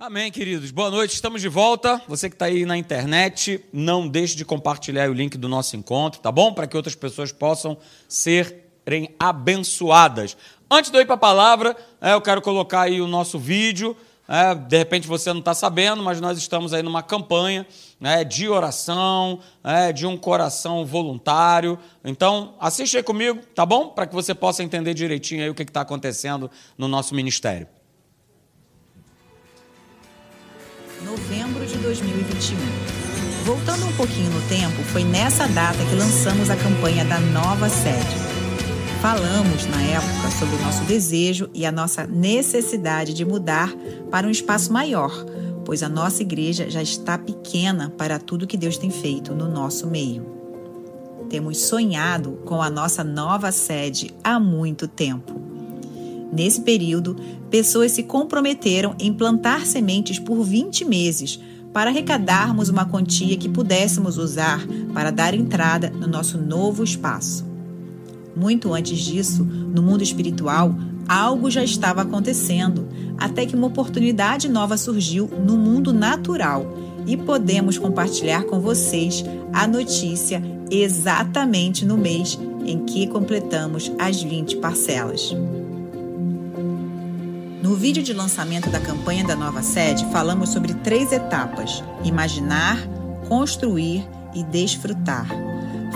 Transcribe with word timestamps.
Amém, 0.00 0.32
queridos. 0.32 0.70
Boa 0.70 0.90
noite, 0.90 1.12
estamos 1.12 1.42
de 1.42 1.48
volta. 1.50 2.00
Você 2.08 2.30
que 2.30 2.34
está 2.34 2.46
aí 2.46 2.64
na 2.64 2.74
internet, 2.74 3.62
não 3.70 4.08
deixe 4.08 4.34
de 4.34 4.46
compartilhar 4.46 5.10
o 5.10 5.12
link 5.12 5.36
do 5.36 5.46
nosso 5.46 5.76
encontro, 5.76 6.22
tá 6.22 6.32
bom? 6.32 6.54
Para 6.54 6.66
que 6.66 6.74
outras 6.74 6.94
pessoas 6.94 7.30
possam 7.30 7.76
serem 8.08 9.14
abençoadas. 9.18 10.38
Antes 10.70 10.90
de 10.90 10.96
eu 10.96 11.02
ir 11.02 11.04
para 11.04 11.16
a 11.16 11.18
palavra, 11.18 11.76
é, 12.00 12.14
eu 12.14 12.20
quero 12.22 12.40
colocar 12.40 12.80
aí 12.80 12.98
o 12.98 13.06
nosso 13.06 13.38
vídeo. 13.38 13.94
É, 14.26 14.54
de 14.54 14.78
repente 14.78 15.06
você 15.06 15.34
não 15.34 15.40
está 15.40 15.52
sabendo, 15.52 16.02
mas 16.02 16.18
nós 16.18 16.38
estamos 16.38 16.72
aí 16.72 16.82
numa 16.82 17.02
campanha 17.02 17.66
né, 18.00 18.24
de 18.24 18.48
oração, 18.48 19.40
é, 19.62 19.92
de 19.92 20.06
um 20.06 20.16
coração 20.16 20.82
voluntário. 20.82 21.78
Então, 22.02 22.54
assiste 22.58 22.96
aí 22.96 23.02
comigo, 23.02 23.40
tá 23.54 23.66
bom? 23.66 23.88
Para 23.88 24.06
que 24.06 24.14
você 24.14 24.34
possa 24.34 24.64
entender 24.64 24.94
direitinho 24.94 25.42
aí 25.42 25.50
o 25.50 25.54
que 25.54 25.62
está 25.62 25.82
acontecendo 25.82 26.50
no 26.78 26.88
nosso 26.88 27.14
ministério. 27.14 27.68
Novembro 31.04 31.64
de 31.66 31.78
2021. 31.78 32.56
Voltando 33.44 33.86
um 33.86 33.92
pouquinho 33.92 34.30
no 34.30 34.40
tempo, 34.48 34.82
foi 34.92 35.02
nessa 35.02 35.46
data 35.48 35.78
que 35.84 35.94
lançamos 35.94 36.50
a 36.50 36.56
campanha 36.56 37.04
da 37.04 37.18
nova 37.18 37.68
sede. 37.68 38.30
Falamos 39.00 39.66
na 39.66 39.82
época 39.82 40.30
sobre 40.38 40.56
o 40.56 40.62
nosso 40.62 40.84
desejo 40.84 41.48
e 41.54 41.64
a 41.64 41.72
nossa 41.72 42.06
necessidade 42.06 43.14
de 43.14 43.24
mudar 43.24 43.72
para 44.10 44.26
um 44.26 44.30
espaço 44.30 44.70
maior, 44.72 45.24
pois 45.64 45.82
a 45.82 45.88
nossa 45.88 46.20
igreja 46.22 46.68
já 46.68 46.82
está 46.82 47.16
pequena 47.16 47.88
para 47.96 48.18
tudo 48.18 48.46
que 48.46 48.58
Deus 48.58 48.76
tem 48.76 48.90
feito 48.90 49.34
no 49.34 49.48
nosso 49.48 49.86
meio. 49.86 50.26
Temos 51.30 51.58
sonhado 51.58 52.40
com 52.44 52.60
a 52.60 52.68
nossa 52.68 53.02
nova 53.02 53.50
sede 53.52 54.14
há 54.22 54.38
muito 54.38 54.86
tempo. 54.86 55.49
Nesse 56.32 56.60
período, 56.60 57.16
pessoas 57.50 57.92
se 57.92 58.02
comprometeram 58.02 58.94
em 58.98 59.12
plantar 59.12 59.66
sementes 59.66 60.18
por 60.18 60.42
20 60.42 60.84
meses 60.84 61.40
para 61.72 61.90
arrecadarmos 61.90 62.68
uma 62.68 62.84
quantia 62.84 63.36
que 63.36 63.48
pudéssemos 63.48 64.18
usar 64.18 64.66
para 64.92 65.10
dar 65.10 65.34
entrada 65.34 65.90
no 65.90 66.06
nosso 66.06 66.38
novo 66.38 66.82
espaço. 66.82 67.44
Muito 68.36 68.72
antes 68.72 68.98
disso, 68.98 69.44
no 69.44 69.82
mundo 69.82 70.02
espiritual, 70.02 70.74
algo 71.08 71.50
já 71.50 71.64
estava 71.64 72.02
acontecendo, 72.02 72.88
até 73.18 73.44
que 73.44 73.56
uma 73.56 73.66
oportunidade 73.66 74.48
nova 74.48 74.76
surgiu 74.76 75.28
no 75.44 75.56
mundo 75.56 75.92
natural 75.92 76.76
e 77.06 77.16
podemos 77.16 77.76
compartilhar 77.76 78.44
com 78.44 78.60
vocês 78.60 79.24
a 79.52 79.66
notícia 79.66 80.42
exatamente 80.70 81.84
no 81.84 81.96
mês 81.96 82.38
em 82.64 82.84
que 82.84 83.06
completamos 83.08 83.90
as 83.98 84.22
20 84.22 84.58
parcelas. 84.58 85.34
No 87.62 87.74
vídeo 87.74 88.02
de 88.02 88.14
lançamento 88.14 88.70
da 88.70 88.80
campanha 88.80 89.22
da 89.22 89.36
nova 89.36 89.62
sede, 89.62 90.06
falamos 90.10 90.48
sobre 90.48 90.72
três 90.72 91.12
etapas: 91.12 91.84
imaginar, 92.02 92.78
construir 93.28 94.08
e 94.34 94.42
desfrutar. 94.42 95.28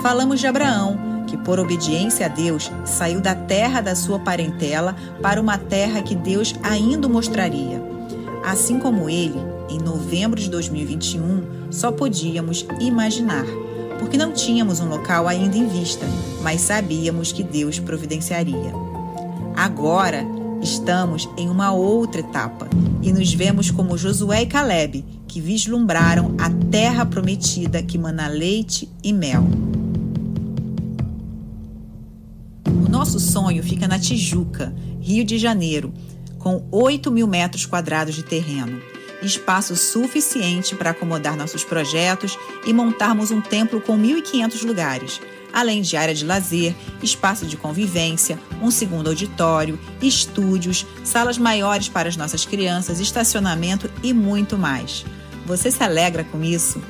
Falamos 0.01 0.39
de 0.39 0.45
Abraão, 0.45 1.25
que 1.25 1.35
por 1.35 1.59
obediência 1.59 2.27
a 2.27 2.29
Deus 2.29 2.71
saiu 2.85 3.19
da 3.19 3.33
terra 3.33 3.81
da 3.81 3.95
sua 3.95 4.19
parentela 4.19 4.95
para 5.23 5.41
uma 5.41 5.57
terra 5.57 6.03
que 6.03 6.13
Deus 6.13 6.53
ainda 6.61 7.09
mostraria. 7.09 7.81
Assim 8.45 8.79
como 8.79 9.09
ele, 9.09 9.39
em 9.67 9.79
novembro 9.79 10.39
de 10.39 10.51
2021, 10.51 11.71
só 11.71 11.91
podíamos 11.91 12.63
imaginar, 12.79 13.45
porque 13.97 14.17
não 14.17 14.31
tínhamos 14.31 14.79
um 14.79 14.87
local 14.87 15.27
ainda 15.27 15.57
em 15.57 15.67
vista, 15.67 16.05
mas 16.43 16.61
sabíamos 16.61 17.31
que 17.31 17.41
Deus 17.41 17.79
providenciaria. 17.79 18.71
Agora, 19.55 20.23
Estamos 20.65 21.29
em 21.37 21.47
uma 21.47 21.71
outra 21.71 22.21
etapa 22.21 22.67
e 22.99 23.13
nos 23.13 23.31
vemos 23.31 23.69
como 23.69 23.95
Josué 23.95 24.41
e 24.41 24.45
Caleb, 24.47 25.05
que 25.27 25.39
vislumbraram 25.39 26.33
a 26.39 26.49
terra 26.71 27.05
prometida 27.05 27.83
que 27.83 27.99
mana 27.99 28.27
leite 28.27 28.89
e 29.03 29.13
mel. 29.13 29.43
O 32.65 32.89
nosso 32.89 33.19
sonho 33.19 33.61
fica 33.61 33.87
na 33.87 33.99
Tijuca, 33.99 34.73
Rio 34.99 35.23
de 35.23 35.37
Janeiro, 35.37 35.93
com 36.39 36.65
8 36.71 37.11
mil 37.11 37.27
metros 37.27 37.67
quadrados 37.67 38.15
de 38.15 38.23
terreno, 38.23 38.81
espaço 39.21 39.75
suficiente 39.75 40.75
para 40.75 40.89
acomodar 40.89 41.37
nossos 41.37 41.63
projetos 41.63 42.39
e 42.65 42.73
montarmos 42.73 43.29
um 43.29 43.39
templo 43.39 43.79
com 43.79 43.95
1.500 43.95 44.65
lugares 44.65 45.21
além 45.55 45.81
de 45.81 45.95
área 45.95 46.13
de 46.13 46.25
lazer, 46.25 46.75
espaço 47.01 47.45
de 47.45 47.55
convivência, 47.55 48.37
um 48.61 48.69
segundo 48.69 49.07
auditório, 49.07 49.79
estúdios, 50.01 50.85
salas 51.01 51.37
maiores 51.37 51.87
para 51.87 52.09
as 52.09 52.17
nossas 52.17 52.45
crianças, 52.45 52.99
estacionamento 52.99 53.89
e 54.03 54.11
muito 54.11 54.57
mais. 54.57 55.05
Você 55.45 55.71
se 55.71 55.81
alegra 55.81 56.25
com 56.25 56.43
isso? 56.43 56.81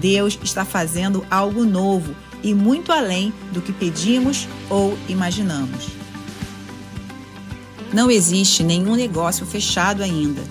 Deus 0.00 0.36
está 0.42 0.64
fazendo 0.64 1.24
algo 1.30 1.64
novo 1.64 2.14
e 2.42 2.52
muito 2.52 2.90
além 2.90 3.32
do 3.52 3.62
que 3.62 3.72
pedimos 3.72 4.48
ou 4.68 4.98
imaginamos. 5.08 5.86
Não 7.92 8.10
existe 8.10 8.64
nenhum 8.64 8.96
negócio 8.96 9.46
fechado 9.46 10.02
ainda. 10.02 10.42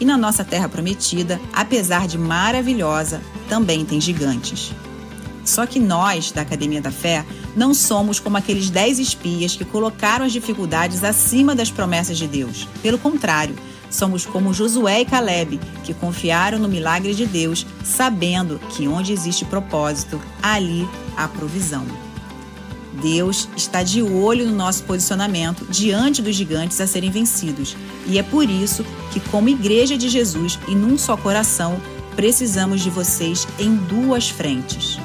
E 0.00 0.04
na 0.06 0.16
nossa 0.16 0.42
terra 0.42 0.70
prometida, 0.70 1.38
apesar 1.52 2.08
de 2.08 2.16
maravilhosa, 2.16 3.20
também 3.46 3.84
tem 3.84 4.00
gigantes. 4.00 4.72
Só 5.44 5.66
que 5.66 5.80
nós, 5.80 6.30
da 6.30 6.42
Academia 6.42 6.80
da 6.80 6.90
Fé, 6.90 7.24
não 7.56 7.74
somos 7.74 8.20
como 8.20 8.36
aqueles 8.36 8.70
dez 8.70 8.98
espias 8.98 9.56
que 9.56 9.64
colocaram 9.64 10.24
as 10.24 10.32
dificuldades 10.32 11.02
acima 11.02 11.54
das 11.54 11.70
promessas 11.70 12.18
de 12.18 12.26
Deus. 12.26 12.68
Pelo 12.82 12.98
contrário, 12.98 13.56
somos 13.90 14.24
como 14.24 14.54
Josué 14.54 15.00
e 15.00 15.04
Caleb, 15.04 15.58
que 15.82 15.92
confiaram 15.92 16.58
no 16.58 16.68
milagre 16.68 17.14
de 17.14 17.26
Deus, 17.26 17.66
sabendo 17.82 18.60
que 18.70 18.86
onde 18.86 19.12
existe 19.12 19.44
propósito, 19.44 20.20
ali 20.40 20.88
há 21.16 21.26
provisão. 21.26 21.84
Deus 23.02 23.48
está 23.56 23.82
de 23.82 24.02
olho 24.02 24.46
no 24.46 24.54
nosso 24.54 24.84
posicionamento 24.84 25.64
diante 25.70 26.20
dos 26.20 26.36
gigantes 26.36 26.80
a 26.80 26.86
serem 26.86 27.10
vencidos, 27.10 27.76
e 28.06 28.18
é 28.18 28.22
por 28.22 28.48
isso 28.48 28.84
que, 29.10 29.18
como 29.18 29.48
Igreja 29.48 29.96
de 29.96 30.08
Jesus 30.08 30.58
e 30.68 30.74
num 30.74 30.98
só 30.98 31.16
coração, 31.16 31.80
precisamos 32.14 32.82
de 32.82 32.90
vocês 32.90 33.48
em 33.58 33.74
duas 33.74 34.28
frentes. 34.28 34.99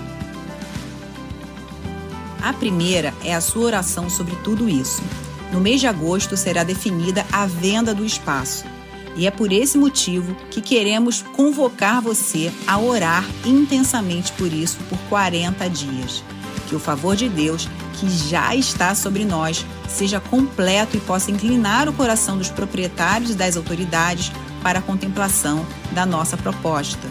A 2.46 2.54
primeira 2.54 3.12
é 3.24 3.34
a 3.34 3.42
sua 3.42 3.66
oração 3.66 4.08
sobre 4.08 4.36
tudo 4.44 4.70
isso. 4.70 5.02
No 5.52 5.60
mês 5.60 5.82
de 5.82 5.88
agosto 5.88 6.38
será 6.38 6.64
definida 6.64 7.26
a 7.32 7.48
venda 7.48 7.92
do 7.92 8.06
espaço. 8.06 8.66
E 9.16 9.26
é 9.26 9.32
por 9.32 9.52
esse 9.52 9.80
motivo 9.80 10.36
que 10.52 10.62
queremos 10.62 11.24
convocar 11.24 12.04
você 12.04 12.54
a 12.68 12.78
orar 12.78 13.26
intensamente 13.44 14.32
por 14.34 14.54
isso 14.54 14.78
por 14.88 15.00
40 15.10 15.68
dias. 15.72 16.24
Que 16.70 16.76
o 16.76 16.80
favor 16.80 17.16
de 17.16 17.28
Deus, 17.28 17.68
que 18.00 18.08
já 18.08 18.56
está 18.56 18.94
sobre 18.94 19.26
nós, 19.26 19.66
seja 19.90 20.20
completo 20.20 20.96
e 20.96 21.00
possa 21.00 21.32
inclinar 21.32 21.90
o 21.90 21.94
coração 21.94 22.38
dos 22.38 22.52
proprietários 22.52 23.32
e 23.32 23.34
das 23.34 23.58
autoridades 23.58 24.32
para 24.62 24.78
a 24.78 24.84
contemplação 24.84 25.66
da 25.94 26.06
nossa 26.06 26.38
proposta. 26.38 27.08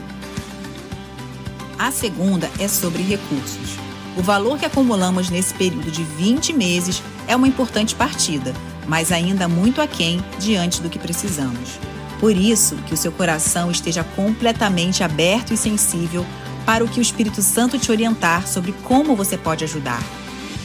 A 1.76 1.90
segunda 1.90 2.48
é 2.60 2.68
sobre 2.68 3.02
recursos. 3.02 3.83
O 4.16 4.22
valor 4.22 4.58
que 4.58 4.64
acumulamos 4.64 5.28
nesse 5.28 5.52
período 5.54 5.90
de 5.90 6.04
20 6.04 6.52
meses 6.52 7.02
é 7.26 7.34
uma 7.34 7.48
importante 7.48 7.94
partida, 7.96 8.54
mas 8.86 9.10
ainda 9.10 9.48
muito 9.48 9.80
aquém 9.80 10.22
diante 10.38 10.80
do 10.80 10.88
que 10.88 11.00
precisamos. 11.00 11.80
Por 12.20 12.36
isso, 12.36 12.76
que 12.86 12.94
o 12.94 12.96
seu 12.96 13.10
coração 13.10 13.70
esteja 13.70 14.04
completamente 14.04 15.02
aberto 15.02 15.52
e 15.52 15.56
sensível 15.56 16.24
para 16.64 16.84
o 16.84 16.88
que 16.88 17.00
o 17.00 17.02
Espírito 17.02 17.42
Santo 17.42 17.78
te 17.78 17.90
orientar 17.90 18.46
sobre 18.46 18.72
como 18.84 19.16
você 19.16 19.36
pode 19.36 19.64
ajudar. 19.64 20.02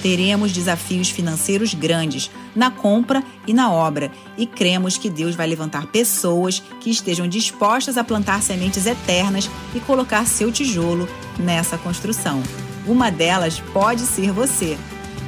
Teremos 0.01 0.53
desafios 0.53 1.09
financeiros 1.09 1.73
grandes 1.73 2.31
na 2.55 2.71
compra 2.71 3.21
e 3.47 3.53
na 3.53 3.71
obra, 3.71 4.11
e 4.37 4.45
cremos 4.45 4.97
que 4.97 5.09
Deus 5.09 5.35
vai 5.35 5.47
levantar 5.47 5.87
pessoas 5.87 6.63
que 6.79 6.89
estejam 6.89 7.27
dispostas 7.27 7.97
a 7.97 8.03
plantar 8.03 8.41
sementes 8.41 8.85
eternas 8.85 9.49
e 9.75 9.79
colocar 9.79 10.25
seu 10.25 10.51
tijolo 10.51 11.09
nessa 11.37 11.77
construção. 11.77 12.41
Uma 12.89 13.11
delas 13.11 13.61
pode 13.71 14.01
ser 14.01 14.31
você. 14.31 14.75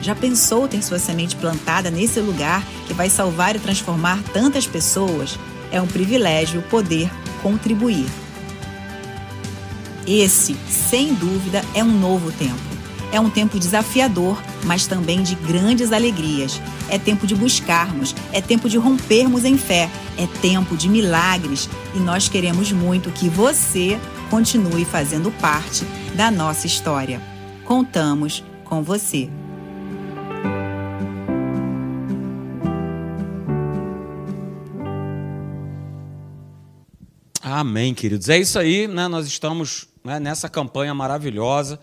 Já 0.02 0.16
pensou 0.16 0.68
ter 0.68 0.84
sua 0.84 0.98
semente 0.98 1.36
plantada 1.36 1.92
nesse 1.92 2.20
lugar 2.20 2.66
que 2.88 2.94
vai 2.94 3.08
salvar 3.08 3.56
e 3.56 3.60
transformar 3.60 4.20
tantas 4.34 4.66
pessoas? 4.66 5.38
É 5.72 5.80
um 5.80 5.86
privilégio 5.86 6.64
poder 6.64 7.08
contribuir. 7.44 8.08
Esse, 10.08 10.58
sem 10.68 11.14
dúvida, 11.14 11.64
é 11.76 11.84
um 11.84 12.00
novo 12.00 12.32
tempo. 12.32 12.60
É 13.12 13.20
um 13.20 13.30
tempo 13.30 13.60
desafiador, 13.60 14.42
mas 14.64 14.88
também 14.88 15.22
de 15.22 15.36
grandes 15.36 15.92
alegrias. 15.92 16.60
É 16.90 16.98
tempo 16.98 17.28
de 17.28 17.36
buscarmos, 17.36 18.16
é 18.34 18.42
tempo 18.42 18.68
de 18.68 18.80
rompermos 18.80 19.46
em 19.46 19.56
fé, 19.56 19.88
é 20.18 20.26
tempo 20.42 20.76
de 20.76 20.90
milagres 20.90 21.70
e 21.94 22.00
nós 22.00 22.28
queremos 22.28 22.72
muito 22.72 23.12
que 23.12 23.30
você 23.30 24.00
continue 24.32 24.84
fazendo 24.84 25.30
parte 25.40 25.86
da 26.16 26.32
nossa 26.32 26.66
história 26.66 27.31
contamos 27.72 28.44
com 28.66 28.84
você. 28.84 29.30
Amém, 37.42 37.94
queridos. 37.94 38.28
É 38.28 38.38
isso 38.38 38.60
aí, 38.60 38.90
né? 38.90 39.08
Nós 39.08 39.26
estamos 39.26 39.88
né, 40.04 40.20
nessa 40.20 40.50
campanha 40.50 40.94
maravilhosa 40.94 41.80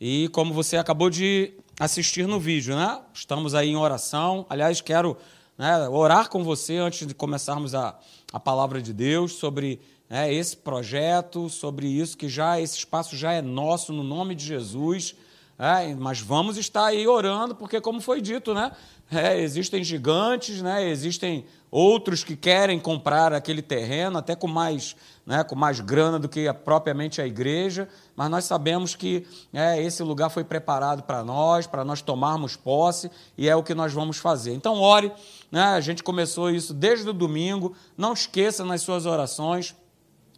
e 0.00 0.28
como 0.28 0.54
você 0.54 0.76
acabou 0.76 1.10
de 1.10 1.52
assistir 1.80 2.28
no 2.28 2.38
vídeo, 2.38 2.76
né? 2.76 3.00
Estamos 3.12 3.52
aí 3.52 3.70
em 3.70 3.76
oração. 3.76 4.46
Aliás, 4.48 4.80
quero 4.80 5.16
né, 5.58 5.88
orar 5.88 6.28
com 6.28 6.44
você 6.44 6.76
antes 6.76 7.04
de 7.04 7.14
começarmos 7.14 7.74
a, 7.74 7.98
a 8.32 8.38
palavra 8.38 8.80
de 8.80 8.92
Deus 8.92 9.32
sobre 9.32 9.80
né, 10.08 10.32
esse 10.32 10.56
projeto, 10.56 11.48
sobre 11.48 11.88
isso 11.88 12.16
que 12.16 12.28
já 12.28 12.60
esse 12.60 12.78
espaço 12.78 13.16
já 13.16 13.32
é 13.32 13.42
nosso 13.42 13.92
no 13.92 14.04
nome 14.04 14.36
de 14.36 14.44
Jesus. 14.44 15.16
É, 15.58 15.94
mas 15.94 16.20
vamos 16.20 16.56
estar 16.56 16.86
aí 16.86 17.06
orando, 17.06 17.54
porque 17.54 17.80
como 17.80 18.00
foi 18.00 18.20
dito, 18.20 18.52
né? 18.54 18.72
É, 19.10 19.38
existem 19.40 19.84
gigantes, 19.84 20.62
né? 20.62 20.88
Existem 20.88 21.44
outros 21.70 22.22
que 22.22 22.36
querem 22.36 22.78
comprar 22.78 23.32
aquele 23.32 23.62
terreno, 23.62 24.18
até 24.18 24.34
com 24.34 24.46
mais, 24.46 24.94
né, 25.24 25.42
com 25.42 25.54
mais 25.54 25.80
grana 25.80 26.18
do 26.18 26.28
que 26.28 26.46
a, 26.46 26.52
propriamente 26.52 27.20
a 27.20 27.26
igreja, 27.26 27.88
mas 28.14 28.30
nós 28.30 28.44
sabemos 28.44 28.94
que 28.94 29.26
é, 29.54 29.82
esse 29.82 30.02
lugar 30.02 30.28
foi 30.28 30.44
preparado 30.44 31.02
para 31.02 31.24
nós, 31.24 31.66
para 31.66 31.82
nós 31.82 32.02
tomarmos 32.02 32.56
posse, 32.56 33.10
e 33.38 33.48
é 33.48 33.56
o 33.56 33.62
que 33.62 33.74
nós 33.74 33.92
vamos 33.92 34.18
fazer. 34.18 34.52
Então, 34.52 34.80
ore, 34.80 35.12
né, 35.50 35.62
a 35.62 35.80
gente 35.80 36.02
começou 36.02 36.50
isso 36.50 36.74
desde 36.74 37.08
o 37.08 37.12
domingo, 37.12 37.74
não 37.96 38.12
esqueça 38.12 38.64
nas 38.64 38.82
suas 38.82 39.06
orações 39.06 39.74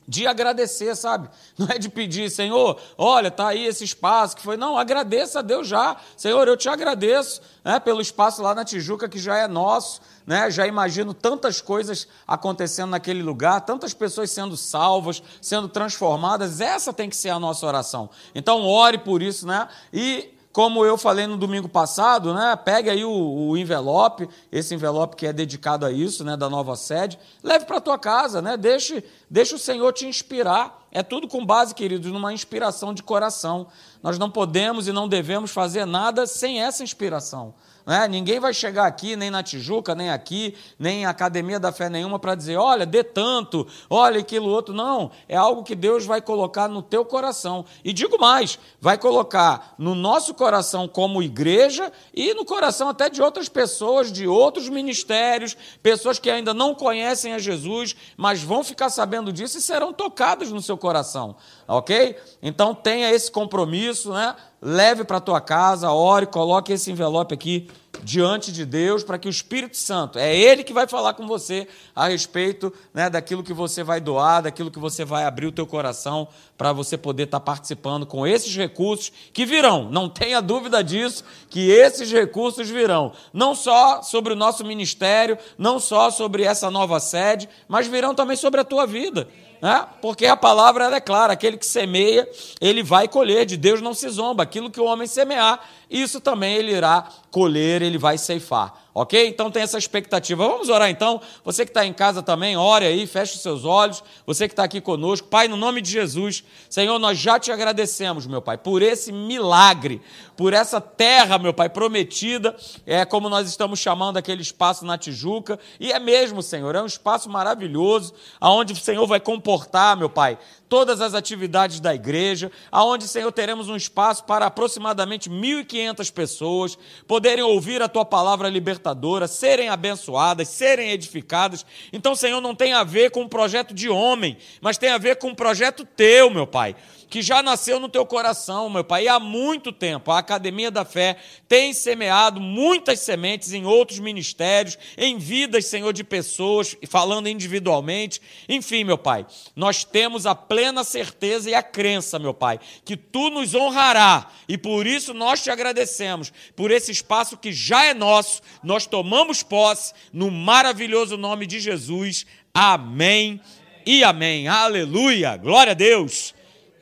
de 0.06 0.26
agradecer, 0.26 0.94
sabe? 0.94 1.28
Não 1.58 1.66
é 1.68 1.78
de 1.78 1.88
pedir, 1.88 2.30
Senhor, 2.30 2.80
olha, 2.96 3.30
tá 3.30 3.48
aí 3.48 3.64
esse 3.64 3.84
espaço 3.84 4.36
que 4.36 4.42
foi. 4.42 4.56
Não, 4.56 4.76
agradeça 4.76 5.38
a 5.38 5.42
Deus 5.42 5.66
já. 5.66 5.96
Senhor, 6.16 6.46
eu 6.46 6.56
te 6.56 6.68
agradeço 6.68 7.40
né, 7.64 7.80
pelo 7.80 8.00
espaço 8.00 8.42
lá 8.42 8.54
na 8.54 8.64
Tijuca 8.64 9.08
que 9.08 9.18
já 9.18 9.36
é 9.38 9.48
nosso. 9.48 10.00
Né? 10.26 10.50
Já 10.50 10.66
imagino 10.66 11.12
tantas 11.12 11.60
coisas 11.60 12.08
acontecendo 12.26 12.90
naquele 12.90 13.22
lugar, 13.22 13.60
tantas 13.60 13.92
pessoas 13.92 14.30
sendo 14.30 14.56
salvas, 14.56 15.22
sendo 15.40 15.68
transformadas. 15.68 16.60
Essa 16.60 16.92
tem 16.92 17.08
que 17.08 17.16
ser 17.16 17.30
a 17.30 17.38
nossa 17.38 17.66
oração. 17.66 18.08
Então, 18.34 18.62
ore 18.62 18.98
por 18.98 19.22
isso, 19.22 19.46
né? 19.46 19.68
E 19.92 20.33
como 20.54 20.84
eu 20.84 20.96
falei 20.96 21.26
no 21.26 21.36
domingo 21.36 21.68
passado, 21.68 22.32
né, 22.32 22.54
pegue 22.54 22.88
aí 22.88 23.04
o, 23.04 23.10
o, 23.10 23.56
envelope, 23.56 24.28
esse 24.52 24.72
envelope 24.72 25.16
que 25.16 25.26
é 25.26 25.32
dedicado 25.32 25.84
a 25.84 25.90
isso, 25.90 26.22
né, 26.22 26.36
da 26.36 26.48
nova 26.48 26.76
sede, 26.76 27.18
leve 27.42 27.64
para 27.64 27.80
tua 27.80 27.98
casa, 27.98 28.40
né, 28.40 28.56
deixe, 28.56 29.02
deixe 29.28 29.52
o 29.52 29.58
Senhor 29.58 29.92
te 29.92 30.06
inspirar. 30.06 30.86
É 30.92 31.02
tudo 31.02 31.26
com 31.26 31.44
base, 31.44 31.74
queridos, 31.74 32.12
numa 32.12 32.32
inspiração 32.32 32.94
de 32.94 33.02
coração. 33.02 33.66
Nós 34.00 34.16
não 34.16 34.30
podemos 34.30 34.86
e 34.86 34.92
não 34.92 35.08
devemos 35.08 35.50
fazer 35.50 35.84
nada 35.86 36.24
sem 36.24 36.62
essa 36.62 36.84
inspiração. 36.84 37.52
Né? 37.86 38.08
Ninguém 38.08 38.40
vai 38.40 38.54
chegar 38.54 38.86
aqui, 38.86 39.14
nem 39.14 39.30
na 39.30 39.42
Tijuca, 39.42 39.94
nem 39.94 40.10
aqui, 40.10 40.56
nem 40.78 41.02
em 41.02 41.06
Academia 41.06 41.60
da 41.60 41.70
Fé 41.70 41.90
nenhuma, 41.90 42.18
para 42.18 42.34
dizer, 42.34 42.56
olha, 42.56 42.86
dê 42.86 43.04
tanto, 43.04 43.66
olha 43.90 44.20
aquilo 44.20 44.48
outro. 44.48 44.74
Não, 44.74 45.10
é 45.28 45.36
algo 45.36 45.62
que 45.62 45.74
Deus 45.74 46.06
vai 46.06 46.22
colocar 46.22 46.68
no 46.68 46.82
teu 46.82 47.04
coração. 47.04 47.64
E 47.84 47.92
digo 47.92 48.18
mais, 48.18 48.58
vai 48.80 48.96
colocar 48.96 49.74
no 49.78 49.94
nosso 49.94 50.32
coração 50.34 50.88
como 50.88 51.22
igreja 51.22 51.92
e 52.14 52.32
no 52.32 52.44
coração 52.44 52.88
até 52.88 53.10
de 53.10 53.20
outras 53.20 53.48
pessoas, 53.48 54.10
de 54.10 54.26
outros 54.26 54.68
ministérios, 54.68 55.56
pessoas 55.82 56.18
que 56.18 56.30
ainda 56.30 56.54
não 56.54 56.74
conhecem 56.74 57.34
a 57.34 57.38
Jesus, 57.38 57.94
mas 58.16 58.42
vão 58.42 58.64
ficar 58.64 58.88
sabendo 58.88 59.32
disso 59.32 59.58
e 59.58 59.60
serão 59.60 59.92
tocadas 59.92 60.50
no 60.50 60.62
seu 60.62 60.78
coração. 60.78 61.36
Ok? 61.68 62.16
Então 62.42 62.74
tenha 62.74 63.10
esse 63.10 63.30
compromisso, 63.30 64.12
né? 64.12 64.34
Leve 64.64 65.04
para 65.04 65.20
tua 65.20 65.42
casa, 65.42 65.92
ore, 65.92 66.24
coloque 66.24 66.72
esse 66.72 66.90
envelope 66.90 67.34
aqui 67.34 67.68
diante 68.02 68.52
de 68.52 68.64
Deus, 68.64 69.02
para 69.02 69.18
que 69.18 69.28
o 69.28 69.30
Espírito 69.30 69.76
Santo, 69.76 70.18
é 70.18 70.36
Ele 70.36 70.64
que 70.64 70.72
vai 70.72 70.86
falar 70.86 71.14
com 71.14 71.26
você 71.26 71.68
a 71.94 72.08
respeito 72.08 72.72
né, 72.92 73.08
daquilo 73.08 73.42
que 73.42 73.52
você 73.52 73.82
vai 73.82 74.00
doar, 74.00 74.42
daquilo 74.42 74.70
que 74.70 74.78
você 74.78 75.04
vai 75.04 75.24
abrir 75.24 75.46
o 75.46 75.52
teu 75.52 75.66
coração 75.66 76.28
para 76.56 76.72
você 76.72 76.96
poder 76.96 77.24
estar 77.24 77.40
tá 77.40 77.44
participando 77.44 78.06
com 78.06 78.26
esses 78.26 78.54
recursos 78.54 79.12
que 79.32 79.44
virão. 79.44 79.90
Não 79.90 80.08
tenha 80.08 80.40
dúvida 80.40 80.82
disso, 80.82 81.24
que 81.48 81.70
esses 81.70 82.10
recursos 82.10 82.68
virão. 82.68 83.12
Não 83.32 83.54
só 83.54 84.02
sobre 84.02 84.32
o 84.32 84.36
nosso 84.36 84.64
ministério, 84.64 85.38
não 85.58 85.78
só 85.78 86.10
sobre 86.10 86.42
essa 86.42 86.70
nova 86.70 87.00
sede, 87.00 87.48
mas 87.68 87.86
virão 87.86 88.14
também 88.14 88.36
sobre 88.36 88.60
a 88.60 88.64
tua 88.64 88.86
vida 88.86 89.28
né? 89.64 89.86
porque 90.02 90.26
a 90.26 90.36
palavra 90.36 90.94
é 90.94 91.00
clara: 91.00 91.32
aquele 91.32 91.56
que 91.56 91.64
semeia, 91.64 92.28
ele 92.60 92.82
vai 92.82 93.08
colher, 93.08 93.46
de 93.46 93.56
Deus 93.56 93.80
não 93.80 93.94
se 93.94 94.06
zomba. 94.10 94.42
Aquilo 94.42 94.70
que 94.70 94.78
o 94.78 94.84
homem 94.84 95.06
semear, 95.06 95.58
isso 95.90 96.20
também 96.20 96.56
ele 96.56 96.72
irá 96.72 97.08
colher, 97.30 97.82
ele 97.82 97.98
vai 97.98 98.18
ceifar. 98.18 98.83
Ok? 98.96 99.26
Então 99.26 99.50
tem 99.50 99.64
essa 99.64 99.76
expectativa. 99.76 100.46
Vamos 100.46 100.68
orar 100.68 100.88
então. 100.88 101.20
Você 101.44 101.64
que 101.64 101.70
está 101.70 101.84
em 101.84 101.92
casa 101.92 102.22
também, 102.22 102.56
ore 102.56 102.86
aí, 102.86 103.04
feche 103.08 103.34
os 103.34 103.42
seus 103.42 103.64
olhos. 103.64 104.04
Você 104.24 104.46
que 104.46 104.52
está 104.52 104.62
aqui 104.62 104.80
conosco, 104.80 105.26
Pai, 105.26 105.48
no 105.48 105.56
nome 105.56 105.80
de 105.80 105.90
Jesus, 105.90 106.44
Senhor, 106.70 106.96
nós 107.00 107.18
já 107.18 107.40
te 107.40 107.50
agradecemos, 107.50 108.24
meu 108.24 108.40
Pai, 108.40 108.56
por 108.56 108.82
esse 108.82 109.10
milagre, 109.10 110.00
por 110.36 110.52
essa 110.52 110.80
terra, 110.80 111.38
meu 111.38 111.52
Pai, 111.52 111.68
prometida, 111.68 112.54
é 112.86 113.04
como 113.04 113.28
nós 113.28 113.48
estamos 113.48 113.80
chamando 113.80 114.16
aquele 114.16 114.42
espaço 114.42 114.84
na 114.84 114.96
Tijuca. 114.96 115.58
E 115.80 115.90
é 115.90 115.98
mesmo, 115.98 116.40
Senhor, 116.40 116.76
é 116.76 116.80
um 116.80 116.86
espaço 116.86 117.28
maravilhoso, 117.28 118.14
aonde 118.40 118.74
o 118.74 118.76
Senhor 118.76 119.04
vai 119.08 119.18
comportar, 119.18 119.96
meu 119.96 120.08
Pai, 120.08 120.38
todas 120.68 121.00
as 121.00 121.14
atividades 121.14 121.78
da 121.78 121.94
igreja, 121.94 122.50
aonde, 122.70 123.06
Senhor, 123.06 123.30
teremos 123.30 123.68
um 123.68 123.76
espaço 123.76 124.24
para 124.24 124.46
aproximadamente 124.46 125.30
1.500 125.30 126.12
pessoas 126.12 126.78
poderem 127.06 127.44
ouvir 127.44 127.80
a 127.80 127.88
tua 127.88 128.04
palavra 128.04 128.48
libertadora, 128.48 128.83
serem 129.28 129.68
abençoadas, 129.68 130.48
serem 130.48 130.90
edificadas. 130.90 131.64
Então, 131.92 132.14
Senhor, 132.14 132.40
não 132.40 132.54
tem 132.54 132.72
a 132.72 132.84
ver 132.84 133.10
com 133.10 133.22
um 133.22 133.28
projeto 133.28 133.72
de 133.72 133.88
homem, 133.88 134.36
mas 134.60 134.76
tem 134.76 134.90
a 134.90 134.98
ver 134.98 135.16
com 135.16 135.28
um 135.28 135.34
projeto 135.34 135.84
teu, 135.84 136.30
meu 136.30 136.46
Pai 136.46 136.74
que 137.14 137.22
já 137.22 137.44
nasceu 137.44 137.78
no 137.78 137.88
teu 137.88 138.04
coração, 138.04 138.68
meu 138.68 138.82
Pai. 138.82 139.04
E 139.04 139.08
há 139.08 139.20
muito 139.20 139.70
tempo 139.70 140.10
a 140.10 140.18
Academia 140.18 140.68
da 140.68 140.84
Fé 140.84 141.16
tem 141.46 141.72
semeado 141.72 142.40
muitas 142.40 142.98
sementes 142.98 143.52
em 143.52 143.64
outros 143.64 144.00
ministérios, 144.00 144.76
em 144.98 145.16
vidas, 145.16 145.66
Senhor, 145.66 145.92
de 145.92 146.02
pessoas, 146.02 146.76
falando 146.88 147.28
individualmente. 147.28 148.20
Enfim, 148.48 148.82
meu 148.82 148.98
Pai, 148.98 149.24
nós 149.54 149.84
temos 149.84 150.26
a 150.26 150.34
plena 150.34 150.82
certeza 150.82 151.48
e 151.48 151.54
a 151.54 151.62
crença, 151.62 152.18
meu 152.18 152.34
Pai, 152.34 152.58
que 152.84 152.96
tu 152.96 153.30
nos 153.30 153.54
honrará 153.54 154.28
e 154.48 154.58
por 154.58 154.84
isso 154.84 155.14
nós 155.14 155.40
te 155.40 155.50
agradecemos 155.50 156.32
por 156.56 156.72
esse 156.72 156.90
espaço 156.90 157.36
que 157.36 157.52
já 157.52 157.84
é 157.84 157.94
nosso. 157.94 158.42
Nós 158.60 158.88
tomamos 158.88 159.40
posse 159.40 159.92
no 160.12 160.32
maravilhoso 160.32 161.16
nome 161.16 161.46
de 161.46 161.60
Jesus. 161.60 162.26
Amém 162.52 163.40
e 163.86 164.02
amém. 164.02 164.48
Aleluia. 164.48 165.36
Glória 165.36 165.70
a 165.70 165.74
Deus. 165.74 166.34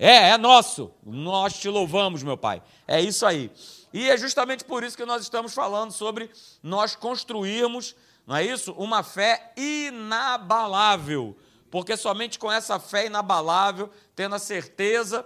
É, 0.05 0.31
é 0.31 0.37
nosso. 0.37 0.91
Nós 1.07 1.61
te 1.61 1.69
louvamos, 1.69 2.25
meu 2.25 2.37
Pai. 2.37 2.61
É 2.89 3.01
isso 3.01 3.25
aí. 3.25 3.53
E 3.93 4.11
é 4.11 4.17
justamente 4.17 4.65
por 4.65 4.83
isso 4.83 4.97
que 4.97 5.05
nós 5.05 5.23
estamos 5.23 5.55
falando 5.55 5.93
sobre 5.93 6.29
nós 6.61 6.97
construirmos, 6.97 7.95
não 8.27 8.35
é 8.35 8.45
isso? 8.45 8.73
Uma 8.73 9.05
fé 9.05 9.53
inabalável. 9.57 11.37
Porque 11.71 11.97
somente 11.97 12.37
com 12.37 12.51
essa 12.51 12.81
fé 12.81 13.07
inabalável, 13.07 13.89
tendo 14.17 14.35
a 14.35 14.41
certeza 14.41 15.25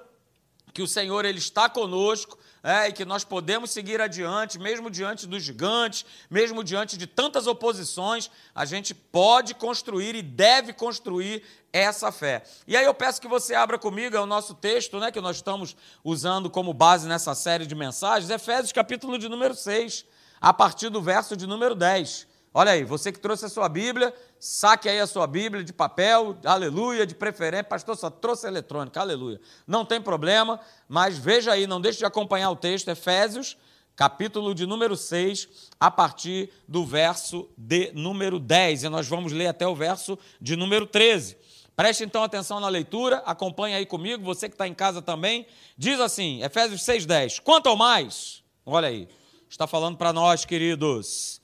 que 0.74 0.82
o 0.82 0.86
Senhor 0.86 1.24
ele 1.24 1.38
está 1.38 1.70
conosco, 1.70 2.38
é, 2.66 2.88
e 2.88 2.92
que 2.92 3.04
nós 3.04 3.22
podemos 3.22 3.70
seguir 3.70 4.00
adiante, 4.00 4.58
mesmo 4.58 4.90
diante 4.90 5.24
dos 5.24 5.40
gigantes, 5.44 6.04
mesmo 6.28 6.64
diante 6.64 6.98
de 6.98 7.06
tantas 7.06 7.46
oposições, 7.46 8.28
a 8.52 8.64
gente 8.64 8.92
pode 8.92 9.54
construir 9.54 10.16
e 10.16 10.20
deve 10.20 10.72
construir 10.72 11.44
essa 11.78 12.10
fé. 12.12 12.42
E 12.66 12.76
aí 12.76 12.84
eu 12.84 12.94
peço 12.94 13.20
que 13.20 13.28
você 13.28 13.54
abra 13.54 13.78
comigo, 13.78 14.16
é 14.16 14.20
o 14.20 14.26
nosso 14.26 14.54
texto, 14.54 14.98
né, 14.98 15.10
que 15.10 15.20
nós 15.20 15.36
estamos 15.36 15.76
usando 16.02 16.50
como 16.50 16.72
base 16.72 17.08
nessa 17.08 17.34
série 17.34 17.66
de 17.66 17.74
mensagens, 17.74 18.30
Efésios 18.30 18.72
capítulo 18.72 19.18
de 19.18 19.28
número 19.28 19.54
6, 19.54 20.04
a 20.40 20.52
partir 20.52 20.88
do 20.88 21.02
verso 21.02 21.36
de 21.36 21.46
número 21.46 21.74
10. 21.74 22.26
Olha 22.58 22.72
aí, 22.72 22.84
você 22.84 23.12
que 23.12 23.18
trouxe 23.18 23.44
a 23.44 23.50
sua 23.50 23.68
Bíblia, 23.68 24.14
saque 24.40 24.88
aí 24.88 24.98
a 24.98 25.06
sua 25.06 25.26
Bíblia 25.26 25.62
de 25.62 25.74
papel, 25.74 26.38
aleluia, 26.42 27.06
de 27.06 27.14
preferência. 27.14 27.64
Pastor, 27.64 27.94
só 27.94 28.08
trouxe 28.08 28.46
eletrônica, 28.46 28.98
aleluia. 28.98 29.38
Não 29.66 29.84
tem 29.84 30.00
problema, 30.00 30.58
mas 30.88 31.18
veja 31.18 31.52
aí, 31.52 31.66
não 31.66 31.82
deixe 31.82 31.98
de 31.98 32.06
acompanhar 32.06 32.50
o 32.50 32.56
texto, 32.56 32.88
Efésios, 32.88 33.58
capítulo 33.94 34.54
de 34.54 34.64
número 34.64 34.96
6, 34.96 35.70
a 35.78 35.90
partir 35.90 36.50
do 36.66 36.82
verso 36.82 37.46
de 37.58 37.92
número 37.92 38.38
10. 38.38 38.84
E 38.84 38.88
nós 38.88 39.06
vamos 39.06 39.32
ler 39.32 39.48
até 39.48 39.66
o 39.66 39.74
verso 39.74 40.18
de 40.40 40.56
número 40.56 40.86
13. 40.86 41.36
Preste 41.76 42.02
então 42.02 42.24
atenção 42.24 42.58
na 42.58 42.68
leitura, 42.68 43.18
acompanhe 43.26 43.74
aí 43.74 43.84
comigo, 43.84 44.24
você 44.24 44.48
que 44.48 44.54
está 44.54 44.66
em 44.66 44.74
casa 44.74 45.02
também. 45.02 45.46
Diz 45.76 46.00
assim, 46.00 46.42
Efésios 46.42 46.80
6,10. 46.80 47.40
Quanto 47.42 47.68
ao 47.68 47.76
mais, 47.76 48.42
olha 48.64 48.88
aí, 48.88 49.06
está 49.48 49.66
falando 49.66 49.98
para 49.98 50.12
nós, 50.12 50.46
queridos 50.46 51.40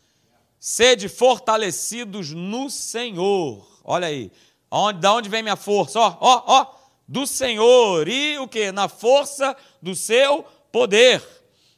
Sede 0.64 1.08
fortalecidos 1.08 2.30
no 2.30 2.70
Senhor. 2.70 3.66
Olha 3.82 4.06
aí. 4.06 4.30
Onde, 4.70 5.00
da 5.00 5.12
onde 5.12 5.28
vem 5.28 5.42
minha 5.42 5.56
força? 5.56 5.98
Ó, 5.98 6.16
ó, 6.20 6.42
ó. 6.46 6.66
Do 7.08 7.26
Senhor. 7.26 8.06
E 8.06 8.38
o 8.38 8.46
que? 8.46 8.70
Na 8.70 8.88
força 8.88 9.56
do 9.82 9.96
seu 9.96 10.44
poder. 10.70 11.20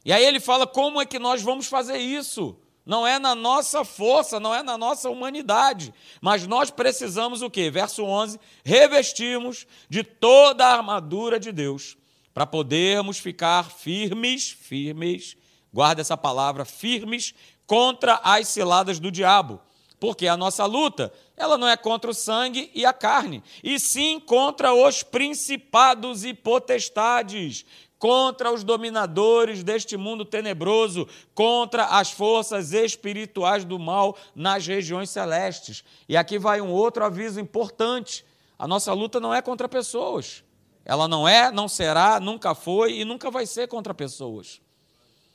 E 0.05 0.13
aí 0.13 0.23
ele 0.23 0.39
fala 0.39 0.67
como 0.67 1.01
é 1.01 1.05
que 1.07 1.17
nós 1.17 1.41
vamos 1.41 1.65
fazer 1.65 1.97
isso. 1.97 2.55
Não 2.85 3.05
é 3.05 3.17
na 3.17 3.33
nossa 3.33 3.83
força, 3.83 4.39
não 4.39 4.53
é 4.53 4.61
na 4.61 4.77
nossa 4.77 5.09
humanidade, 5.09 5.93
mas 6.21 6.45
nós 6.45 6.69
precisamos 6.69 7.41
o 7.41 7.49
quê? 7.49 7.71
Verso 7.71 8.03
11, 8.03 8.39
revestirmos 8.63 9.65
de 9.89 10.03
toda 10.03 10.65
a 10.65 10.73
armadura 10.75 11.39
de 11.39 11.51
Deus, 11.51 11.97
para 12.33 12.45
podermos 12.45 13.17
ficar 13.17 13.71
firmes, 13.71 14.49
firmes, 14.51 15.35
guarda 15.73 16.01
essa 16.01 16.17
palavra, 16.17 16.65
firmes 16.65 17.33
contra 17.65 18.19
as 18.23 18.49
ciladas 18.49 18.99
do 18.99 19.09
diabo. 19.09 19.61
Porque 19.99 20.27
a 20.27 20.35
nossa 20.35 20.65
luta, 20.65 21.11
ela 21.37 21.57
não 21.57 21.67
é 21.67 21.77
contra 21.77 22.11
o 22.11 22.13
sangue 22.13 22.69
e 22.75 22.85
a 22.85 22.91
carne, 22.91 23.41
e 23.63 23.79
sim 23.79 24.19
contra 24.19 24.73
os 24.73 25.01
principados 25.01 26.25
e 26.25 26.33
potestades, 26.33 27.65
contra 28.05 28.53
os 28.53 28.63
dominadores 28.63 29.63
deste 29.63 29.97
mundo 29.97 30.23
tenebroso, 30.23 31.07
contra 31.33 31.85
as 31.85 32.11
forças 32.11 32.71
espirituais 32.71 33.65
do 33.65 33.79
mal 33.79 34.15
nas 34.35 34.67
regiões 34.67 35.09
celestes. 35.09 35.83
E 36.07 36.15
aqui 36.15 36.37
vai 36.37 36.61
um 36.61 36.69
outro 36.69 37.03
aviso 37.03 37.39
importante: 37.39 38.23
a 38.59 38.67
nossa 38.67 38.93
luta 38.93 39.19
não 39.19 39.33
é 39.33 39.41
contra 39.41 39.67
pessoas. 39.67 40.43
Ela 40.85 41.07
não 41.07 41.27
é, 41.27 41.49
não 41.49 41.67
será, 41.67 42.19
nunca 42.19 42.53
foi 42.53 42.99
e 42.99 43.03
nunca 43.03 43.31
vai 43.31 43.47
ser 43.47 43.67
contra 43.67 43.91
pessoas. 43.91 44.61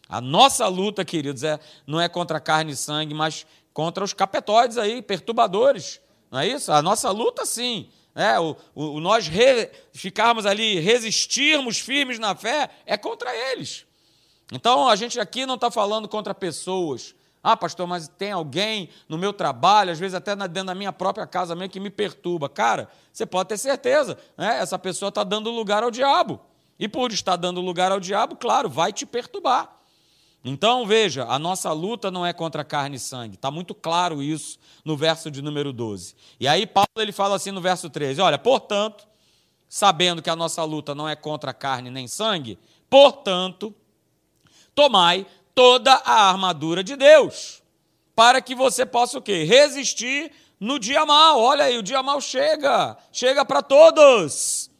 A 0.09 0.21
nossa 0.21 0.69
luta, 0.69 1.05
queridos, 1.05 1.43
é, 1.43 1.59
não 1.85 2.01
é 2.01 2.09
contra 2.09 2.39
carne 2.39 2.71
e 2.71 2.77
sangue, 2.77 3.13
mas 3.13 3.45
contra 3.75 4.05
os 4.05 4.13
capetóides 4.13 4.79
aí, 4.79 5.03
perturbadores. 5.03 6.01
Não 6.31 6.39
é 6.39 6.47
isso? 6.47 6.71
A 6.71 6.81
nossa 6.81 7.11
luta, 7.11 7.45
sim, 7.45 7.89
é, 8.15 8.39
o, 8.39 8.57
o, 8.75 9.01
nós 9.01 9.29
re, 9.29 9.71
ficarmos 9.93 10.47
ali, 10.47 10.81
resistirmos 10.81 11.79
firmes 11.79 12.19
na 12.19 12.35
fé, 12.35 12.69
é 12.85 12.97
contra 12.97 13.35
eles. 13.53 13.87
Então, 14.53 14.89
a 14.89 14.97
gente 14.97 15.21
aqui 15.21 15.47
não 15.47 15.55
está 15.55 15.71
falando 15.71 16.09
contra 16.09 16.35
pessoas. 16.35 17.15
Ah, 17.43 17.57
pastor, 17.57 17.87
mas 17.87 18.09
tem 18.09 18.33
alguém 18.33 18.91
no 19.09 19.17
meu 19.17 19.33
trabalho, 19.33 19.91
às 19.91 19.99
vezes 19.99 20.15
até 20.15 20.37
dentro 20.37 20.65
da 20.65 20.75
minha 20.75 20.93
própria 20.93 21.27
casa 21.27 21.55
mesmo, 21.55 21.71
que 21.71 21.81
me 21.81 21.89
perturba. 21.89 22.49
Cara, 22.49 22.89
você 23.13 23.25
pode 23.25 23.49
ter 23.49 23.57
certeza, 23.57 24.19
né? 24.37 24.59
essa 24.59 24.79
pessoa 24.79 25.09
está 25.09 25.25
dando 25.25 25.51
lugar 25.51 25.83
ao 25.83 25.91
diabo. 25.91 26.41
E 26.79 26.89
por 26.89 27.13
estar 27.13 27.37
dando 27.37 27.61
lugar 27.61 27.93
ao 27.93 28.01
diabo, 28.01 28.37
claro, 28.37 28.69
vai 28.69 28.93
te 28.93 29.07
perturbar. 29.07 29.80
Então, 30.45 30.87
veja, 30.87 31.25
a 31.25 31.39
nossa 31.39 31.71
luta 31.73 32.11
não 32.11 32.25
é 32.25 32.33
contra 32.33 32.65
carne 32.65 32.97
e 32.97 33.01
sangue. 33.01 33.35
Está 33.35 33.51
muito 33.51 33.75
claro 33.75 34.23
isso 34.23 34.59
no 34.85 34.97
verso 34.97 35.31
de 35.31 35.43
número 35.43 35.73
12. 35.73 36.15
E 36.39 36.49
aí 36.49 36.67
Paulo 36.67 36.89
ele 36.97 37.13
fala 37.13 37.37
assim 37.37 37.51
no 37.51 37.61
verso 37.61 37.91
13, 37.91 38.21
olha, 38.21 38.39
portanto, 38.39 39.07
sabendo 39.69 40.23
que 40.23 40.31
a 40.31 40.37
nossa 40.37 40.65
luta 40.65 40.95
não 40.95 41.09
é 41.09 41.15
contra 41.15 41.53
carne 41.53 41.91
nem 41.91 42.09
sangue, 42.09 42.59
portanto, 42.89 43.75
tomai 44.75 45.27
toda 45.55 45.93
a 45.93 46.31
armadura 46.31 46.83
de 46.83 46.97
Deus, 46.97 47.63
para 48.17 48.41
que 48.41 48.55
você 48.55 48.87
possa 48.87 49.19
o 49.19 49.23
quê? 49.23 49.45
Resistir 49.45 50.33
no 50.59 50.79
dia 50.79 51.05
mal. 51.05 51.39
Olha 51.39 51.65
aí, 51.65 51.77
o 51.77 51.83
dia 51.83 52.03
mal 52.03 52.21
chega, 52.21 52.97
chega 53.13 53.45
para 53.45 53.63
todos. 53.63 54.71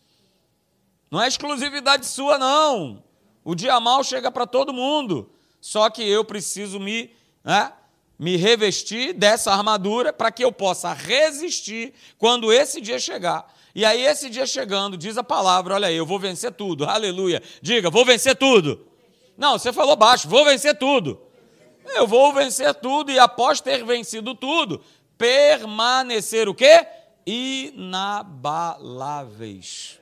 Não 1.11 1.21
é 1.21 1.29
exclusividade 1.29 2.07
sua 2.07 2.39
não. 2.39 3.03
O 3.45 3.55
dia 3.55 3.79
mal 3.81 4.03
chega 4.05 4.31
para 4.31 4.47
todo 4.47 4.73
mundo. 4.73 5.31
Só 5.61 5.91
que 5.91 6.03
eu 6.03 6.25
preciso 6.25 6.81
me, 6.81 7.11
né, 7.45 7.73
me 8.19 8.37
revestir 8.37 9.13
dessa 9.13 9.53
armadura 9.53 10.13
para 10.13 10.31
que 10.31 10.45
eu 10.45 10.53
possa 10.53 10.93
resistir 10.93 11.93
quando 12.19 12.53
esse 12.53 12.81
dia 12.81 12.99
chegar. 12.99 13.53
E 13.75 13.85
aí, 13.85 14.05
esse 14.05 14.29
dia 14.29 14.47
chegando, 14.47 14.97
diz 14.97 15.17
a 15.17 15.23
palavra: 15.23 15.75
olha 15.75 15.89
aí, 15.89 15.97
eu 15.97 16.07
vou 16.07 16.19
vencer 16.19 16.53
tudo, 16.53 16.85
aleluia. 16.85 17.43
Diga, 17.63 17.91
vou 17.91 18.05
vencer 18.05 18.37
tudo. 18.37 18.87
Não, 19.37 19.59
você 19.59 19.73
falou 19.73 19.97
baixo, 19.97 20.29
vou 20.29 20.45
vencer 20.45 20.77
tudo. 20.77 21.21
Eu 21.95 22.07
vou 22.07 22.33
vencer 22.33 22.75
tudo 22.75 23.11
e 23.11 23.19
após 23.19 23.61
ter 23.61 23.85
vencido 23.85 24.35
tudo, 24.35 24.81
permanecer 25.17 26.49
o 26.49 26.55
quê? 26.55 26.87
Inabaláveis. 27.27 29.99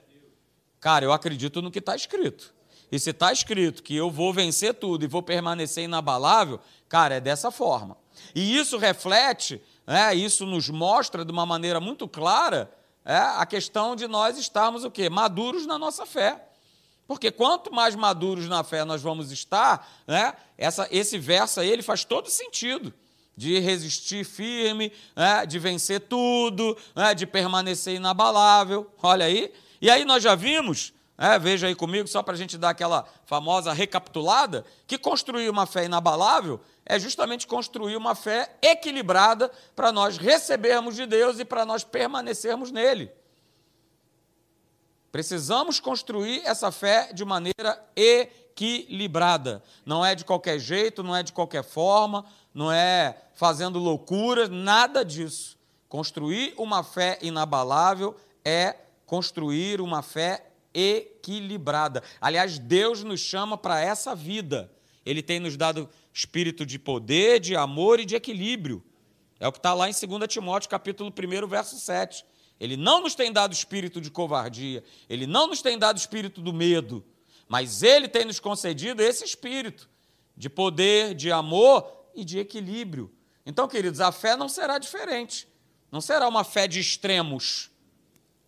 Cara, 0.81 1.05
eu 1.05 1.13
acredito 1.13 1.63
no 1.63 1.71
que 1.71 1.79
está 1.79 1.95
escrito. 1.95 2.53
E 2.91 2.99
se 2.99 3.11
está 3.11 3.33
escrito 3.33 3.83
que 3.83 3.95
eu 3.95 4.11
vou 4.11 4.33
vencer 4.33 4.75
tudo 4.75 5.05
e 5.05 5.09
vou 5.09 5.23
permanecer 5.23 5.85
inabalável, 5.85 6.59
cara, 6.89 7.17
é 7.17 7.21
dessa 7.21 7.51
forma. 7.51 7.97
E 8.35 8.57
isso 8.57 8.79
reflete, 8.79 9.61
né, 9.87 10.15
isso 10.15 10.47
nos 10.47 10.69
mostra 10.69 11.25
de 11.25 11.31
uma 11.31 11.45
maneira 11.45 11.81
muito 11.81 12.09
clara 12.09 12.71
é, 13.09 13.17
a 13.17 13.47
questão 13.47 13.97
de 13.97 14.07
nós 14.07 14.37
estarmos 14.37 14.85
o 14.85 14.91
quê? 14.91 15.09
Maduros 15.09 15.67
na 15.67 15.79
nossa 15.79 16.05
fé. 16.05 16.45
Porque 17.07 17.31
quanto 17.31 17.73
mais 17.73 17.97
maduros 17.97 18.47
na 18.49 18.63
fé 18.63 18.85
nós 18.85 19.01
vamos 19.01 19.33
estar, 19.33 19.89
né, 20.07 20.35
essa, 20.59 20.87
esse 20.91 21.17
verso 21.19 21.59
aí 21.59 21.71
ele 21.71 21.83
faz 21.83 22.05
todo 22.05 22.29
sentido. 22.29 22.93
De 23.35 23.61
resistir 23.61 24.25
firme, 24.25 24.93
né, 25.17 25.47
de 25.47 25.59
vencer 25.59 26.01
tudo, 26.01 26.77
né, 26.95 27.15
de 27.15 27.27
permanecer 27.27 27.95
inabalável. 27.95 28.93
Olha 29.03 29.25
aí. 29.25 29.55
E 29.81 29.89
aí 29.89 30.05
nós 30.05 30.23
já 30.23 30.35
vimos 30.35 30.93
é, 31.19 31.37
veja 31.37 31.67
aí 31.67 31.75
comigo, 31.75 32.07
só 32.07 32.23
para 32.23 32.35
a 32.35 32.37
gente 32.37 32.57
dar 32.57 32.71
aquela 32.71 33.05
famosa 33.27 33.73
recapitulada, 33.73 34.65
que 34.87 34.97
construir 34.97 35.51
uma 35.51 35.67
fé 35.67 35.85
inabalável 35.85 36.61
é 36.87 36.97
justamente 36.97 37.45
construir 37.45 37.97
uma 37.97 38.15
fé 38.15 38.57
equilibrada 38.63 39.51
para 39.75 39.91
nós 39.91 40.17
recebermos 40.17 40.95
de 40.95 41.07
Deus 41.07 41.41
e 41.41 41.45
para 41.45 41.67
nós 41.67 41.83
permanecermos 41.83 42.71
nele. 42.71 43.11
Precisamos 45.11 45.81
construir 45.81 46.41
essa 46.45 46.71
fé 46.71 47.13
de 47.13 47.25
maneira 47.25 47.85
equilibrada. 47.97 49.61
Não 49.85 50.07
é 50.07 50.15
de 50.15 50.25
qualquer 50.25 50.61
jeito, 50.61 51.03
não 51.03 51.17
é 51.17 51.25
de 51.25 51.33
qualquer 51.33 51.65
forma, 51.65 52.25
não 52.55 52.71
é 52.71 53.17
fazendo 53.35 53.81
loucuras, 53.81 54.49
nada 54.49 55.05
disso. 55.05 55.59
Construir 55.89 56.55
uma 56.57 56.85
fé 56.85 57.19
inabalável 57.21 58.15
é 58.45 58.77
construir 59.05 59.81
uma 59.81 60.01
fé 60.01 60.48
equilibrada. 60.79 62.03
Aliás, 62.21 62.59
Deus 62.59 63.03
nos 63.03 63.21
chama 63.21 63.59
para 63.59 63.81
essa 63.81 64.15
vida. 64.15 64.71
Ele 65.05 65.23
tem 65.23 65.41
nos 65.41 65.57
dado 65.57 65.89
espírito 66.13 66.65
de 66.65 66.79
poder, 66.79 67.41
de 67.41 67.57
amor 67.57 67.99
e 67.99 68.05
de 68.05 68.15
equilíbrio. 68.15 68.85
É 69.41 69.47
o 69.47 69.53
que 69.53 69.59
está 69.59 69.73
lá 69.75 69.89
em 69.89 69.93
2 69.93 70.29
Timóteo, 70.29 70.69
capítulo 70.69 71.11
1, 71.11 71.47
verso 71.47 71.77
7. 71.79 72.25
Ele 72.61 72.77
não 72.77 73.01
nos 73.01 73.15
tem 73.15 73.33
dado 73.33 73.53
espírito 73.53 74.01
de 74.01 74.11
covardia, 74.11 74.83
ele 75.09 75.27
não 75.27 75.47
nos 75.47 75.63
tem 75.63 75.79
dado 75.79 75.97
espírito 75.97 76.41
do 76.41 76.53
medo, 76.53 77.05
mas 77.49 77.83
ele 77.83 78.09
tem 78.09 78.25
nos 78.25 78.41
concedido 78.41 79.01
esse 79.01 79.25
espírito 79.25 79.89
de 80.37 80.51
poder, 80.51 81.15
de 81.15 81.31
amor 81.31 81.89
e 82.15 82.25
de 82.25 82.39
equilíbrio. 82.39 83.13
Então, 83.47 83.67
queridos, 83.69 84.01
a 84.01 84.13
fé 84.13 84.37
não 84.37 84.49
será 84.49 84.79
diferente. 84.79 85.49
Não 85.91 86.01
será 86.01 86.29
uma 86.29 86.45
fé 86.45 86.69
de 86.69 86.81
extremos. 86.81 87.71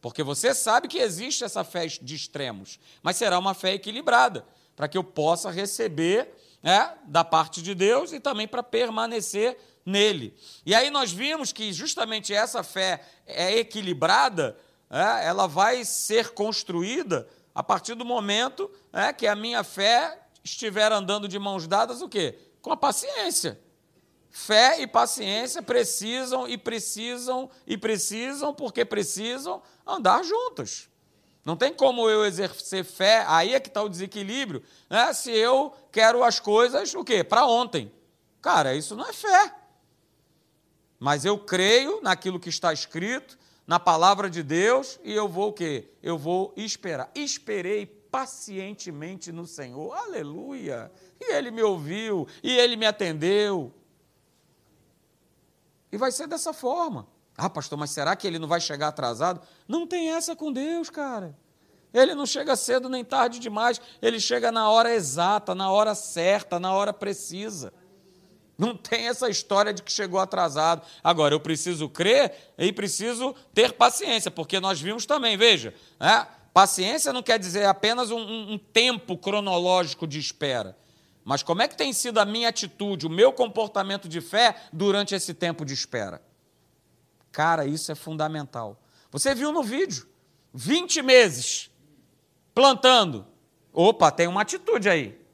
Porque 0.01 0.23
você 0.23 0.55
sabe 0.55 0.89
que 0.89 0.99
existe 0.99 1.45
essa 1.45 1.63
fé 1.63 1.87
de 1.87 2.15
extremos, 2.15 2.79
mas 3.03 3.17
será 3.17 3.39
uma 3.39 3.55
fé 3.55 3.75
equilibrada, 3.75 4.47
para 4.75 4.89
que 4.89 4.97
eu 4.97 5.05
possa 5.05 5.51
receber 5.51 6.35
é, 6.63 6.93
da 7.05 7.23
parte 7.23 7.61
de 7.61 7.75
Deus 7.75 8.13
e 8.13 8.21
também 8.21 8.49
para 8.49 8.63
permanecer 8.63 9.59
nele. 9.85 10.35
E 10.65 10.75
aí 10.75 10.91
nós 10.91 11.13
vimos 11.13 11.53
que 11.53 11.73
justamente 11.73 12.33
essa 12.33 12.63
fé 12.63 13.03
é 13.27 13.59
equilibrada, 13.59 14.57
é, 14.91 15.27
ela 15.27 15.47
vai 15.47 15.85
ser 15.85 16.31
construída 16.31 17.29
a 17.55 17.63
partir 17.63 17.95
do 17.95 18.05
momento 18.05 18.71
é, 18.93 19.13
que 19.13 19.27
a 19.27 19.37
minha 19.37 19.63
fé 19.63 20.19
estiver 20.43 20.93
andando 20.93 21.29
de 21.29 21.39
mãos 21.39 21.67
dadas 21.67 22.01
o 22.01 22.09
quê? 22.09 22.39
Com 22.63 22.73
a 22.73 22.77
paciência. 22.77 23.61
Fé 24.31 24.81
e 24.81 24.87
paciência 24.87 25.61
precisam 25.61 26.49
e 26.49 26.57
precisam 26.57 27.51
e 27.67 27.77
precisam, 27.77 28.55
porque 28.55 28.85
precisam 28.85 29.61
andar 29.85 30.23
juntos. 30.23 30.89
Não 31.45 31.57
tem 31.57 31.73
como 31.73 32.09
eu 32.09 32.25
exercer 32.25 32.85
fé, 32.85 33.25
aí 33.27 33.55
é 33.55 33.61
que 33.61 33.69
está 33.69 33.83
o 33.83 33.89
desequilíbrio, 33.89 34.63
né? 34.89 35.13
se 35.13 35.33
eu 35.33 35.75
quero 35.91 36.23
as 36.23 36.39
coisas, 36.39 36.95
o 36.95 37.03
quê? 37.03 37.25
Para 37.25 37.47
ontem. 37.47 37.93
Cara, 38.41 38.75
isso 38.75 38.95
não 38.95 39.09
é 39.09 39.13
fé. 39.13 39.55
Mas 40.99 41.25
eu 41.25 41.39
creio 41.39 42.01
naquilo 42.03 42.39
que 42.39 42.51
está 42.51 42.73
escrito, 42.73 43.39
na 43.67 43.81
palavra 43.81 44.29
de 44.29 44.43
Deus, 44.43 45.01
e 45.03 45.13
eu 45.13 45.27
vou 45.27 45.49
o 45.49 45.53
quê? 45.53 45.89
Eu 46.03 46.19
vou 46.19 46.53
esperar. 46.57 47.11
Esperei 47.15 47.87
pacientemente 47.87 49.33
no 49.33 49.47
Senhor. 49.47 49.95
Aleluia! 49.95 50.91
E 51.21 51.33
ele 51.33 51.51
me 51.51 51.63
ouviu, 51.63 52.29
e 52.43 52.57
ele 52.57 52.77
me 52.77 52.85
atendeu. 52.85 53.73
E 55.93 55.97
vai 55.97 56.13
ser 56.13 56.27
dessa 56.27 56.53
forma. 56.53 57.07
Ah, 57.37 57.49
pastor, 57.49 57.79
mas 57.79 57.91
será 57.91 58.15
que 58.15 58.27
ele 58.27 58.39
não 58.39 58.49
vai 58.49 58.61
chegar 58.61 58.89
atrasado? 58.89 59.41
Não 59.67 59.87
tem 59.87 60.11
essa 60.11 60.37
com 60.37 60.53
Deus, 60.53 60.91
cara. 60.91 61.37
Ele 61.93 62.15
não 62.15 62.27
chega 62.27 62.55
cedo 62.55 62.89
nem 62.89 63.05
tarde 63.05 63.39
demais, 63.39 63.81
ele 64.01 64.21
chega 64.21 64.53
na 64.53 64.71
hora 64.71 64.95
exata, 64.95 65.55
na 65.55 65.71
hora 65.71 65.95
certa, 65.95 66.61
na 66.61 66.73
hora 66.73 66.93
precisa. 66.93 67.73
Não 68.57 68.77
tem 68.77 69.09
essa 69.09 69.29
história 69.29 69.73
de 69.73 69.83
que 69.83 69.91
chegou 69.91 70.21
atrasado. 70.21 70.83
Agora, 71.03 71.35
eu 71.35 71.41
preciso 71.41 71.89
crer 71.89 72.53
e 72.59 72.73
preciso 72.73 73.35
ter 73.55 73.73
paciência, 73.73 74.31
porque 74.31 74.61
nós 74.61 74.81
vimos 74.81 75.07
também, 75.07 75.37
veja, 75.37 75.75
né? 75.99 76.27
paciência 76.53 77.13
não 77.13 77.23
quer 77.23 77.39
dizer 77.39 77.65
apenas 77.65 78.11
um, 78.11 78.53
um 78.53 78.59
tempo 78.59 79.17
cronológico 79.17 80.07
de 80.07 80.19
espera, 80.19 80.77
mas 81.31 81.45
como 81.45 81.63
é 81.63 81.69
que 81.69 81.77
tem 81.77 81.93
sido 81.93 82.19
a 82.19 82.25
minha 82.25 82.49
atitude, 82.49 83.07
o 83.07 83.09
meu 83.09 83.33
comportamento 83.33 84.09
de 84.09 84.21
fé 84.21 84.57
durante 84.73 85.15
esse 85.15 85.33
tempo 85.33 85.65
de 85.65 85.73
espera? 85.73 86.21
Cara, 87.31 87.65
isso 87.65 87.93
é 87.93 87.95
fundamental. 87.95 88.83
Você 89.13 89.33
viu 89.33 89.53
no 89.53 89.63
vídeo, 89.63 90.09
20 90.53 91.03
meses 91.03 91.71
plantando. 92.53 93.25
Opa, 93.73 94.11
tem 94.11 94.27
uma 94.27 94.43
atitude 94.43 94.89
aí. 94.89 95.25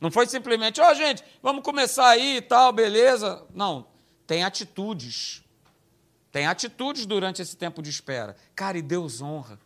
Não 0.00 0.10
foi 0.10 0.26
simplesmente, 0.26 0.80
ó, 0.80 0.90
oh, 0.90 0.94
gente, 0.94 1.22
vamos 1.42 1.62
começar 1.62 2.08
aí 2.08 2.38
e 2.38 2.40
tal, 2.40 2.72
beleza. 2.72 3.44
Não, 3.54 3.88
tem 4.26 4.42
atitudes. 4.42 5.44
Tem 6.32 6.46
atitudes 6.46 7.04
durante 7.04 7.42
esse 7.42 7.58
tempo 7.58 7.82
de 7.82 7.90
espera. 7.90 8.34
Cara, 8.54 8.78
e 8.78 8.82
Deus 8.82 9.20
honra. 9.20 9.60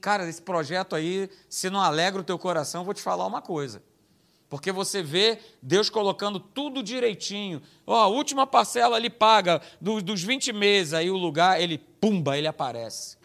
Cara, 0.00 0.28
esse 0.28 0.42
projeto 0.42 0.96
aí, 0.96 1.30
se 1.48 1.70
não 1.70 1.80
alegra 1.80 2.20
o 2.20 2.24
teu 2.24 2.36
coração, 2.36 2.82
vou 2.82 2.92
te 2.92 3.00
falar 3.00 3.24
uma 3.24 3.40
coisa. 3.40 3.80
Porque 4.52 4.70
você 4.70 5.02
vê 5.02 5.38
Deus 5.62 5.88
colocando 5.88 6.38
tudo 6.38 6.82
direitinho. 6.82 7.62
Ó, 7.86 7.98
a 7.98 8.06
última 8.06 8.46
parcela 8.46 8.96
ali 8.96 9.08
paga 9.08 9.62
dos, 9.80 10.02
dos 10.02 10.22
20 10.22 10.52
meses, 10.52 10.92
aí 10.92 11.10
o 11.10 11.16
lugar, 11.16 11.58
ele, 11.58 11.78
pumba, 11.78 12.36
ele 12.36 12.46
aparece. 12.46 13.16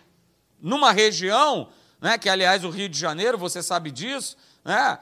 Numa 0.61 0.93
região, 0.93 1.67
né, 1.99 2.17
que 2.17 2.29
aliás 2.29 2.63
o 2.63 2.69
Rio 2.69 2.87
de 2.87 2.97
Janeiro, 2.97 3.37
você 3.37 3.61
sabe 3.61 3.91
disso, 3.91 4.37
né, 4.63 4.99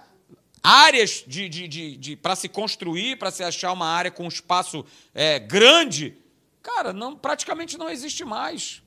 áreas 0.64 1.24
de, 1.28 1.48
de, 1.48 1.68
de, 1.68 1.96
de 1.96 2.16
para 2.16 2.36
se 2.36 2.50
construir, 2.50 3.20
para 3.20 3.30
se 3.30 3.44
achar 3.44 3.72
uma 3.72 3.86
área 3.86 4.10
com 4.10 4.28
espaço 4.28 4.84
é, 5.14 5.38
grande, 5.38 6.18
cara, 6.64 6.92
não, 6.92 7.16
praticamente 7.16 7.78
não 7.78 7.88
existe 7.88 8.26
mais. 8.26 8.82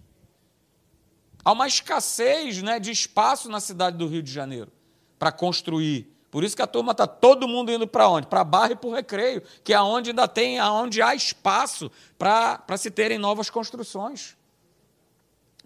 Há 1.45 1.53
uma 1.53 1.69
escassez 1.69 2.61
né, 2.65 2.81
de 2.81 2.91
espaço 2.91 3.49
na 3.49 3.61
cidade 3.61 3.97
do 3.97 4.09
Rio 4.09 4.25
de 4.25 4.33
Janeiro 4.33 4.73
para 5.21 5.31
construir. 5.31 6.18
Por 6.31 6.45
isso 6.45 6.55
que 6.55 6.63
a 6.63 6.67
turma 6.67 6.93
está 6.93 7.07
todo 7.07 7.49
mundo 7.49 7.73
indo 7.73 7.87
para 7.87 8.09
onde? 8.09 8.27
Para 8.27 8.45
Barra 8.45 8.73
e 8.73 8.77
para 8.77 8.89
o 8.89 8.93
Recreio, 8.93 9.43
que 9.65 9.73
é 9.73 9.81
onde 9.81 10.11
ainda 10.11 10.29
tem, 10.29 10.61
onde 10.61 11.01
há 11.01 11.15
espaço 11.15 11.91
para 12.19 12.77
se 12.77 12.91
terem 12.91 13.19
novas 13.19 13.49
construções. 13.49 14.37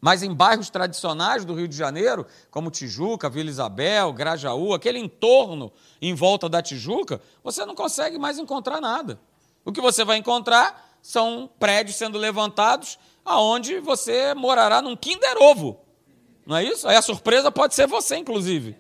Mas 0.01 0.23
em 0.23 0.35
bairros 0.35 0.69
tradicionais 0.69 1.45
do 1.45 1.55
Rio 1.55 1.69
de 1.69 1.77
Janeiro, 1.77 2.27
como 2.51 2.71
Tijuca, 2.71 3.31
Vila 3.31 3.49
Isabel, 3.49 4.13
Grajaú, 4.13 4.75
aquele 4.75 4.99
entorno 4.99 5.73
em 6.01 6.13
volta 6.13 6.49
da 6.49 6.61
Tijuca, 6.61 7.21
você 7.43 7.65
não 7.65 7.75
consegue 7.75 8.19
mais 8.19 8.39
encontrar 8.39 8.81
nada. 8.81 9.21
O 9.65 9.73
que 9.73 9.81
você 9.81 10.05
vai 10.05 10.17
encontrar 10.17 10.91
são 11.01 11.49
prédios 11.59 11.97
sendo 11.97 12.19
levantados 12.19 12.99
aonde 13.25 13.79
você 13.79 14.35
morará 14.35 14.83
num 14.83 14.97
Kinder 14.97 15.41
Ovo. 15.41 15.81
Não 16.45 16.57
é 16.57 16.65
isso? 16.65 16.89
Aí 16.89 16.97
a 16.97 17.03
surpresa 17.03 17.53
pode 17.53 17.75
ser 17.75 17.87
você, 17.87 18.17
inclusive. 18.17 18.77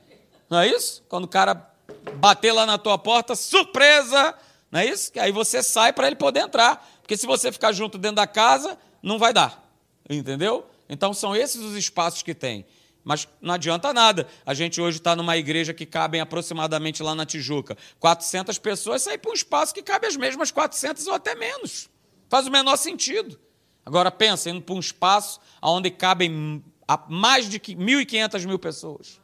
Não 0.51 0.59
é 0.59 0.67
isso? 0.67 1.05
Quando 1.09 1.25
o 1.25 1.29
cara 1.29 1.72
bater 2.17 2.53
lá 2.53 2.67
na 2.67 2.79
tua 2.79 2.99
porta, 2.99 3.35
surpresa! 3.35 4.35
Não 4.71 4.81
é 4.81 4.87
isso? 4.87 5.13
Aí 5.19 5.31
você 5.31 5.63
sai 5.63 5.93
para 5.93 6.07
ele 6.07 6.17
poder 6.17 6.41
entrar. 6.41 6.89
Porque 7.03 7.17
se 7.17 7.27
você 7.27 7.53
ficar 7.53 7.73
junto 7.73 7.99
dentro 7.99 8.17
da 8.17 8.27
casa, 8.27 8.79
não 9.03 9.19
vai 9.19 9.33
dar. 9.33 9.63
Entendeu? 10.09 10.67
Então 10.89 11.13
são 11.13 11.37
esses 11.37 11.61
os 11.61 11.77
espaços 11.77 12.23
que 12.23 12.35
tem. 12.35 12.65
Mas 13.05 13.29
não 13.41 13.55
adianta 13.55 13.93
nada. 13.93 14.27
A 14.47 14.55
gente 14.55 14.81
hoje 14.81 14.99
está 14.99 15.15
numa 15.15 15.37
igreja 15.37 15.75
que 15.75 15.85
cabem 15.85 16.21
aproximadamente 16.21 17.03
lá 17.03 17.15
na 17.15 17.27
Tijuca 17.27 17.77
400 17.99 18.59
pessoas, 18.59 19.03
sair 19.03 19.19
para 19.19 19.31
um 19.31 19.35
espaço 19.35 19.75
que 19.75 19.83
cabe 19.83 20.07
as 20.07 20.17
mesmas 20.17 20.51
400 20.51 21.07
ou 21.07 21.15
até 21.15 21.35
menos. 21.35 21.91
Faz 22.29 22.47
o 22.47 22.51
menor 22.51 22.77
sentido. 22.77 23.39
Agora 23.85 24.11
pensa, 24.11 24.49
indo 24.49 24.63
para 24.63 24.75
um 24.75 24.81
espaço 24.81 25.41
onde 25.61 25.91
cabem 25.91 26.65
mais 27.09 27.49
de 27.49 27.59
1.500 27.59 28.47
mil 28.47 28.59
pessoas. 28.59 29.21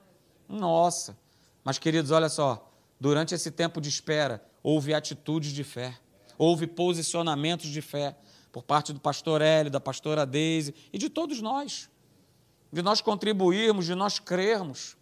Nossa. 0.49 1.17
Mas, 1.63 1.79
queridos, 1.79 2.11
olha 2.11 2.29
só. 2.29 2.68
Durante 3.01 3.35
esse 3.35 3.51
tempo 3.51 3.81
de 3.81 3.89
espera, 3.89 4.45
houve 4.63 4.93
atitudes 4.93 5.53
de 5.53 5.63
fé. 5.63 5.97
Houve 6.37 6.67
posicionamentos 6.67 7.69
de 7.69 7.81
fé 7.81 8.17
por 8.53 8.63
parte 8.63 8.93
do 8.93 9.01
pastor 9.01 9.41
Hélio, 9.41 9.71
da 9.71 9.81
pastora 9.81 10.25
Deise 10.25 10.75
e 10.93 10.99
de 10.99 11.09
todos 11.09 11.41
nós. 11.41 11.89
De 12.73 12.83
nós 12.83 13.01
contribuirmos, 13.01 13.87
de 13.87 13.95
nós 13.95 14.19
crermos. 14.19 14.97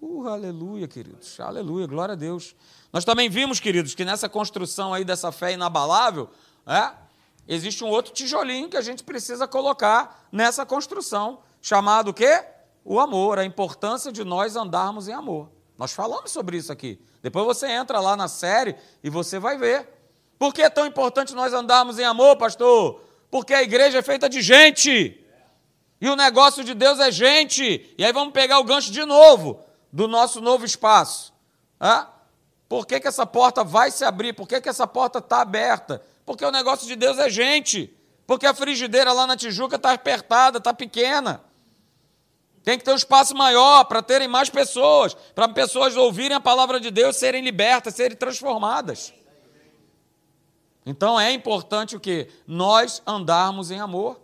Uh, 0.00 0.26
aleluia, 0.26 0.88
queridos. 0.88 1.38
Aleluia, 1.38 1.86
glória 1.86 2.14
a 2.14 2.16
Deus. 2.16 2.56
Nós 2.92 3.04
também 3.04 3.28
vimos, 3.28 3.60
queridos, 3.60 3.94
que 3.94 4.04
nessa 4.04 4.28
construção 4.28 4.92
aí 4.92 5.04
dessa 5.04 5.30
fé 5.30 5.52
inabalável, 5.52 6.28
é, 6.66 6.92
existe 7.46 7.84
um 7.84 7.88
outro 7.88 8.12
tijolinho 8.12 8.68
que 8.68 8.76
a 8.76 8.80
gente 8.80 9.04
precisa 9.04 9.46
colocar 9.46 10.28
nessa 10.32 10.66
construção, 10.66 11.40
chamado 11.60 12.08
o 12.08 12.14
quê? 12.14 12.44
O 12.84 12.98
amor, 12.98 13.38
a 13.38 13.44
importância 13.44 14.10
de 14.10 14.24
nós 14.24 14.56
andarmos 14.56 15.06
em 15.06 15.12
amor. 15.12 15.48
Nós 15.82 15.90
falamos 15.90 16.30
sobre 16.30 16.56
isso 16.56 16.70
aqui. 16.70 16.96
Depois 17.20 17.44
você 17.44 17.66
entra 17.66 17.98
lá 17.98 18.16
na 18.16 18.28
série 18.28 18.76
e 19.02 19.10
você 19.10 19.40
vai 19.40 19.58
ver. 19.58 19.88
Por 20.38 20.54
que 20.54 20.62
é 20.62 20.70
tão 20.70 20.86
importante 20.86 21.34
nós 21.34 21.52
andarmos 21.52 21.98
em 21.98 22.04
amor, 22.04 22.36
pastor? 22.36 23.02
Porque 23.28 23.52
a 23.52 23.64
igreja 23.64 23.98
é 23.98 24.02
feita 24.02 24.28
de 24.28 24.42
gente. 24.42 25.20
E 26.00 26.08
o 26.08 26.14
negócio 26.14 26.62
de 26.62 26.72
Deus 26.72 27.00
é 27.00 27.10
gente. 27.10 27.92
E 27.98 28.04
aí 28.04 28.12
vamos 28.12 28.32
pegar 28.32 28.60
o 28.60 28.64
gancho 28.64 28.92
de 28.92 29.04
novo 29.04 29.58
do 29.92 30.06
nosso 30.06 30.40
novo 30.40 30.64
espaço. 30.64 31.34
Hã? 31.80 32.06
Por 32.68 32.86
que, 32.86 33.00
que 33.00 33.08
essa 33.08 33.26
porta 33.26 33.64
vai 33.64 33.90
se 33.90 34.04
abrir? 34.04 34.34
Por 34.34 34.46
que, 34.46 34.60
que 34.60 34.68
essa 34.68 34.86
porta 34.86 35.18
está 35.18 35.40
aberta? 35.40 36.00
Porque 36.24 36.44
o 36.44 36.52
negócio 36.52 36.86
de 36.86 36.94
Deus 36.94 37.18
é 37.18 37.28
gente. 37.28 37.92
Porque 38.24 38.46
a 38.46 38.54
frigideira 38.54 39.12
lá 39.12 39.26
na 39.26 39.36
Tijuca 39.36 39.74
está 39.74 39.90
apertada, 39.90 40.58
está 40.58 40.72
pequena. 40.72 41.42
Tem 42.64 42.78
que 42.78 42.84
ter 42.84 42.92
um 42.92 42.96
espaço 42.96 43.34
maior 43.34 43.84
para 43.84 44.02
terem 44.02 44.28
mais 44.28 44.48
pessoas, 44.48 45.14
para 45.34 45.48
pessoas 45.48 45.96
ouvirem 45.96 46.36
a 46.36 46.40
palavra 46.40 46.78
de 46.78 46.90
Deus, 46.90 47.16
serem 47.16 47.42
libertas, 47.42 47.94
serem 47.94 48.16
transformadas. 48.16 49.12
Então 50.86 51.18
é 51.18 51.32
importante 51.32 51.96
o 51.96 52.00
que? 52.00 52.28
Nós 52.46 53.02
andarmos 53.06 53.70
em 53.70 53.80
amor, 53.80 54.20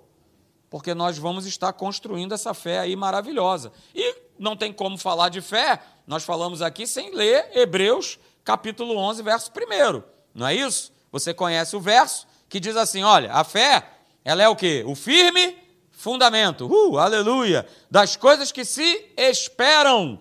porque 0.70 0.94
nós 0.94 1.18
vamos 1.18 1.46
estar 1.46 1.72
construindo 1.72 2.32
essa 2.32 2.54
fé 2.54 2.80
aí 2.80 2.94
maravilhosa. 2.94 3.72
E 3.94 4.14
não 4.38 4.56
tem 4.56 4.72
como 4.72 4.96
falar 4.96 5.28
de 5.28 5.40
fé, 5.40 5.80
nós 6.06 6.24
falamos 6.24 6.62
aqui 6.62 6.86
sem 6.86 7.14
ler 7.14 7.50
Hebreus 7.54 8.18
capítulo 8.44 8.96
11, 8.96 9.22
verso 9.22 9.50
1. 9.50 10.02
Não 10.34 10.46
é 10.46 10.54
isso? 10.54 10.92
Você 11.10 11.34
conhece 11.34 11.76
o 11.76 11.80
verso 11.80 12.26
que 12.48 12.60
diz 12.60 12.76
assim: 12.76 13.02
olha, 13.02 13.32
a 13.32 13.44
fé, 13.44 13.86
ela 14.24 14.42
é 14.42 14.48
o 14.48 14.56
que? 14.56 14.82
O 14.86 14.94
firme 14.94 15.56
fundamento, 15.98 16.68
uh, 16.68 16.96
aleluia, 16.96 17.66
das 17.90 18.14
coisas 18.14 18.52
que 18.52 18.64
se 18.64 19.12
esperam 19.16 20.20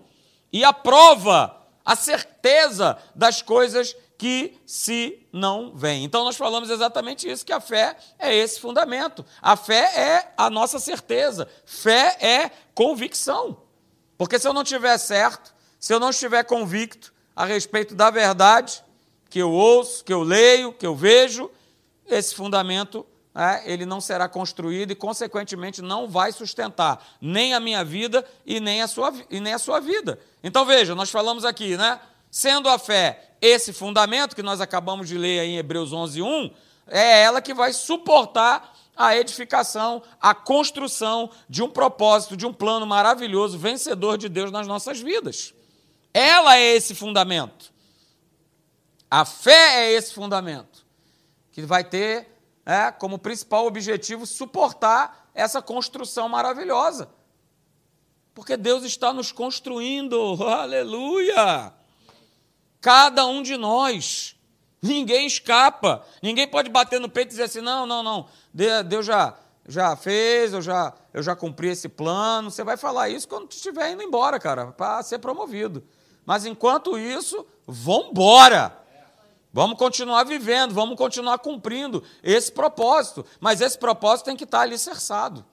e 0.52 0.64
a 0.64 0.72
prova, 0.72 1.56
a 1.84 1.94
certeza 1.94 2.98
das 3.14 3.42
coisas 3.42 3.94
que 4.18 4.58
se 4.66 5.24
não 5.32 5.72
vem. 5.76 6.02
Então 6.02 6.24
nós 6.24 6.36
falamos 6.36 6.68
exatamente 6.68 7.30
isso, 7.30 7.46
que 7.46 7.52
a 7.52 7.60
fé 7.60 7.96
é 8.18 8.34
esse 8.34 8.58
fundamento. 8.58 9.24
A 9.40 9.54
fé 9.56 9.84
é 9.96 10.32
a 10.36 10.50
nossa 10.50 10.80
certeza. 10.80 11.48
Fé 11.64 12.16
é 12.20 12.50
convicção. 12.74 13.62
Porque 14.16 14.36
se 14.36 14.48
eu 14.48 14.52
não 14.52 14.64
tiver 14.64 14.98
certo, 14.98 15.54
se 15.78 15.94
eu 15.94 16.00
não 16.00 16.10
estiver 16.10 16.42
convicto 16.42 17.14
a 17.36 17.44
respeito 17.44 17.94
da 17.94 18.10
verdade 18.10 18.82
que 19.30 19.38
eu 19.38 19.52
ouço, 19.52 20.04
que 20.04 20.12
eu 20.12 20.24
leio, 20.24 20.72
que 20.72 20.84
eu 20.84 20.96
vejo, 20.96 21.48
esse 22.04 22.34
fundamento 22.34 23.06
é, 23.38 23.62
ele 23.70 23.86
não 23.86 24.00
será 24.00 24.28
construído 24.28 24.90
e, 24.90 24.96
consequentemente, 24.96 25.80
não 25.80 26.08
vai 26.08 26.32
sustentar 26.32 27.00
nem 27.20 27.54
a 27.54 27.60
minha 27.60 27.84
vida 27.84 28.24
e 28.44 28.58
nem 28.58 28.82
a 28.82 28.88
sua, 28.88 29.14
e 29.30 29.38
nem 29.38 29.54
a 29.54 29.60
sua 29.60 29.78
vida. 29.78 30.18
Então, 30.42 30.64
veja, 30.64 30.92
nós 30.92 31.08
falamos 31.08 31.44
aqui, 31.44 31.76
né? 31.76 32.00
Sendo 32.32 32.68
a 32.68 32.80
fé 32.80 33.34
esse 33.40 33.72
fundamento 33.72 34.34
que 34.34 34.42
nós 34.42 34.60
acabamos 34.60 35.06
de 35.06 35.16
ler 35.16 35.38
aí 35.38 35.50
em 35.50 35.56
Hebreus 35.56 35.92
11, 35.92 36.20
1, 36.20 36.50
é 36.88 37.22
ela 37.22 37.40
que 37.40 37.54
vai 37.54 37.72
suportar 37.72 38.74
a 38.96 39.16
edificação, 39.16 40.02
a 40.20 40.34
construção 40.34 41.30
de 41.48 41.62
um 41.62 41.70
propósito, 41.70 42.36
de 42.36 42.44
um 42.44 42.52
plano 42.52 42.84
maravilhoso, 42.84 43.56
vencedor 43.56 44.18
de 44.18 44.28
Deus 44.28 44.50
nas 44.50 44.66
nossas 44.66 44.98
vidas. 44.98 45.54
Ela 46.12 46.56
é 46.56 46.74
esse 46.74 46.92
fundamento. 46.92 47.72
A 49.08 49.24
fé 49.24 49.84
é 49.84 49.92
esse 49.92 50.12
fundamento 50.12 50.84
que 51.52 51.62
vai 51.62 51.84
ter 51.84 52.37
é, 52.68 52.92
como 52.92 53.18
principal 53.18 53.66
objetivo 53.66 54.26
suportar 54.26 55.30
essa 55.34 55.62
construção 55.62 56.28
maravilhosa. 56.28 57.08
Porque 58.34 58.58
Deus 58.58 58.84
está 58.84 59.10
nos 59.10 59.32
construindo, 59.32 60.36
aleluia! 60.44 61.72
Cada 62.78 63.24
um 63.24 63.42
de 63.42 63.56
nós. 63.56 64.36
Ninguém 64.82 65.26
escapa. 65.26 66.04
Ninguém 66.22 66.46
pode 66.46 66.68
bater 66.68 67.00
no 67.00 67.08
peito 67.08 67.28
e 67.28 67.30
dizer 67.30 67.44
assim: 67.44 67.62
não, 67.62 67.86
não, 67.86 68.02
não. 68.02 68.28
Deus 68.52 69.06
já, 69.06 69.34
já 69.66 69.96
fez, 69.96 70.52
eu 70.52 70.60
já, 70.60 70.92
eu 71.14 71.22
já 71.22 71.34
cumpri 71.34 71.68
esse 71.68 71.88
plano. 71.88 72.50
Você 72.50 72.62
vai 72.62 72.76
falar 72.76 73.08
isso 73.08 73.26
quando 73.26 73.50
estiver 73.50 73.92
indo 73.92 74.02
embora, 74.02 74.38
cara, 74.38 74.66
para 74.72 75.02
ser 75.02 75.20
promovido. 75.20 75.82
Mas 76.26 76.44
enquanto 76.44 76.98
isso, 76.98 77.46
vamos 77.66 78.10
embora. 78.10 78.78
Vamos 79.52 79.78
continuar 79.78 80.24
vivendo, 80.24 80.74
vamos 80.74 80.96
continuar 80.96 81.38
cumprindo 81.38 82.02
esse 82.22 82.52
propósito. 82.52 83.24
Mas 83.40 83.60
esse 83.60 83.78
propósito 83.78 84.26
tem 84.26 84.36
que 84.36 84.44
estar 84.44 84.60
alicerçado. 84.60 85.44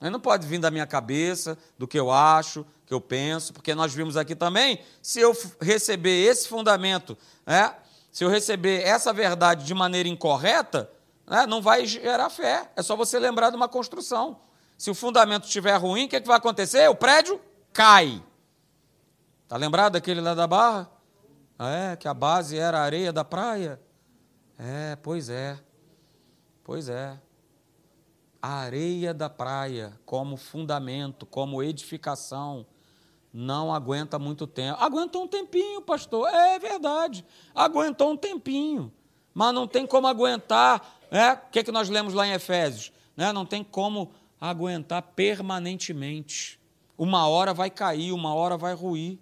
Ele 0.00 0.10
não 0.10 0.20
pode 0.20 0.46
vir 0.46 0.58
da 0.58 0.70
minha 0.70 0.86
cabeça, 0.86 1.58
do 1.78 1.86
que 1.86 1.98
eu 1.98 2.10
acho, 2.10 2.64
que 2.86 2.94
eu 2.94 3.00
penso, 3.00 3.52
porque 3.52 3.74
nós 3.74 3.92
vimos 3.92 4.16
aqui 4.16 4.34
também, 4.34 4.80
se 5.02 5.20
eu 5.20 5.36
receber 5.60 6.24
esse 6.24 6.48
fundamento, 6.48 7.16
né, 7.46 7.74
se 8.10 8.24
eu 8.24 8.28
receber 8.28 8.82
essa 8.82 9.12
verdade 9.12 9.64
de 9.64 9.74
maneira 9.74 10.08
incorreta, 10.08 10.90
né, 11.26 11.46
não 11.46 11.62
vai 11.62 11.86
gerar 11.86 12.30
fé. 12.30 12.70
É 12.74 12.82
só 12.82 12.96
você 12.96 13.18
lembrar 13.18 13.50
de 13.50 13.56
uma 13.56 13.68
construção. 13.68 14.40
Se 14.76 14.90
o 14.90 14.94
fundamento 14.94 15.44
estiver 15.44 15.76
ruim, 15.76 16.06
o 16.06 16.08
que, 16.08 16.16
é 16.16 16.20
que 16.20 16.26
vai 16.26 16.38
acontecer? 16.38 16.88
O 16.88 16.94
prédio 16.94 17.40
cai. 17.72 18.22
Está 19.44 19.56
lembrado 19.56 19.92
daquele 19.92 20.20
lá 20.20 20.34
da 20.34 20.46
barra? 20.46 20.90
Ah, 21.62 21.92
é, 21.92 21.96
que 21.96 22.08
a 22.08 22.14
base 22.14 22.56
era 22.56 22.78
a 22.78 22.82
areia 22.82 23.12
da 23.12 23.24
praia? 23.24 23.78
É, 24.58 24.96
pois 24.96 25.28
é. 25.28 25.58
Pois 26.64 26.88
é 26.88 27.20
a 28.42 28.54
areia 28.54 29.12
da 29.12 29.28
praia 29.28 29.92
como 30.06 30.36
fundamento, 30.36 31.26
como 31.26 31.62
edificação, 31.62 32.66
não 33.32 33.72
aguenta 33.72 34.18
muito 34.18 34.46
tempo. 34.46 34.80
Aguentou 34.80 35.24
um 35.24 35.28
tempinho, 35.28 35.82
pastor. 35.82 36.28
É 36.28 36.58
verdade. 36.58 37.24
Aguentou 37.54 38.12
um 38.12 38.16
tempinho. 38.16 38.92
Mas 39.32 39.54
não 39.54 39.68
tem 39.68 39.86
como 39.86 40.06
aguentar. 40.06 40.98
Né? 41.10 41.34
O 41.34 41.50
que, 41.50 41.60
é 41.60 41.62
que 41.62 41.70
nós 41.70 41.88
lemos 41.88 42.14
lá 42.14 42.26
em 42.26 42.32
Efésios? 42.32 42.92
Né? 43.16 43.32
Não 43.32 43.46
tem 43.46 43.62
como 43.62 44.10
aguentar 44.40 45.02
permanentemente. 45.02 46.58
Uma 46.98 47.28
hora 47.28 47.54
vai 47.54 47.70
cair, 47.70 48.12
uma 48.12 48.34
hora 48.34 48.56
vai 48.56 48.74
ruir. 48.74 49.18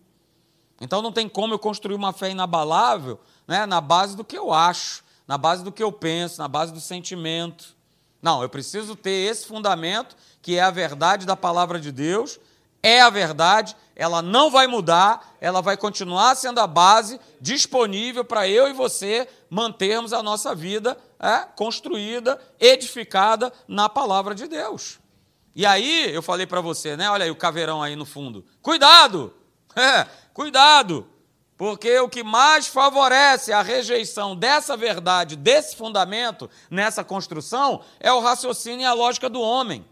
Então 0.81 1.03
não 1.03 1.12
tem 1.12 1.29
como 1.29 1.55
eu 1.55 1.59
construir 1.59 1.95
uma 1.95 2.12
fé 2.12 2.31
inabalável 2.31 3.19
né? 3.47 3.67
na 3.67 3.81
base 3.81 4.17
do 4.17 4.25
que 4.25 4.38
eu 4.38 4.53
acho, 4.53 5.03
na 5.27 5.37
base 5.37 5.64
do 5.64 5.73
que 5.73 5.83
eu 5.83 5.91
penso, 5.91 6.38
na 6.38 6.49
base 6.49 6.73
do 6.73 6.81
sentimento. 6.81 7.77
Não, 8.23 8.43
eu 8.43 8.49
preciso 8.49 8.97
ter 8.97 9.11
esse 9.11 9.47
fundamento, 9.47 10.17
que 10.43 10.57
é 10.57 10.62
a 10.62 10.71
verdade 10.71 11.27
da 11.27 11.37
palavra 11.37 11.81
de 11.81 11.93
Deus, 11.93 12.38
é 12.83 13.01
a 13.01 13.11
verdade, 13.11 13.77
ela 13.95 14.23
não 14.23 14.51
vai 14.51 14.67
mudar, 14.67 15.37
ela 15.41 15.61
vai 15.61 15.77
continuar 15.77 16.37
sendo 16.37 16.61
a 16.61 16.67
base 16.67 17.21
disponível 17.41 18.25
para 18.25 18.49
eu 18.49 18.69
e 18.69 18.73
você 18.73 19.29
mantermos 19.51 20.12
a 20.12 20.23
nossa 20.23 20.55
vida 20.55 20.97
é, 21.19 21.38
construída, 21.57 22.41
edificada 22.61 23.53
na 23.67 23.88
palavra 23.88 24.35
de 24.35 24.47
Deus. 24.47 25.01
E 25.55 25.67
aí, 25.67 26.14
eu 26.14 26.23
falei 26.23 26.47
para 26.47 26.61
você, 26.61 26.97
né? 26.97 27.11
Olha 27.11 27.25
aí 27.25 27.31
o 27.33 27.37
caveirão 27.37 27.83
aí 27.83 27.97
no 27.97 28.07
fundo. 28.07 28.45
Cuidado! 28.62 29.35
É, 29.76 30.07
cuidado! 30.33 31.09
Porque 31.57 31.98
o 31.98 32.09
que 32.09 32.22
mais 32.22 32.68
favorece 32.68 33.52
a 33.52 33.62
rejeição 33.62 34.37
dessa 34.37 34.76
verdade, 34.76 35.35
desse 35.35 35.74
fundamento, 35.74 36.48
nessa 36.70 37.02
construção, 37.02 37.83
é 37.98 38.12
o 38.12 38.20
raciocínio 38.20 38.83
e 38.83 38.87
a 38.87 38.92
lógica 38.92 39.28
do 39.28 39.40
homem. 39.40 39.85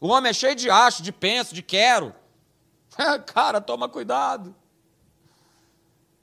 O 0.00 0.08
homem 0.08 0.30
é 0.30 0.32
cheio 0.32 0.54
de 0.54 0.70
acho, 0.70 1.02
de 1.02 1.10
penso, 1.10 1.54
de 1.54 1.62
quero. 1.62 2.14
Cara, 3.26 3.60
toma 3.60 3.88
cuidado. 3.88 4.54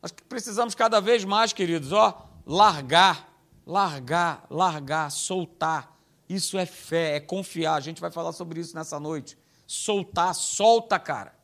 Nós 0.02 0.14
precisamos 0.30 0.74
cada 0.76 1.02
vez 1.02 1.26
mais, 1.26 1.52
queridos, 1.52 1.92
ó, 1.92 2.26
largar, 2.46 3.30
largar, 3.66 4.46
largar, 4.50 5.12
soltar. 5.12 5.94
Isso 6.28 6.58
é 6.58 6.66
fé, 6.66 7.18
é 7.18 7.20
confiar. 7.20 7.76
A 7.76 7.80
gente 7.82 8.00
vai 8.00 8.12
falar 8.12 8.32
sobre 8.32 8.60
isso 8.60 8.76
nessa 8.76 9.00
noite. 9.00 9.38
Soltar, 9.68 10.34
solta, 10.34 10.98
cara. 10.98 11.39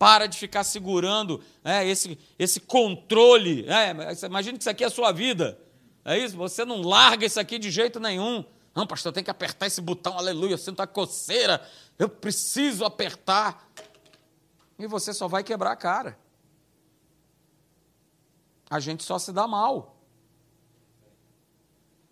Para 0.00 0.26
de 0.26 0.38
ficar 0.38 0.64
segurando 0.64 1.42
né, 1.62 1.86
esse, 1.86 2.18
esse 2.38 2.58
controle. 2.58 3.64
Né? 3.64 3.94
Imagina 4.24 4.56
que 4.56 4.62
isso 4.62 4.70
aqui 4.70 4.82
é 4.82 4.86
a 4.86 4.90
sua 4.90 5.12
vida. 5.12 5.60
É 6.02 6.16
isso? 6.16 6.38
Você 6.38 6.64
não 6.64 6.80
larga 6.80 7.26
isso 7.26 7.38
aqui 7.38 7.58
de 7.58 7.70
jeito 7.70 8.00
nenhum. 8.00 8.42
Não, 8.74 8.86
pastor, 8.86 9.12
tem 9.12 9.22
que 9.22 9.30
apertar 9.30 9.66
esse 9.66 9.82
botão, 9.82 10.16
aleluia, 10.16 10.52
eu 10.52 10.58
sinto 10.58 10.80
a 10.80 10.86
coceira, 10.86 11.60
eu 11.98 12.08
preciso 12.08 12.82
apertar. 12.82 13.68
E 14.78 14.86
você 14.86 15.12
só 15.12 15.28
vai 15.28 15.44
quebrar 15.44 15.72
a 15.72 15.76
cara. 15.76 16.18
A 18.70 18.80
gente 18.80 19.02
só 19.02 19.18
se 19.18 19.34
dá 19.34 19.46
mal. 19.46 19.98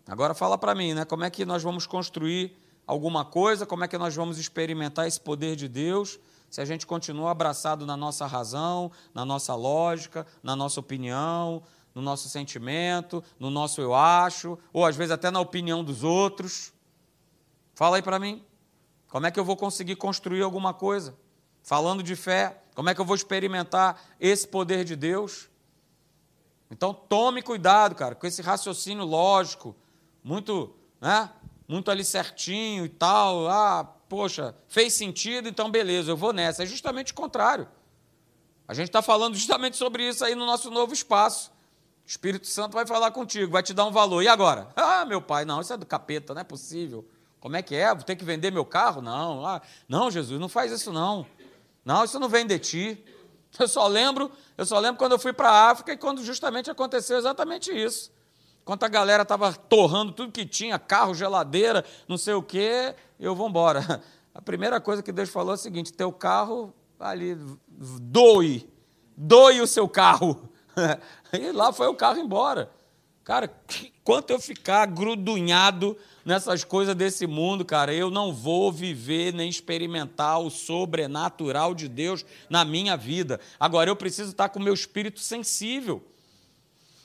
Agora 0.07 0.35
fala 0.35 0.59
para 0.59 0.75
mim, 0.75 0.93
né? 0.93 1.05
Como 1.05 1.23
é 1.23 1.31
que 1.31 1.43
nós 1.43 1.63
vamos 1.63 1.87
construir 1.87 2.55
alguma 2.85 3.25
coisa? 3.25 3.65
Como 3.65 3.83
é 3.83 3.87
que 3.87 3.97
nós 3.97 4.15
vamos 4.15 4.37
experimentar 4.37 5.07
esse 5.07 5.19
poder 5.19 5.55
de 5.55 5.67
Deus? 5.67 6.19
Se 6.49 6.59
a 6.61 6.65
gente 6.65 6.87
continua 6.87 7.31
abraçado 7.31 7.85
na 7.85 7.95
nossa 7.95 8.25
razão, 8.25 8.91
na 9.13 9.23
nossa 9.23 9.53
lógica, 9.55 10.25
na 10.41 10.55
nossa 10.55 10.79
opinião, 10.79 11.61
no 11.93 12.01
nosso 12.01 12.29
sentimento, 12.29 13.23
no 13.39 13.49
nosso 13.49 13.81
eu 13.81 13.93
acho, 13.93 14.57
ou 14.71 14.85
às 14.85 14.95
vezes 14.95 15.11
até 15.11 15.29
na 15.29 15.39
opinião 15.39 15.83
dos 15.83 16.03
outros. 16.03 16.73
Fala 17.75 17.97
aí 17.97 18.01
para 18.01 18.19
mim. 18.19 18.43
Como 19.09 19.25
é 19.25 19.31
que 19.31 19.39
eu 19.39 19.45
vou 19.45 19.57
conseguir 19.57 19.95
construir 19.95 20.41
alguma 20.41 20.73
coisa? 20.73 21.15
Falando 21.63 22.03
de 22.03 22.15
fé, 22.15 22.61
como 22.75 22.89
é 22.89 22.95
que 22.95 23.01
eu 23.01 23.05
vou 23.05 23.15
experimentar 23.15 24.01
esse 24.19 24.47
poder 24.47 24.83
de 24.85 24.95
Deus? 24.95 25.49
Então 26.71 26.93
tome 26.93 27.41
cuidado, 27.41 27.95
cara, 27.95 28.15
com 28.15 28.27
esse 28.27 28.41
raciocínio 28.41 29.03
lógico, 29.03 29.75
muito, 30.23 30.75
né? 31.01 31.29
Muito 31.67 31.89
ali 31.89 32.03
certinho 32.03 32.85
e 32.85 32.89
tal. 32.89 33.47
Ah, 33.47 33.95
poxa, 34.09 34.55
fez 34.67 34.93
sentido, 34.93 35.47
então 35.47 35.69
beleza, 35.69 36.11
eu 36.11 36.17
vou 36.17 36.33
nessa. 36.33 36.63
É 36.63 36.65
justamente 36.65 37.13
o 37.13 37.15
contrário. 37.15 37.67
A 38.67 38.73
gente 38.73 38.87
está 38.87 39.01
falando 39.01 39.35
justamente 39.35 39.77
sobre 39.77 40.07
isso 40.07 40.25
aí 40.25 40.35
no 40.35 40.45
nosso 40.45 40.69
novo 40.69 40.93
espaço. 40.93 41.51
O 42.05 42.09
Espírito 42.09 42.47
Santo 42.47 42.73
vai 42.73 42.85
falar 42.85 43.11
contigo, 43.11 43.51
vai 43.51 43.63
te 43.63 43.73
dar 43.73 43.85
um 43.85 43.91
valor. 43.91 44.23
E 44.23 44.27
agora? 44.27 44.67
Ah, 44.75 45.05
meu 45.05 45.21
pai, 45.21 45.45
não, 45.45 45.61
isso 45.61 45.71
é 45.71 45.77
do 45.77 45.85
capeta, 45.85 46.33
não 46.33 46.41
é 46.41 46.43
possível. 46.43 47.07
Como 47.39 47.55
é 47.55 47.61
que 47.61 47.75
é? 47.75 47.93
Vou 47.93 48.03
ter 48.03 48.15
que 48.15 48.25
vender 48.25 48.51
meu 48.51 48.65
carro? 48.65 49.01
Não. 49.01 49.45
Ah, 49.45 49.61
não, 49.87 50.11
Jesus, 50.11 50.39
não 50.39 50.49
faz 50.49 50.71
isso 50.71 50.91
não. 50.91 51.25
Não, 51.85 52.03
isso 52.03 52.19
não 52.19 52.27
vem 52.27 52.45
de 52.45 52.59
ti. 52.59 53.05
Eu 53.57 53.67
só 53.67 53.87
lembro, 53.87 54.31
eu 54.57 54.65
só 54.65 54.77
lembro 54.77 54.97
quando 54.97 55.13
eu 55.13 55.19
fui 55.19 55.33
para 55.33 55.49
a 55.49 55.69
África 55.71 55.93
e 55.93 55.97
quando 55.97 56.23
justamente 56.23 56.69
aconteceu 56.69 57.17
exatamente 57.17 57.71
isso. 57.71 58.11
Enquanto 58.69 58.83
a 58.83 58.87
galera 58.87 59.23
estava 59.23 59.51
torrando 59.51 60.11
tudo 60.11 60.31
que 60.31 60.45
tinha, 60.45 60.77
carro, 60.77 61.15
geladeira, 61.15 61.83
não 62.07 62.19
sei 62.19 62.35
o 62.35 62.43
quê, 62.43 62.93
eu 63.19 63.33
vou 63.33 63.49
embora. 63.49 63.99
A 64.31 64.39
primeira 64.43 64.79
coisa 64.79 65.01
que 65.01 65.11
Deus 65.11 65.31
falou 65.31 65.53
é 65.53 65.55
o 65.55 65.57
seguinte: 65.57 65.91
teu 65.91 66.13
carro 66.13 66.71
ali, 66.99 67.35
doe, 67.67 68.69
doe 69.17 69.59
o 69.59 69.65
seu 69.65 69.89
carro. 69.89 70.47
E 71.33 71.51
lá 71.51 71.73
foi 71.73 71.87
o 71.87 71.95
carro 71.95 72.19
embora. 72.19 72.71
Cara, 73.23 73.51
quanto 74.03 74.29
eu 74.29 74.39
ficar 74.39 74.85
grudunhado 74.85 75.97
nessas 76.23 76.63
coisas 76.63 76.95
desse 76.95 77.25
mundo, 77.25 77.65
cara, 77.65 77.91
eu 77.91 78.11
não 78.11 78.31
vou 78.31 78.71
viver 78.71 79.33
nem 79.33 79.49
experimentar 79.49 80.39
o 80.39 80.51
sobrenatural 80.51 81.73
de 81.73 81.87
Deus 81.87 82.23
na 82.51 82.63
minha 82.63 82.95
vida. 82.95 83.39
Agora, 83.59 83.89
eu 83.89 83.95
preciso 83.95 84.29
estar 84.29 84.49
com 84.49 84.59
o 84.59 84.63
meu 84.63 84.75
espírito 84.75 85.19
sensível. 85.19 86.03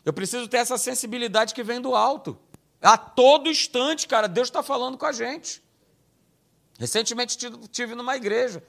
Eu 0.04 0.12
preciso 0.12 0.46
ter 0.48 0.58
essa 0.58 0.76
sensibilidade 0.76 1.54
que 1.54 1.62
vem 1.62 1.80
do 1.80 1.94
alto. 1.94 2.38
A 2.80 2.98
todo 2.98 3.48
instante, 3.48 4.06
cara, 4.06 4.28
Deus 4.28 4.48
está 4.48 4.62
falando 4.62 4.98
com 4.98 5.06
a 5.06 5.12
gente. 5.12 5.62
Recentemente 6.78 7.38
tive 7.68 7.94
numa 7.94 8.16
igreja. 8.16 8.62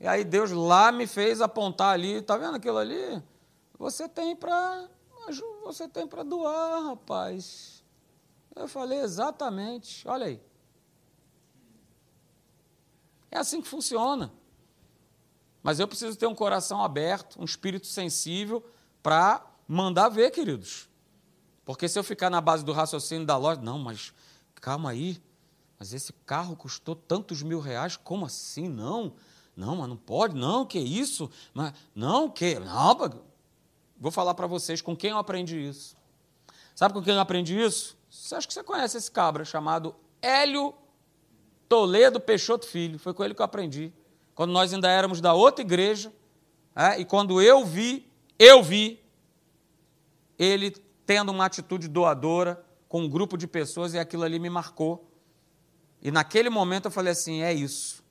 E 0.00 0.06
aí 0.06 0.24
Deus 0.24 0.50
lá 0.50 0.90
me 0.90 1.06
fez 1.06 1.40
apontar 1.40 1.92
ali, 1.92 2.22
tá 2.22 2.36
vendo 2.36 2.56
aquilo 2.56 2.78
ali? 2.78 3.22
Você 3.78 4.08
tem 4.08 4.34
para 4.34 4.88
você 5.62 5.86
tem 5.86 6.06
para 6.06 6.22
doar, 6.22 6.82
rapaz. 6.84 7.84
Eu 8.56 8.66
falei 8.66 9.00
exatamente, 9.00 10.08
olha 10.08 10.26
aí. 10.26 10.40
É 13.30 13.38
assim 13.38 13.60
que 13.60 13.68
funciona. 13.68 14.32
Mas 15.62 15.78
eu 15.78 15.86
preciso 15.86 16.16
ter 16.16 16.26
um 16.26 16.34
coração 16.34 16.82
aberto, 16.82 17.38
um 17.38 17.44
espírito 17.44 17.86
sensível 17.86 18.64
para 19.02 19.44
mandar 19.68 20.08
ver, 20.08 20.30
queridos. 20.30 20.88
Porque 21.64 21.86
se 21.86 21.98
eu 21.98 22.02
ficar 22.02 22.30
na 22.30 22.40
base 22.40 22.64
do 22.64 22.72
raciocínio 22.72 23.26
da 23.26 23.36
loja, 23.36 23.60
não, 23.60 23.78
mas 23.78 24.14
calma 24.54 24.90
aí, 24.90 25.22
mas 25.78 25.92
esse 25.92 26.12
carro 26.24 26.56
custou 26.56 26.96
tantos 26.96 27.42
mil 27.42 27.60
reais, 27.60 27.96
como 27.96 28.24
assim? 28.24 28.66
Não, 28.66 29.12
não, 29.54 29.76
mas 29.76 29.88
não 29.88 29.96
pode, 29.96 30.34
não, 30.34 30.64
que 30.64 30.78
isso? 30.78 31.30
Mas, 31.52 31.74
não, 31.94 32.30
que? 32.30 32.58
Não, 32.58 32.96
vou 34.00 34.10
falar 34.10 34.32
para 34.34 34.46
vocês 34.46 34.80
com 34.80 34.96
quem 34.96 35.10
eu 35.10 35.18
aprendi 35.18 35.58
isso. 35.58 35.96
Sabe 36.74 36.94
com 36.94 37.02
quem 37.02 37.12
eu 37.12 37.20
aprendi 37.20 37.60
isso? 37.60 37.96
Você 38.08 38.34
acha 38.34 38.46
que 38.46 38.54
você 38.54 38.62
conhece 38.62 38.96
esse 38.96 39.10
cabra 39.10 39.44
chamado 39.44 39.94
Hélio 40.22 40.74
Toledo 41.68 42.18
Peixoto 42.18 42.66
Filho. 42.66 42.98
Foi 42.98 43.12
com 43.12 43.22
ele 43.22 43.34
que 43.34 43.42
eu 43.42 43.44
aprendi. 43.44 43.92
Quando 44.34 44.52
nós 44.52 44.72
ainda 44.72 44.88
éramos 44.88 45.20
da 45.20 45.34
outra 45.34 45.62
igreja, 45.62 46.12
é, 46.74 47.00
e 47.00 47.04
quando 47.04 47.42
eu 47.42 47.64
vi, 47.66 48.10
eu 48.38 48.62
vi 48.62 49.02
ele 50.38 50.70
tendo 51.04 51.32
uma 51.32 51.46
atitude 51.46 51.88
doadora 51.88 52.64
com 52.88 53.02
um 53.02 53.08
grupo 53.08 53.36
de 53.36 53.46
pessoas 53.46 53.94
e 53.94 53.98
aquilo 53.98 54.22
ali 54.22 54.38
me 54.38 54.48
marcou. 54.48 55.10
E 56.00 56.10
naquele 56.10 56.48
momento 56.48 56.86
eu 56.86 56.90
falei 56.90 57.12
assim: 57.12 57.42
é 57.42 57.52
isso. 57.52 58.04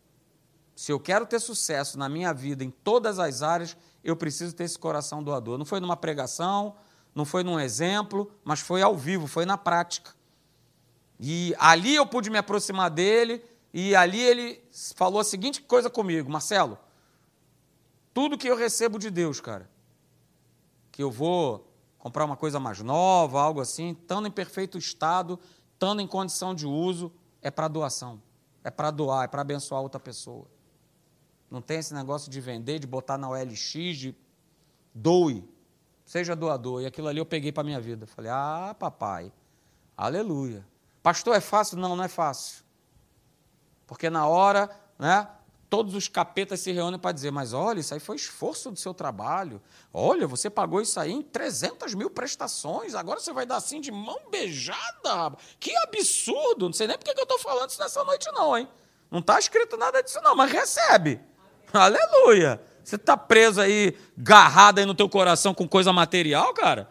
Se 0.76 0.92
eu 0.92 1.00
quero 1.00 1.26
ter 1.26 1.40
sucesso 1.40 1.98
na 1.98 2.08
minha 2.08 2.34
vida 2.34 2.64
em 2.64 2.70
todas 2.70 3.18
as 3.18 3.42
áreas, 3.42 3.76
eu 4.04 4.16
preciso 4.16 4.54
ter 4.54 4.66
esse 4.66 4.78
coração 4.78 5.24
doador. 5.24 5.58
Não 5.58 5.66
foi 5.66 5.80
numa 5.80 5.98
pregação, 5.98 6.76
não 7.16 7.26
foi 7.26 7.44
num 7.44 7.60
exemplo, 7.60 8.32
mas 8.44 8.60
foi 8.60 8.82
ao 8.82 8.96
vivo, 8.96 9.26
foi 9.26 9.46
na 9.46 9.58
prática. 9.58 10.12
E 11.20 11.56
ali 11.58 11.96
eu 11.96 12.06
pude 12.06 12.30
me 12.30 12.38
aproximar 12.38 12.92
dele 12.92 13.44
e 13.74 13.96
ali 13.96 14.20
ele 14.20 14.64
falou 14.96 15.20
a 15.20 15.24
seguinte 15.24 15.62
coisa 15.62 15.90
comigo, 15.90 16.30
Marcelo, 16.30 16.78
tudo 18.14 18.38
que 18.38 18.48
eu 18.48 18.56
recebo 18.56 19.00
de 19.00 19.10
Deus, 19.10 19.42
cara, 19.42 19.70
que 20.92 21.02
eu 21.02 21.10
vou 21.10 21.67
comprar 22.08 22.24
uma 22.24 22.38
coisa 22.38 22.58
mais 22.58 22.82
nova, 22.82 23.42
algo 23.42 23.60
assim, 23.60 23.92
estando 23.92 24.30
em 24.30 24.32
perfeito 24.32 24.78
estado, 24.78 25.38
estando 25.74 26.02
em 26.02 26.08
condição 26.08 26.56
de 26.56 26.66
uso, 26.66 27.12
é 27.42 27.52
para 27.52 27.68
doação, 27.68 28.22
é 28.64 28.72
para 28.72 28.92
doar, 28.92 29.26
é 29.26 29.28
para 29.28 29.42
abençoar 29.42 29.82
outra 29.82 30.00
pessoa. 30.00 30.48
Não 31.52 31.62
tem 31.62 31.80
esse 31.80 31.94
negócio 31.94 32.32
de 32.32 32.40
vender, 32.40 32.80
de 32.80 32.88
botar 32.88 33.18
na 33.18 33.28
OLX, 33.30 33.74
de 33.74 34.16
doe, 34.94 35.44
seja 36.06 36.34
doador. 36.34 36.82
E 36.82 36.86
aquilo 36.86 37.10
ali 37.10 37.20
eu 37.20 37.26
peguei 37.26 37.52
para 37.52 37.62
minha 37.62 37.82
vida. 37.82 38.08
Falei, 38.08 38.32
ah, 38.32 38.74
papai, 38.80 39.30
aleluia. 39.98 40.66
Pastor, 41.04 41.36
é 41.36 41.42
fácil? 41.42 41.78
Não, 41.78 41.94
não 41.94 42.06
é 42.06 42.08
fácil. 42.08 42.64
Porque 43.86 44.10
na 44.10 44.26
hora, 44.28 44.70
né, 44.98 45.28
todos 45.70 45.96
os 45.96 46.08
capetas 46.08 46.60
se 46.60 46.72
reúnem 46.72 47.00
para 47.00 47.12
dizer, 47.12 47.32
mas 47.32 47.54
olha, 47.54 47.80
isso 47.80 47.94
aí 47.94 48.00
foi 48.00 48.16
esforço 48.16 48.72
do 48.72 48.80
seu 48.80 48.94
trabalho. 48.94 49.62
Olha, 49.94 50.28
você 50.28 50.50
pagou 50.50 50.82
isso 50.82 51.00
aí 51.00 51.12
em 51.12 51.22
300 51.22 51.94
mil 51.94 52.10
prestações, 52.10 52.96
agora 52.96 53.20
você 53.20 53.34
vai 53.34 53.46
dar 53.46 53.58
assim 53.58 53.82
de 53.82 53.92
mão 53.92 54.20
beijada? 54.32 55.36
Que 55.60 55.76
absurdo! 55.78 56.68
Não 56.68 56.74
sei 56.74 56.88
nem 56.88 56.98
porque 56.98 57.14
que 57.14 57.20
eu 57.20 57.24
estou 57.24 57.40
falando 57.40 57.70
isso 57.70 57.82
nessa 57.82 58.04
noite 58.04 58.30
não, 58.32 58.58
hein? 58.58 58.68
Não 59.12 59.20
está 59.20 59.38
escrito 59.40 59.78
nada 59.78 60.02
disso 60.02 60.20
não, 60.22 60.36
mas 60.36 60.52
recebe. 60.52 61.20
Aleluia! 61.74 62.62
Você 62.84 62.96
está 62.96 63.18
preso 63.18 63.60
aí, 63.60 63.98
garrado 64.18 64.80
aí 64.80 64.86
no 64.86 64.96
teu 64.96 65.10
coração 65.10 65.54
com 65.54 65.68
coisa 65.68 65.92
material, 65.92 66.54
cara? 66.54 66.90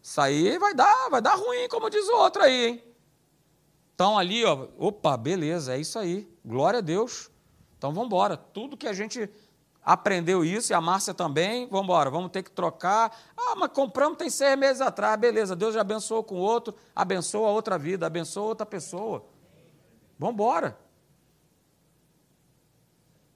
Isso 0.00 0.20
aí 0.20 0.56
vai 0.58 0.72
dar, 0.72 1.08
vai 1.10 1.20
dar 1.20 1.34
ruim, 1.34 1.68
como 1.68 1.90
diz 1.90 2.06
o 2.08 2.16
outro 2.16 2.42
aí, 2.42 2.66
hein? 2.68 2.84
Então 3.94 4.16
ali, 4.16 4.44
ó, 4.44 4.68
opa, 4.78 5.16
beleza, 5.16 5.74
é 5.74 5.78
isso 5.78 5.98
aí. 5.98 6.26
Glória 6.44 6.78
a 6.78 6.80
Deus. 6.80 7.30
Então 7.80 7.94
vamos 7.94 8.08
embora. 8.08 8.36
Tudo 8.36 8.76
que 8.76 8.86
a 8.86 8.92
gente 8.92 9.26
aprendeu 9.82 10.44
isso, 10.44 10.70
e 10.70 10.74
a 10.74 10.82
Márcia 10.82 11.14
também, 11.14 11.66
vamos 11.66 11.84
embora, 11.84 12.10
vamos 12.10 12.30
ter 12.30 12.42
que 12.42 12.50
trocar. 12.50 13.10
Ah, 13.34 13.54
mas 13.56 13.70
compramos 13.72 14.18
tem 14.18 14.28
seis 14.28 14.54
meses 14.58 14.82
atrás, 14.82 15.18
beleza, 15.18 15.56
Deus 15.56 15.72
já 15.72 15.80
abençoou 15.80 16.22
com 16.22 16.36
outro, 16.36 16.74
abençoa 16.94 17.48
outra 17.48 17.78
vida, 17.78 18.06
abençoa 18.06 18.48
outra 18.48 18.66
pessoa. 18.66 19.24
Vamos 20.18 20.34
embora. 20.34 20.78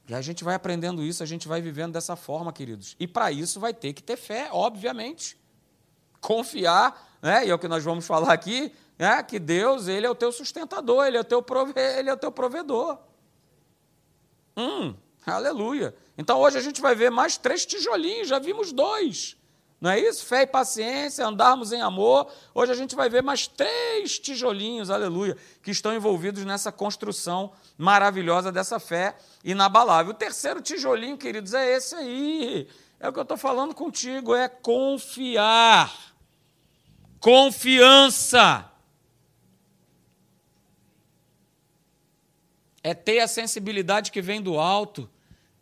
E 0.06 0.14
a 0.14 0.20
gente 0.20 0.44
vai 0.44 0.54
aprendendo 0.54 1.02
isso, 1.02 1.22
a 1.22 1.26
gente 1.26 1.48
vai 1.48 1.62
vivendo 1.62 1.94
dessa 1.94 2.14
forma, 2.14 2.52
queridos. 2.52 2.94
E 3.00 3.08
para 3.08 3.32
isso 3.32 3.58
vai 3.58 3.72
ter 3.72 3.94
que 3.94 4.02
ter 4.02 4.18
fé, 4.18 4.50
obviamente. 4.52 5.40
Confiar, 6.20 7.18
né? 7.22 7.46
e 7.46 7.50
é 7.50 7.54
o 7.54 7.58
que 7.58 7.66
nós 7.66 7.82
vamos 7.82 8.06
falar 8.06 8.30
aqui, 8.30 8.70
né? 8.98 9.22
que 9.22 9.38
Deus 9.38 9.88
ele 9.88 10.04
é 10.04 10.10
o 10.10 10.14
teu 10.14 10.30
sustentador, 10.30 11.06
ele 11.06 11.16
é 11.16 11.20
o 11.20 11.24
teu, 11.24 11.42
prove... 11.42 11.72
ele 11.74 12.10
é 12.10 12.12
o 12.12 12.18
teu 12.18 12.30
provedor. 12.30 12.98
Hum, 14.56 14.94
aleluia. 15.26 15.94
Então 16.16 16.38
hoje 16.40 16.58
a 16.58 16.60
gente 16.60 16.80
vai 16.80 16.94
ver 16.94 17.10
mais 17.10 17.36
três 17.36 17.66
tijolinhos, 17.66 18.28
já 18.28 18.38
vimos 18.38 18.72
dois. 18.72 19.36
Não 19.80 19.90
é 19.90 20.00
isso? 20.00 20.24
Fé 20.24 20.42
e 20.42 20.46
paciência, 20.46 21.26
andarmos 21.26 21.72
em 21.72 21.82
amor. 21.82 22.30
Hoje 22.54 22.72
a 22.72 22.74
gente 22.74 22.94
vai 22.94 23.10
ver 23.10 23.22
mais 23.22 23.46
três 23.46 24.18
tijolinhos, 24.18 24.88
aleluia, 24.88 25.36
que 25.62 25.70
estão 25.70 25.94
envolvidos 25.94 26.44
nessa 26.44 26.72
construção 26.72 27.52
maravilhosa 27.76 28.50
dessa 28.50 28.80
fé 28.80 29.14
inabalável. 29.44 30.12
O 30.12 30.16
terceiro 30.16 30.62
tijolinho, 30.62 31.18
queridos, 31.18 31.52
é 31.52 31.76
esse 31.76 31.94
aí. 31.94 32.66
É 32.98 33.08
o 33.08 33.12
que 33.12 33.18
eu 33.18 33.24
estou 33.24 33.36
falando 33.36 33.74
contigo, 33.74 34.34
é 34.34 34.48
confiar. 34.48 35.92
Confiança. 37.20 38.70
É 42.84 42.94
ter 42.94 43.18
a 43.18 43.26
sensibilidade 43.26 44.12
que 44.12 44.22
vem 44.22 44.40
do 44.40 44.60
alto 44.60 45.10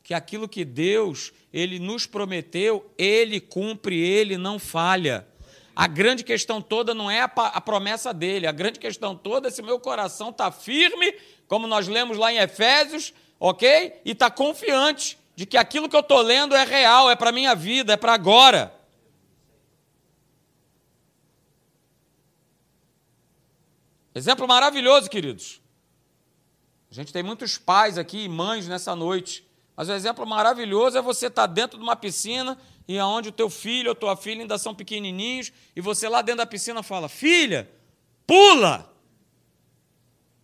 que 0.02 0.12
aquilo 0.12 0.48
que 0.48 0.64
Deus 0.64 1.32
ele 1.52 1.78
nos 1.78 2.06
prometeu, 2.06 2.90
ele 2.98 3.40
cumpre, 3.40 3.98
ele 3.98 4.37
não 4.37 4.58
falha. 4.58 5.26
A 5.74 5.87
grande 5.87 6.24
questão 6.24 6.61
toda 6.61 6.94
não 6.94 7.11
é 7.11 7.20
a, 7.20 7.24
a 7.24 7.61
promessa 7.61 8.12
dele, 8.12 8.46
a 8.46 8.52
grande 8.52 8.78
questão 8.78 9.14
toda 9.16 9.48
é 9.48 9.50
se 9.50 9.62
meu 9.62 9.78
coração 9.78 10.30
está 10.30 10.50
firme, 10.50 11.14
como 11.46 11.66
nós 11.66 11.88
lemos 11.88 12.18
lá 12.18 12.32
em 12.32 12.38
Efésios, 12.38 13.14
ok? 13.38 14.00
E 14.04 14.11
está 14.11 14.30
confiante 14.30 15.18
de 15.35 15.46
que 15.46 15.56
aquilo 15.56 15.88
que 15.88 15.96
eu 15.96 16.00
estou 16.00 16.20
lendo 16.20 16.54
é 16.54 16.64
real, 16.64 17.11
é 17.11 17.16
para 17.16 17.30
a 17.30 17.32
minha 17.32 17.54
vida, 17.54 17.94
é 17.94 17.96
para 17.96 18.12
agora. 18.12 18.74
Exemplo 24.14 24.46
maravilhoso, 24.46 25.08
queridos. 25.08 25.62
A 26.92 26.94
gente 26.94 27.12
tem 27.12 27.24
muitos 27.24 27.59
pais 27.59 27.98
aqui 27.98 28.24
e 28.24 28.28
mães 28.28 28.68
nessa 28.68 28.94
noite 28.94 29.50
mas 29.76 29.88
o 29.88 29.92
exemplo 29.92 30.26
maravilhoso 30.26 30.98
é 30.98 31.02
você 31.02 31.26
estar 31.26 31.46
dentro 31.46 31.78
de 31.78 31.83
uma 31.83 31.96
piscina 31.96 32.59
e 32.87 32.98
aonde 32.98 33.31
o 33.31 33.33
teu 33.33 33.48
filho 33.48 33.88
ou 33.88 33.94
tua 33.94 34.16
filha 34.16 34.42
ainda 34.42 34.59
são 34.59 34.74
pequenininhos 34.74 35.52
e 35.74 35.81
você 35.81 36.09
lá 36.09 36.20
dentro 36.20 36.38
da 36.38 36.46
piscina 36.46 36.83
fala: 36.83 37.09
"Filha, 37.09 37.70
pula!" 38.26 38.92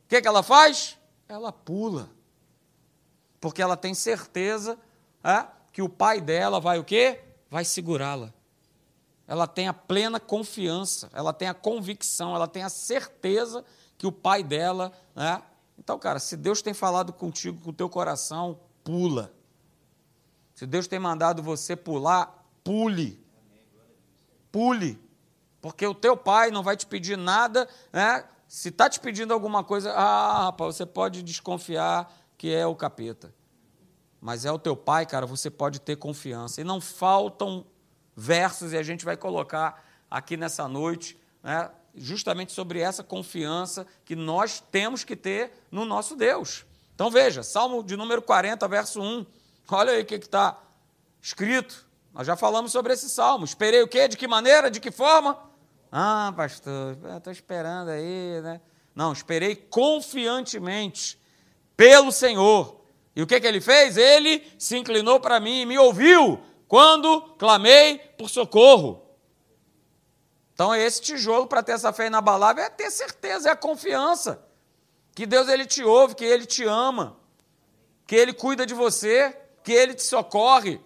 O 0.04 0.08
que, 0.08 0.22
que 0.22 0.28
ela 0.28 0.42
faz? 0.42 0.96
Ela 1.28 1.52
pula. 1.52 2.10
Porque 3.40 3.60
ela 3.60 3.76
tem 3.76 3.92
certeza 3.92 4.78
é, 5.22 5.46
que 5.72 5.82
o 5.82 5.88
pai 5.88 6.20
dela 6.20 6.58
vai 6.58 6.78
o 6.78 6.84
quê? 6.84 7.20
Vai 7.50 7.64
segurá-la. 7.64 8.32
Ela 9.26 9.46
tem 9.46 9.68
a 9.68 9.74
plena 9.74 10.18
confiança, 10.18 11.10
ela 11.12 11.34
tem 11.34 11.48
a 11.48 11.54
convicção, 11.54 12.34
ela 12.34 12.48
tem 12.48 12.62
a 12.62 12.70
certeza 12.70 13.62
que 13.98 14.06
o 14.06 14.12
pai 14.12 14.42
dela. 14.42 14.90
Né? 15.14 15.42
Então, 15.78 15.98
cara, 15.98 16.18
se 16.18 16.36
Deus 16.36 16.60
tem 16.60 16.74
falado 16.74 17.12
contigo, 17.12 17.60
com 17.62 17.70
o 17.70 17.72
teu 17.72 17.88
coração, 17.88 18.58
pula. 18.82 19.32
Se 20.54 20.66
Deus 20.66 20.88
tem 20.88 20.98
mandado 20.98 21.42
você 21.42 21.76
pular, 21.76 22.44
pule. 22.64 23.24
Pule. 24.50 25.00
Porque 25.60 25.86
o 25.86 25.94
teu 25.94 26.16
pai 26.16 26.50
não 26.50 26.62
vai 26.62 26.76
te 26.76 26.86
pedir 26.86 27.16
nada, 27.16 27.68
né? 27.92 28.24
Se 28.46 28.70
está 28.70 28.88
te 28.88 28.98
pedindo 28.98 29.32
alguma 29.32 29.62
coisa, 29.62 29.92
ah, 29.92 30.44
rapaz, 30.44 30.76
você 30.76 30.86
pode 30.86 31.22
desconfiar 31.22 32.12
que 32.36 32.52
é 32.52 32.66
o 32.66 32.74
capeta. 32.74 33.34
Mas 34.20 34.44
é 34.44 34.50
o 34.50 34.58
teu 34.58 34.76
pai, 34.76 35.06
cara, 35.06 35.26
você 35.26 35.50
pode 35.50 35.80
ter 35.80 35.96
confiança. 35.96 36.60
E 36.60 36.64
não 36.64 36.80
faltam 36.80 37.66
versos, 38.16 38.72
e 38.72 38.76
a 38.76 38.82
gente 38.82 39.04
vai 39.04 39.16
colocar 39.16 39.84
aqui 40.10 40.36
nessa 40.36 40.66
noite, 40.66 41.18
né, 41.42 41.70
justamente 42.00 42.52
sobre 42.52 42.80
essa 42.80 43.02
confiança 43.02 43.86
que 44.04 44.16
nós 44.16 44.62
temos 44.70 45.04
que 45.04 45.16
ter 45.16 45.52
no 45.70 45.84
nosso 45.84 46.16
Deus. 46.16 46.64
Então 46.94 47.10
veja, 47.10 47.42
Salmo 47.42 47.82
de 47.82 47.96
número 47.96 48.20
40, 48.22 48.66
verso 48.68 49.00
1. 49.00 49.26
Olha 49.70 49.92
aí 49.92 50.02
o 50.02 50.04
que 50.04 50.14
está 50.14 50.58
escrito. 51.20 51.86
Nós 52.12 52.26
já 52.26 52.36
falamos 52.36 52.72
sobre 52.72 52.92
esse 52.92 53.08
salmo. 53.08 53.44
Esperei 53.44 53.82
o 53.82 53.88
quê? 53.88 54.08
De 54.08 54.16
que 54.16 54.26
maneira? 54.26 54.70
De 54.70 54.80
que 54.80 54.90
forma? 54.90 55.38
Ah, 55.92 56.32
pastor, 56.36 56.98
estou 57.16 57.32
esperando 57.32 57.90
aí, 57.90 58.40
né? 58.42 58.60
Não, 58.94 59.12
esperei 59.12 59.54
confiantemente 59.54 61.18
pelo 61.76 62.10
Senhor. 62.10 62.80
E 63.14 63.22
o 63.22 63.26
que, 63.26 63.40
que 63.40 63.46
ele 63.46 63.60
fez? 63.60 63.96
Ele 63.96 64.44
se 64.58 64.76
inclinou 64.76 65.20
para 65.20 65.38
mim 65.38 65.60
e 65.60 65.66
me 65.66 65.78
ouviu 65.78 66.40
quando 66.66 67.20
clamei 67.38 67.98
por 68.18 68.28
socorro. 68.28 69.07
Então, 70.58 70.74
esse 70.74 71.00
tijolo 71.00 71.46
para 71.46 71.62
ter 71.62 71.70
essa 71.70 71.92
fé 71.92 72.08
inabalável 72.08 72.64
é 72.64 72.68
ter 72.68 72.90
certeza, 72.90 73.48
é 73.48 73.52
a 73.52 73.56
confiança 73.56 74.44
que 75.14 75.24
Deus 75.24 75.48
ele 75.48 75.64
te 75.64 75.84
ouve, 75.84 76.16
que 76.16 76.24
ele 76.24 76.46
te 76.46 76.64
ama, 76.64 77.16
que 78.04 78.16
ele 78.16 78.32
cuida 78.32 78.66
de 78.66 78.74
você, 78.74 79.38
que 79.62 79.70
ele 79.72 79.94
te 79.94 80.02
socorre, 80.02 80.80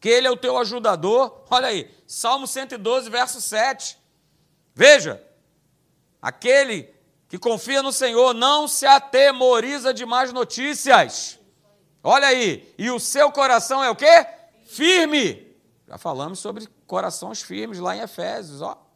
que 0.00 0.08
ele 0.08 0.26
é 0.26 0.30
o 0.30 0.36
teu 0.36 0.56
ajudador. 0.56 1.44
Olha 1.50 1.68
aí, 1.68 1.94
Salmo 2.06 2.46
112, 2.46 3.10
verso 3.10 3.38
7. 3.38 3.98
Veja, 4.74 5.22
aquele 6.22 6.90
que 7.28 7.36
confia 7.38 7.82
no 7.82 7.92
Senhor 7.92 8.32
não 8.32 8.66
se 8.66 8.86
atemoriza 8.86 9.92
de 9.92 10.06
más 10.06 10.32
notícias. 10.32 11.38
Olha 12.02 12.28
aí, 12.28 12.74
e 12.78 12.90
o 12.90 12.98
seu 12.98 13.30
coração 13.30 13.84
é 13.84 13.90
o 13.90 13.94
quê? 13.94 14.26
Firme. 14.64 15.54
Já 15.86 15.98
falamos 15.98 16.38
sobre 16.38 16.66
corações 16.86 17.42
firmes 17.42 17.78
lá 17.78 17.94
em 17.94 18.00
Efésios, 18.00 18.62
ó. 18.62 18.87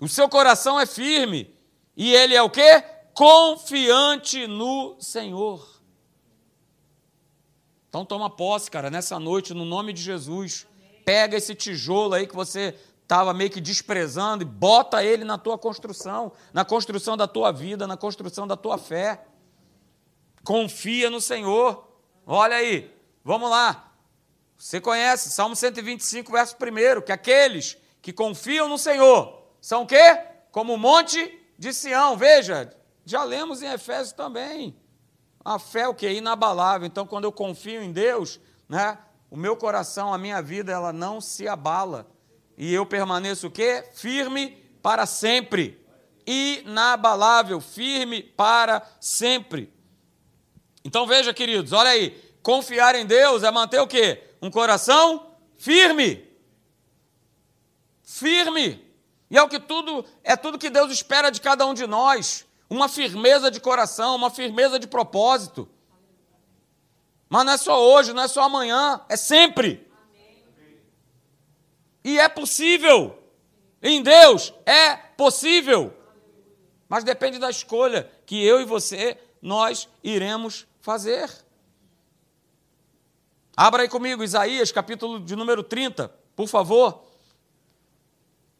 O 0.00 0.08
seu 0.08 0.28
coração 0.28 0.78
é 0.78 0.86
firme. 0.86 1.54
E 1.96 2.14
ele 2.14 2.34
é 2.34 2.42
o 2.42 2.50
quê? 2.50 2.84
confiante 3.18 4.46
no 4.46 4.96
Senhor. 5.00 5.68
Então 7.88 8.04
toma 8.04 8.30
posse, 8.30 8.70
cara, 8.70 8.90
nessa 8.90 9.18
noite, 9.18 9.52
no 9.52 9.64
nome 9.64 9.92
de 9.92 10.00
Jesus. 10.00 10.68
Pega 11.04 11.36
esse 11.36 11.52
tijolo 11.52 12.14
aí 12.14 12.28
que 12.28 12.36
você 12.36 12.76
estava 13.02 13.34
meio 13.34 13.50
que 13.50 13.60
desprezando 13.60 14.44
e 14.44 14.46
bota 14.46 15.02
ele 15.02 15.24
na 15.24 15.36
tua 15.36 15.58
construção, 15.58 16.30
na 16.52 16.64
construção 16.64 17.16
da 17.16 17.26
tua 17.26 17.50
vida, 17.50 17.88
na 17.88 17.96
construção 17.96 18.46
da 18.46 18.56
tua 18.56 18.78
fé. 18.78 19.24
Confia 20.44 21.10
no 21.10 21.20
Senhor. 21.20 21.88
Olha 22.24 22.54
aí, 22.54 22.88
vamos 23.24 23.50
lá. 23.50 23.94
Você 24.56 24.80
conhece, 24.80 25.28
Salmo 25.30 25.56
125, 25.56 26.30
verso 26.30 26.54
1, 26.54 27.02
que 27.02 27.10
aqueles 27.10 27.76
que 28.00 28.12
confiam 28.12 28.68
no 28.68 28.78
Senhor 28.78 29.37
são 29.68 29.82
o 29.82 29.86
quê? 29.86 30.18
Como 30.50 30.72
o 30.72 30.78
monte 30.78 31.38
de 31.58 31.74
Sião. 31.74 32.16
Veja, 32.16 32.74
Já 33.04 33.22
lemos 33.22 33.60
em 33.60 33.70
Efésios 33.70 34.12
também. 34.14 34.74
A 35.44 35.58
fé 35.58 35.80
é 35.80 35.88
o 35.88 35.94
que? 35.94 36.10
Inabalável. 36.10 36.86
Então, 36.86 37.06
quando 37.06 37.24
eu 37.24 37.32
confio 37.32 37.82
em 37.82 37.92
Deus, 37.92 38.40
né, 38.66 38.96
o 39.30 39.36
meu 39.36 39.58
coração, 39.58 40.10
a 40.10 40.16
minha 40.16 40.40
vida, 40.40 40.72
ela 40.72 40.90
não 40.90 41.20
se 41.20 41.46
abala. 41.46 42.10
E 42.56 42.72
eu 42.72 42.86
permaneço 42.86 43.48
o 43.48 43.50
quê? 43.50 43.84
Firme 43.92 44.56
para 44.82 45.04
sempre. 45.04 45.78
Inabalável, 46.26 47.60
firme 47.60 48.22
para 48.22 48.82
sempre. 48.98 49.70
Então 50.82 51.06
veja, 51.06 51.34
queridos, 51.34 51.72
olha 51.74 51.90
aí. 51.90 52.10
Confiar 52.42 52.94
em 52.94 53.04
Deus 53.04 53.42
é 53.42 53.50
manter 53.50 53.80
o 53.80 53.86
quê? 53.86 54.32
Um 54.40 54.50
coração 54.50 55.34
firme. 55.58 56.26
Firme. 58.02 58.87
E 59.30 59.36
é 59.36 59.42
o 59.42 59.48
que 59.48 59.60
tudo, 59.60 60.04
é 60.24 60.36
tudo 60.36 60.58
que 60.58 60.70
Deus 60.70 60.90
espera 60.90 61.30
de 61.30 61.40
cada 61.40 61.66
um 61.66 61.74
de 61.74 61.86
nós. 61.86 62.46
Uma 62.70 62.88
firmeza 62.88 63.50
de 63.50 63.60
coração, 63.60 64.16
uma 64.16 64.30
firmeza 64.30 64.78
de 64.78 64.86
propósito. 64.86 65.68
Mas 67.28 67.44
não 67.44 67.52
é 67.52 67.56
só 67.56 67.82
hoje, 67.82 68.12
não 68.12 68.22
é 68.22 68.28
só 68.28 68.42
amanhã, 68.42 69.00
é 69.08 69.16
sempre. 69.16 69.86
E 72.02 72.18
é 72.18 72.28
possível. 72.28 73.18
Em 73.82 74.02
Deus 74.02 74.54
é 74.64 74.96
possível. 74.96 75.94
Mas 76.88 77.04
depende 77.04 77.38
da 77.38 77.50
escolha 77.50 78.10
que 78.24 78.42
eu 78.42 78.60
e 78.60 78.64
você 78.64 79.18
nós 79.42 79.88
iremos 80.02 80.66
fazer. 80.80 81.30
Abra 83.56 83.82
aí 83.82 83.88
comigo 83.88 84.24
Isaías, 84.24 84.72
capítulo 84.72 85.20
de 85.20 85.36
número 85.36 85.62
30, 85.62 86.08
por 86.34 86.48
favor. 86.48 87.02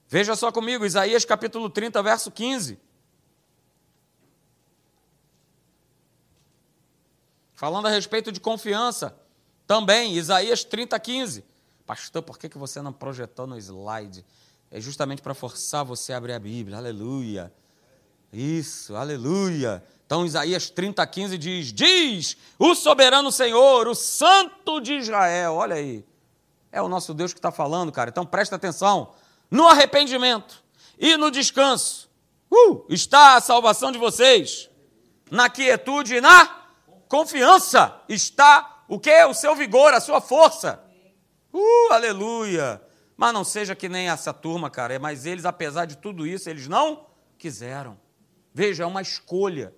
Veja 0.09 0.35
só 0.35 0.51
comigo, 0.51 0.87
Isaías 0.87 1.25
capítulo 1.27 1.69
30, 1.69 2.03
verso 2.03 2.31
15. 2.31 2.79
Falando 7.53 7.87
a 7.87 7.91
respeito 7.91 8.33
de 8.33 8.41
confiança, 8.41 9.19
também, 9.67 10.15
Isaías 10.15 10.65
30, 10.65 10.99
15. 10.99 11.45
Pastor, 11.85 12.23
por 12.23 12.39
que 12.39 12.49
você 12.57 12.81
não 12.81 12.93
projetou 12.93 13.47
no 13.47 13.59
slide? 13.59 14.25
É 14.71 14.81
justamente 14.81 15.21
para 15.21 15.35
forçar 15.35 15.85
você 15.85 16.15
a 16.15 16.17
abrir 16.17 16.33
a 16.33 16.39
Bíblia. 16.39 16.79
Aleluia. 16.79 17.53
Isso, 18.33 18.95
aleluia. 18.97 19.85
Então, 20.07 20.25
Isaías 20.25 20.71
30, 20.71 21.07
15 21.07 21.37
diz: 21.37 21.73
Diz 21.73 22.37
o 22.59 22.75
soberano 22.75 23.31
Senhor, 23.31 23.87
o 23.87 23.95
Santo 23.95 24.81
de 24.81 24.95
Israel. 24.95 25.55
Olha 25.55 25.77
aí. 25.77 26.05
É 26.73 26.81
o 26.81 26.89
nosso 26.89 27.13
Deus 27.13 27.35
que 27.35 27.39
está 27.39 27.51
falando, 27.51 27.93
cara. 27.93 28.09
Então, 28.09 28.25
presta 28.25 28.57
atenção 28.57 29.13
no 29.51 29.67
arrependimento 29.67 30.63
e 30.99 31.17
no 31.17 31.31
descanso. 31.31 32.09
Uh, 32.51 32.85
está 32.89 33.37
a 33.37 33.41
salvação 33.41 33.93
de 33.93 33.99
vocês. 33.99 34.69
Na 35.31 35.51
quietude 35.51 36.17
e 36.17 36.21
na 36.21 36.47
confiança 37.09 38.01
está 38.09 38.85
o 38.89 38.99
que? 38.99 39.25
O 39.25 39.35
seu 39.35 39.55
vigor, 39.55 39.93
a 39.93 40.01
sua 40.01 40.21
força. 40.21 40.83
Uh, 41.53 41.93
aleluia. 41.93 42.83
Mas 43.17 43.35
não 43.35 43.45
seja 43.45 43.75
que 43.75 43.89
nem 43.89 44.09
essa 44.09 44.33
turma, 44.33 44.71
cara. 44.71 44.99
Mas 44.99 45.27
eles, 45.27 45.45
apesar 45.45 45.85
de 45.85 45.97
tudo 45.97 46.27
isso, 46.27 46.49
eles 46.49 46.69
não 46.69 47.07
quiseram. 47.37 47.99
Veja, 48.55 48.85
é 48.85 48.87
uma 48.87 49.03
escolha. 49.03 49.75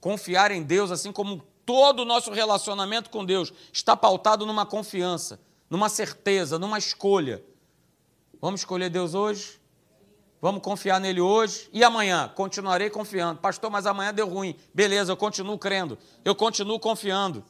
Confiar 0.00 0.52
em 0.52 0.62
Deus, 0.62 0.90
assim 0.90 1.10
como 1.10 1.42
todo 1.66 2.00
o 2.00 2.04
nosso 2.04 2.30
relacionamento 2.30 3.10
com 3.10 3.24
Deus, 3.24 3.52
está 3.72 3.96
pautado 3.96 4.46
numa 4.46 4.64
confiança, 4.64 5.40
numa 5.68 5.88
certeza, 5.88 6.58
numa 6.58 6.78
escolha. 6.78 7.42
Vamos 8.40 8.60
escolher 8.60 8.88
Deus 8.88 9.14
hoje? 9.14 9.60
Vamos 10.40 10.62
confiar 10.62 11.00
nele 11.00 11.20
hoje 11.20 11.68
e 11.72 11.82
amanhã 11.82 12.28
continuarei 12.28 12.88
confiando. 12.88 13.40
Pastor, 13.40 13.70
mas 13.70 13.86
amanhã 13.86 14.14
deu 14.14 14.28
ruim. 14.28 14.56
Beleza, 14.72 15.10
eu 15.10 15.16
continuo 15.16 15.58
crendo. 15.58 15.98
Eu 16.24 16.34
continuo 16.34 16.78
confiando. 16.78 17.44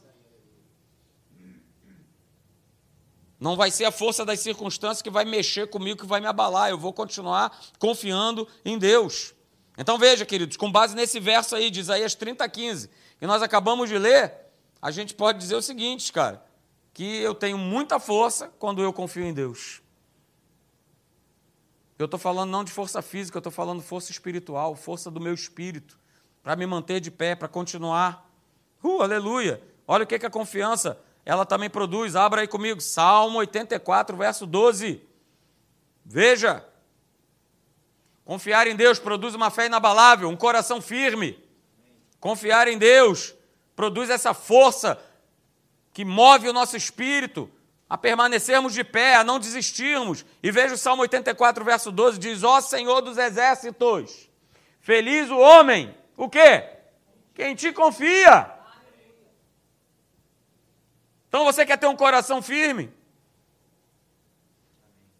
Não 3.39 3.55
vai 3.55 3.69
ser 3.71 3.85
a 3.85 3.91
força 3.91 4.25
das 4.25 4.39
circunstâncias 4.39 5.01
que 5.01 5.09
vai 5.09 5.23
mexer 5.23 5.69
comigo, 5.69 6.01
que 6.01 6.05
vai 6.05 6.19
me 6.19 6.27
abalar. 6.27 6.69
Eu 6.69 6.77
vou 6.77 6.91
continuar 6.91 7.57
confiando 7.77 8.47
em 8.65 8.77
Deus. 8.77 9.33
Então 9.77 9.97
veja, 9.97 10.25
queridos, 10.25 10.57
com 10.57 10.69
base 10.69 10.95
nesse 10.95 11.19
verso 11.19 11.55
aí 11.55 11.69
de 11.69 11.79
Isaías 11.79 12.15
30, 12.15 12.49
15, 12.49 12.89
que 13.17 13.27
nós 13.27 13.41
acabamos 13.41 13.87
de 13.87 13.97
ler, 13.97 14.33
a 14.81 14.91
gente 14.91 15.13
pode 15.13 15.37
dizer 15.37 15.55
o 15.55 15.61
seguinte, 15.61 16.11
cara, 16.11 16.43
que 16.93 17.05
eu 17.05 17.33
tenho 17.33 17.57
muita 17.57 17.97
força 17.99 18.51
quando 18.59 18.81
eu 18.81 18.91
confio 18.91 19.23
em 19.23 19.33
Deus. 19.33 19.81
Eu 21.99 22.05
estou 22.05 22.17
falando 22.17 22.49
não 22.49 22.63
de 22.63 22.71
força 22.71 23.01
física, 23.01 23.37
eu 23.37 23.41
estou 23.41 23.51
falando 23.51 23.81
força 23.81 24.09
espiritual, 24.09 24.73
força 24.73 25.11
do 25.11 25.19
meu 25.19 25.33
espírito, 25.33 25.99
para 26.41 26.55
me 26.55 26.65
manter 26.65 27.01
de 27.01 27.11
pé, 27.11 27.35
para 27.35 27.49
continuar. 27.49 28.25
Uh, 28.81 29.01
aleluia! 29.01 29.61
Olha 29.85 30.05
o 30.05 30.07
que, 30.07 30.17
que 30.17 30.25
a 30.25 30.29
confiança 30.29 30.97
ela 31.25 31.45
também 31.45 31.69
produz. 31.69 32.15
Abra 32.15 32.39
aí 32.39 32.47
comigo, 32.47 32.79
Salmo 32.79 33.39
84, 33.39 34.15
verso 34.15 34.45
12. 34.45 35.01
Veja. 36.05 36.65
Confiar 38.23 38.65
em 38.67 38.77
Deus 38.77 38.97
produz 38.97 39.35
uma 39.35 39.49
fé 39.49 39.65
inabalável, 39.65 40.29
um 40.29 40.37
coração 40.37 40.81
firme. 40.81 41.37
Confiar 42.17 42.69
em 42.69 42.77
Deus 42.77 43.35
produz 43.75 44.09
essa 44.09 44.33
força 44.33 44.97
que 45.91 46.05
move 46.05 46.47
o 46.47 46.53
nosso 46.53 46.77
espírito, 46.77 47.51
a 47.89 47.97
permanecermos 47.97 48.73
de 48.73 48.83
pé, 48.83 49.15
a 49.15 49.23
não 49.23 49.39
desistirmos. 49.39 50.23
E 50.43 50.51
veja 50.51 50.75
o 50.75 50.77
Salmo 50.77 51.01
84, 51.01 51.65
verso 51.65 51.91
12, 51.91 52.19
diz: 52.19 52.43
Ó 52.43 52.61
Senhor 52.61 53.01
dos 53.01 53.17
exércitos, 53.17 54.29
feliz 54.79 55.29
o 55.31 55.37
homem, 55.37 55.95
o 56.15 56.29
quê? 56.29 56.69
Quem 57.33 57.55
te 57.55 57.73
confia. 57.73 58.53
Então 61.27 61.43
você 61.45 61.65
quer 61.65 61.77
ter 61.77 61.87
um 61.87 61.95
coração 61.95 62.41
firme? 62.41 62.91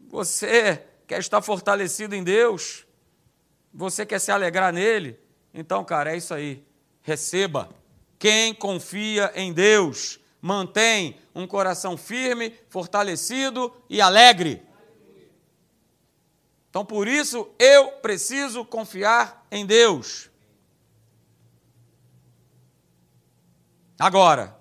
Você 0.09 0.83
quer 1.07 1.19
estar 1.19 1.41
fortalecido 1.41 2.15
em 2.15 2.23
Deus? 2.23 2.85
Você 3.73 4.05
quer 4.05 4.19
se 4.19 4.31
alegrar 4.31 4.73
nele? 4.73 5.19
Então, 5.53 5.83
cara, 5.85 6.13
é 6.13 6.17
isso 6.17 6.33
aí. 6.33 6.63
Receba. 7.03 7.69
Quem 8.17 8.53
confia 8.53 9.31
em 9.35 9.53
Deus 9.53 10.19
mantém 10.41 11.19
um 11.33 11.45
coração 11.45 11.97
firme, 11.97 12.53
fortalecido 12.69 13.73
e 13.89 14.01
alegre. 14.01 14.63
Então, 16.69 16.85
por 16.85 17.07
isso, 17.07 17.49
eu 17.57 17.91
preciso 17.93 18.63
confiar 18.63 19.45
em 19.51 19.65
Deus. 19.65 20.29
Agora, 23.97 24.55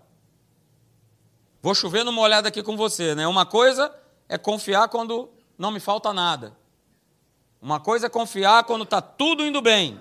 vou 1.63 1.75
chover 1.75 2.05
numa 2.05 2.23
olhada 2.23 2.49
aqui 2.49 2.63
com 2.63 2.77
você, 2.77 3.15
né? 3.15 3.27
Uma 3.27 3.45
coisa 3.47 3.95
é 4.29 4.39
confiar 4.39 4.89
quando 4.89 5.31
não 5.57 5.71
me 5.71 5.81
falta 5.81 6.13
nada. 6.13 6.57
Uma 7.61 7.79
coisa 7.79 8.07
é 8.07 8.11
confiar 8.11 8.65
quando 8.65 8.85
está 8.85 9.03
tudo 9.03 9.45
indo 9.45 9.61
bem. 9.61 10.01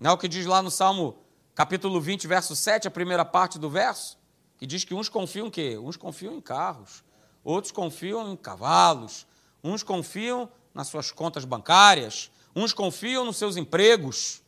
Não 0.00 0.10
é 0.10 0.14
o 0.14 0.18
que 0.18 0.28
diz 0.28 0.44
lá 0.44 0.60
no 0.60 0.70
Salmo 0.70 1.18
capítulo 1.54 2.00
20, 2.00 2.26
verso 2.26 2.54
7, 2.56 2.88
a 2.88 2.90
primeira 2.90 3.24
parte 3.24 3.58
do 3.58 3.70
verso? 3.70 4.18
Que 4.58 4.66
diz 4.66 4.84
que 4.84 4.94
uns 4.94 5.08
confiam 5.08 5.48
em 5.48 5.50
quê? 5.50 5.78
Uns 5.78 5.96
confiam 5.96 6.34
em 6.34 6.40
carros, 6.40 7.04
outros 7.44 7.72
confiam 7.72 8.32
em 8.32 8.36
cavalos, 8.36 9.26
uns 9.62 9.82
confiam 9.82 10.50
nas 10.72 10.88
suas 10.88 11.10
contas 11.10 11.44
bancárias, 11.44 12.30
uns 12.54 12.72
confiam 12.72 13.24
nos 13.24 13.36
seus 13.36 13.56
empregos, 13.56 14.42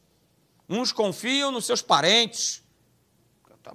uns 0.69 0.93
confiam 0.93 1.51
nos 1.51 1.67
seus 1.67 1.83
parentes, 1.83 2.63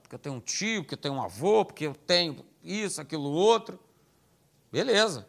porque 0.02 0.16
eu 0.16 0.20
tenho 0.20 0.36
um 0.36 0.40
tio, 0.40 0.84
porque 0.84 0.96
eu 0.96 1.00
tenho 1.00 1.14
um 1.16 1.22
avô, 1.22 1.64
porque 1.64 1.86
eu 1.86 1.94
tenho 1.94 2.44
isso, 2.64 3.00
aquilo, 3.00 3.30
outro. 3.30 3.80
Beleza. 4.72 5.28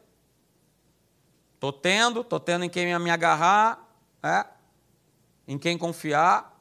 Estou 1.55 1.73
tendo, 1.73 2.21
estou 2.21 2.41
tendo 2.41 2.65
em 2.65 2.71
quem 2.71 2.99
me 2.99 3.11
agarrar, 3.11 3.87
é, 4.23 4.47
em 5.47 5.59
quem 5.59 5.77
confiar. 5.77 6.59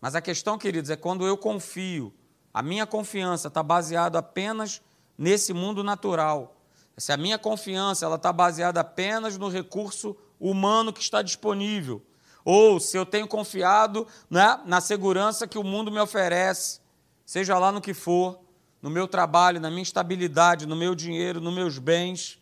Mas 0.00 0.14
a 0.14 0.20
questão, 0.20 0.58
queridos, 0.58 0.90
é 0.90 0.96
quando 0.96 1.26
eu 1.26 1.36
confio 1.36 2.12
a 2.52 2.62
minha 2.62 2.86
confiança 2.86 3.48
está 3.48 3.62
baseada 3.62 4.18
apenas 4.18 4.82
nesse 5.16 5.52
mundo 5.52 5.82
natural, 5.82 6.56
se 6.96 7.12
a 7.12 7.16
minha 7.16 7.38
confiança 7.38 8.04
ela 8.04 8.16
está 8.16 8.32
baseada 8.32 8.80
apenas 8.80 9.38
no 9.38 9.48
recurso 9.48 10.16
humano 10.38 10.92
que 10.92 11.00
está 11.00 11.22
disponível, 11.22 12.02
ou 12.44 12.78
se 12.80 12.96
eu 12.96 13.06
tenho 13.06 13.26
confiado 13.26 14.06
né, 14.28 14.60
na 14.66 14.80
segurança 14.80 15.46
que 15.46 15.58
o 15.58 15.64
mundo 15.64 15.90
me 15.90 16.00
oferece, 16.00 16.80
seja 17.24 17.58
lá 17.58 17.72
no 17.72 17.80
que 17.80 17.94
for, 17.94 18.38
no 18.80 18.90
meu 18.90 19.06
trabalho, 19.06 19.60
na 19.60 19.70
minha 19.70 19.82
estabilidade, 19.82 20.66
no 20.66 20.74
meu 20.74 20.94
dinheiro, 20.94 21.40
nos 21.40 21.54
meus 21.54 21.78
bens, 21.78 22.40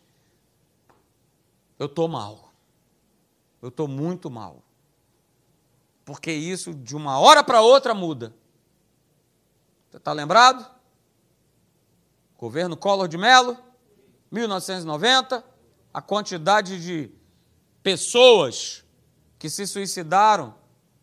eu 1.77 1.85
estou 1.85 2.07
mal. 2.07 2.51
Eu 3.61 3.69
estou 3.69 3.87
muito 3.87 4.29
mal. 4.29 4.63
Porque 6.03 6.31
isso, 6.31 6.73
de 6.73 6.95
uma 6.95 7.19
hora 7.19 7.43
para 7.43 7.61
outra, 7.61 7.93
muda. 7.93 8.33
Você 9.91 9.97
está 9.97 10.13
lembrado? 10.13 10.65
Governo 12.37 12.77
Collor 12.77 13.09
de 13.09 13.17
Mello, 13.17 13.57
1990, 14.31 15.43
a 15.93 16.01
quantidade 16.01 16.81
de 16.81 17.11
pessoas 17.83 18.85
que 19.37 19.49
se 19.49 19.67
suicidaram 19.67 20.55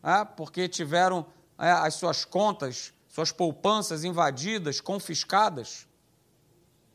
é, 0.03 0.25
porque 0.25 0.67
tiveram 0.67 1.27
é, 1.59 1.71
as 1.71 1.97
suas 1.97 2.25
contas, 2.25 2.95
suas 3.11 3.31
poupanças 3.31 4.05
invadidas, 4.05 4.81
confiscadas, 4.81 5.87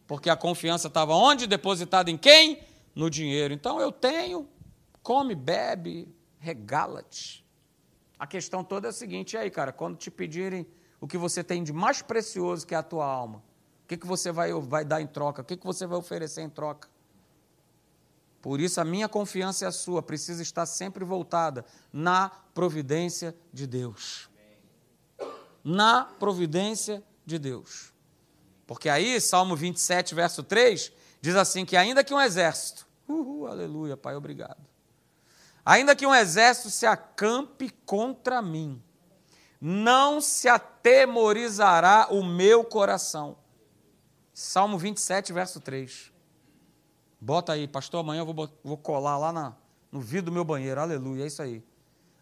porque 0.08 0.32
a 0.32 0.36
confiança 0.36 0.88
estava 0.88 1.14
onde? 1.14 1.46
Depositada 1.46 2.10
em 2.10 2.18
quem? 2.18 2.64
No 2.96 3.08
dinheiro. 3.08 3.54
Então 3.54 3.80
eu 3.80 3.92
tenho, 3.92 4.50
come, 5.04 5.36
bebe, 5.36 6.12
regala-te. 6.40 7.46
A 8.18 8.26
questão 8.26 8.64
toda 8.64 8.88
é 8.88 8.90
a 8.90 8.94
seguinte, 8.94 9.38
aí, 9.38 9.52
cara, 9.52 9.72
quando 9.72 9.96
te 9.96 10.10
pedirem 10.10 10.66
o 11.04 11.08
que 11.08 11.18
você 11.18 11.44
tem 11.44 11.62
de 11.62 11.74
mais 11.74 12.02
precioso, 12.02 12.66
que 12.66 12.74
é 12.74 12.78
a 12.78 12.82
tua 12.82 13.06
alma, 13.06 13.44
o 13.84 13.88
que, 13.90 13.98
que 13.98 14.08
você 14.08 14.32
vai, 14.32 14.54
vai 14.54 14.86
dar 14.86 15.02
em 15.02 15.06
troca? 15.06 15.42
O 15.42 15.46
que, 15.46 15.58
que 15.58 15.66
você 15.66 15.86
vai 15.86 15.98
oferecer 15.98 16.42
em 16.42 16.50
troca? 16.50 16.88
Por 18.42 18.62
isso, 18.62 18.80
a 18.80 18.86
minha 18.86 19.10
confiança 19.10 19.66
é 19.66 19.68
a 19.68 19.72
sua, 19.74 20.02
precisa 20.02 20.42
estar 20.42 20.66
sempre 20.66 21.04
voltada 21.04 21.66
na 21.92 22.30
providência 22.54 23.36
de 23.52 23.68
Deus. 23.68 24.30
Na 25.62 26.06
providência 26.06 27.04
de 27.26 27.38
Deus. 27.38 27.92
Porque 28.66 28.88
aí, 28.88 29.20
Salmo 29.20 29.58
27, 29.58 30.16
verso 30.16 30.42
3, 30.42 30.90
diz 31.20 31.36
assim: 31.36 31.66
que 31.66 31.76
ainda 31.76 32.02
que 32.02 32.14
um 32.14 32.22
exército, 32.22 32.88
uhul, 33.10 33.48
aleluia, 33.48 33.98
Pai, 33.98 34.16
obrigado. 34.16 34.66
Ainda 35.66 35.98
que 35.98 36.08
um 36.08 36.16
exército 36.16 36.70
se 36.70 36.86
acampe 36.86 37.72
contra 37.86 38.42
mim, 38.42 38.82
não 39.66 40.20
se 40.20 40.50
atemorizará 40.50 42.10
o 42.12 42.22
meu 42.22 42.66
coração. 42.66 43.38
Salmo 44.34 44.78
27, 44.78 45.32
verso 45.32 45.62
3. 45.62 46.12
Bota 47.22 47.54
aí, 47.54 47.66
pastor, 47.66 48.02
amanhã 48.02 48.24
eu 48.24 48.26
vou, 48.26 48.50
vou 48.62 48.78
colar 48.78 49.18
lá 49.18 49.32
na, 49.32 49.56
no 49.90 50.02
vidro 50.02 50.26
do 50.26 50.32
meu 50.34 50.44
banheiro. 50.44 50.82
Aleluia, 50.82 51.24
é 51.24 51.28
isso 51.28 51.42
aí. 51.42 51.64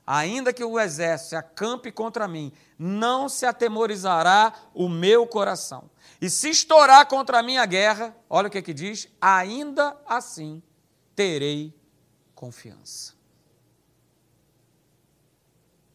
Ainda 0.06 0.54
que 0.54 0.64
o 0.64 0.80
exército 0.80 1.30
se 1.30 1.36
acampe 1.36 1.92
contra 1.92 2.28
mim, 2.28 2.54
não 2.78 3.28
se 3.28 3.44
atemorizará 3.44 4.54
o 4.72 4.88
meu 4.88 5.26
coração. 5.26 5.90
E 6.22 6.30
se 6.30 6.52
estourar 6.52 7.08
contra 7.08 7.40
a 7.40 7.44
minha 7.44 7.66
guerra, 7.66 8.16
olha 8.30 8.50
o 8.50 8.52
que, 8.52 8.62
que 8.62 8.74
diz: 8.74 9.08
ainda 9.20 9.98
assim 10.06 10.62
terei 11.16 11.74
confiança. 12.36 13.20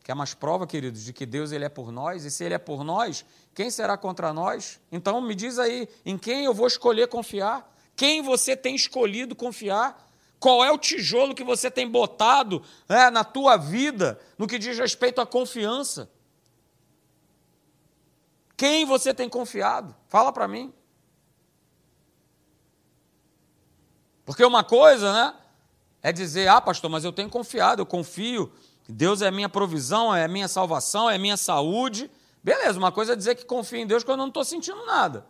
Quer 0.06 0.14
mais 0.14 0.34
prova, 0.34 0.68
queridos, 0.68 1.02
de 1.02 1.12
que 1.12 1.26
Deus 1.26 1.50
ele 1.50 1.64
é 1.64 1.68
por 1.68 1.90
nós? 1.90 2.24
E 2.24 2.30
se 2.30 2.44
ele 2.44 2.54
é 2.54 2.58
por 2.58 2.84
nós, 2.84 3.24
quem 3.52 3.72
será 3.72 3.96
contra 3.96 4.32
nós? 4.32 4.78
Então 4.92 5.20
me 5.20 5.34
diz 5.34 5.58
aí, 5.58 5.88
em 6.04 6.16
quem 6.16 6.44
eu 6.44 6.54
vou 6.54 6.68
escolher 6.68 7.08
confiar? 7.08 7.68
Quem 7.96 8.22
você 8.22 8.56
tem 8.56 8.76
escolhido 8.76 9.34
confiar? 9.34 10.08
Qual 10.38 10.64
é 10.64 10.70
o 10.70 10.78
tijolo 10.78 11.34
que 11.34 11.42
você 11.42 11.68
tem 11.68 11.90
botado 11.90 12.62
né, 12.88 13.10
na 13.10 13.24
tua 13.24 13.56
vida 13.56 14.16
no 14.38 14.46
que 14.46 14.60
diz 14.60 14.78
respeito 14.78 15.20
à 15.20 15.26
confiança? 15.26 16.08
Quem 18.56 18.86
você 18.86 19.12
tem 19.12 19.28
confiado? 19.28 19.92
Fala 20.06 20.32
para 20.32 20.46
mim. 20.46 20.72
Porque 24.24 24.44
uma 24.44 24.62
coisa, 24.62 25.12
né, 25.12 25.34
é 26.00 26.12
dizer, 26.12 26.46
ah, 26.46 26.60
pastor, 26.60 26.88
mas 26.88 27.04
eu 27.04 27.12
tenho 27.12 27.28
confiado, 27.28 27.82
eu 27.82 27.86
confio, 27.86 28.52
Deus 28.88 29.22
é 29.22 29.30
minha 29.30 29.48
provisão, 29.48 30.14
é 30.14 30.28
minha 30.28 30.48
salvação, 30.48 31.10
é 31.10 31.18
minha 31.18 31.36
saúde. 31.36 32.10
Beleza, 32.42 32.78
uma 32.78 32.92
coisa 32.92 33.14
é 33.14 33.16
dizer 33.16 33.34
que 33.34 33.44
confio 33.44 33.78
em 33.78 33.86
Deus 33.86 34.04
quando 34.04 34.20
eu 34.20 34.24
não 34.24 34.28
estou 34.28 34.44
sentindo 34.44 34.84
nada. 34.86 35.26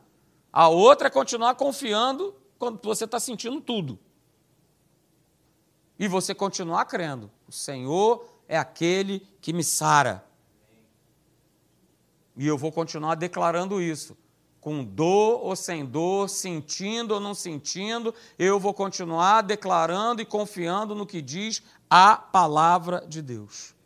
A 0.52 0.68
outra 0.68 1.08
é 1.08 1.10
continuar 1.10 1.54
confiando 1.54 2.34
quando 2.58 2.80
você 2.82 3.04
está 3.04 3.18
sentindo 3.18 3.60
tudo. 3.60 3.98
E 5.98 6.06
você 6.08 6.34
continuar 6.34 6.84
crendo. 6.84 7.30
O 7.48 7.52
Senhor 7.52 8.26
é 8.46 8.58
aquele 8.58 9.26
que 9.40 9.52
me 9.52 9.64
sara. 9.64 10.24
E 12.36 12.46
eu 12.46 12.58
vou 12.58 12.70
continuar 12.70 13.14
declarando 13.14 13.80
isso. 13.80 14.16
Com 14.66 14.82
dor 14.82 15.44
ou 15.44 15.54
sem 15.54 15.84
dor, 15.86 16.28
sentindo 16.28 17.14
ou 17.14 17.20
não 17.20 17.34
sentindo, 17.34 18.12
eu 18.36 18.58
vou 18.58 18.74
continuar 18.74 19.42
declarando 19.42 20.20
e 20.20 20.26
confiando 20.26 20.92
no 20.92 21.06
que 21.06 21.22
diz 21.22 21.62
a 21.88 22.16
palavra 22.16 23.04
de 23.06 23.22
Deus. 23.22 23.76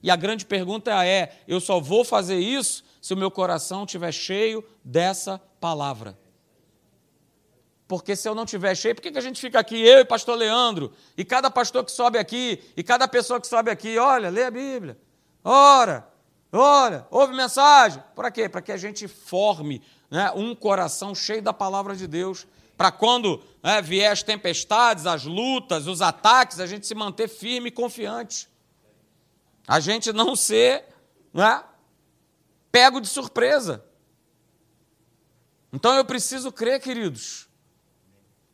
E 0.00 0.12
a 0.12 0.14
grande 0.14 0.46
pergunta 0.46 1.04
é: 1.04 1.42
eu 1.48 1.60
só 1.60 1.80
vou 1.80 2.04
fazer 2.04 2.38
isso 2.38 2.84
se 3.02 3.12
o 3.12 3.16
meu 3.16 3.28
coração 3.28 3.82
estiver 3.82 4.12
cheio 4.12 4.64
dessa 4.84 5.42
palavra. 5.60 6.16
Porque 7.88 8.14
se 8.14 8.28
eu 8.28 8.36
não 8.36 8.46
tiver 8.46 8.76
cheio, 8.76 8.94
por 8.94 9.02
que, 9.02 9.10
que 9.10 9.18
a 9.18 9.20
gente 9.20 9.40
fica 9.40 9.58
aqui, 9.58 9.84
eu 9.84 9.98
e 9.98 10.04
pastor 10.04 10.38
Leandro, 10.38 10.92
e 11.16 11.24
cada 11.24 11.50
pastor 11.50 11.84
que 11.84 11.90
sobe 11.90 12.18
aqui, 12.18 12.62
e 12.76 12.84
cada 12.84 13.08
pessoa 13.08 13.40
que 13.40 13.48
sobe 13.48 13.68
aqui, 13.68 13.98
olha, 13.98 14.30
lê 14.30 14.44
a 14.44 14.50
Bíblia, 14.52 14.96
ora, 15.42 16.08
olha, 16.52 17.04
ouve 17.10 17.34
mensagem. 17.34 18.00
Para 18.14 18.30
quê? 18.30 18.48
Para 18.48 18.62
que 18.62 18.70
a 18.70 18.76
gente 18.76 19.08
forme 19.08 19.82
né, 20.14 20.30
um 20.30 20.54
coração 20.54 21.12
cheio 21.12 21.42
da 21.42 21.52
palavra 21.52 21.96
de 21.96 22.06
Deus, 22.06 22.46
para 22.76 22.92
quando 22.92 23.42
né, 23.60 23.82
vier 23.82 24.12
as 24.12 24.22
tempestades, 24.22 25.06
as 25.06 25.24
lutas, 25.24 25.88
os 25.88 26.00
ataques, 26.00 26.60
a 26.60 26.66
gente 26.68 26.86
se 26.86 26.94
manter 26.94 27.26
firme 27.26 27.68
e 27.70 27.72
confiante. 27.72 28.48
A 29.66 29.80
gente 29.80 30.12
não 30.12 30.36
ser 30.36 30.84
né, 31.32 31.64
pego 32.70 33.00
de 33.00 33.08
surpresa. 33.08 33.84
Então 35.72 35.92
eu 35.96 36.04
preciso 36.04 36.52
crer, 36.52 36.80
queridos, 36.80 37.48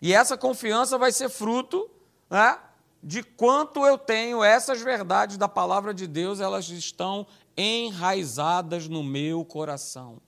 e 0.01 0.15
essa 0.15 0.39
confiança 0.39 0.97
vai 0.97 1.13
ser 1.13 1.29
fruto 1.29 1.91
né, 2.31 2.59
de 3.03 3.23
quanto 3.23 3.85
eu 3.85 3.99
tenho 3.99 4.43
essas 4.43 4.81
verdades 4.81 5.37
da 5.37 5.47
palavra 5.47 5.93
de 5.93 6.07
Deus, 6.07 6.41
elas 6.41 6.71
estão 6.71 7.27
enraizadas 7.55 8.89
no 8.89 9.05
meu 9.05 9.45
coração. 9.45 10.23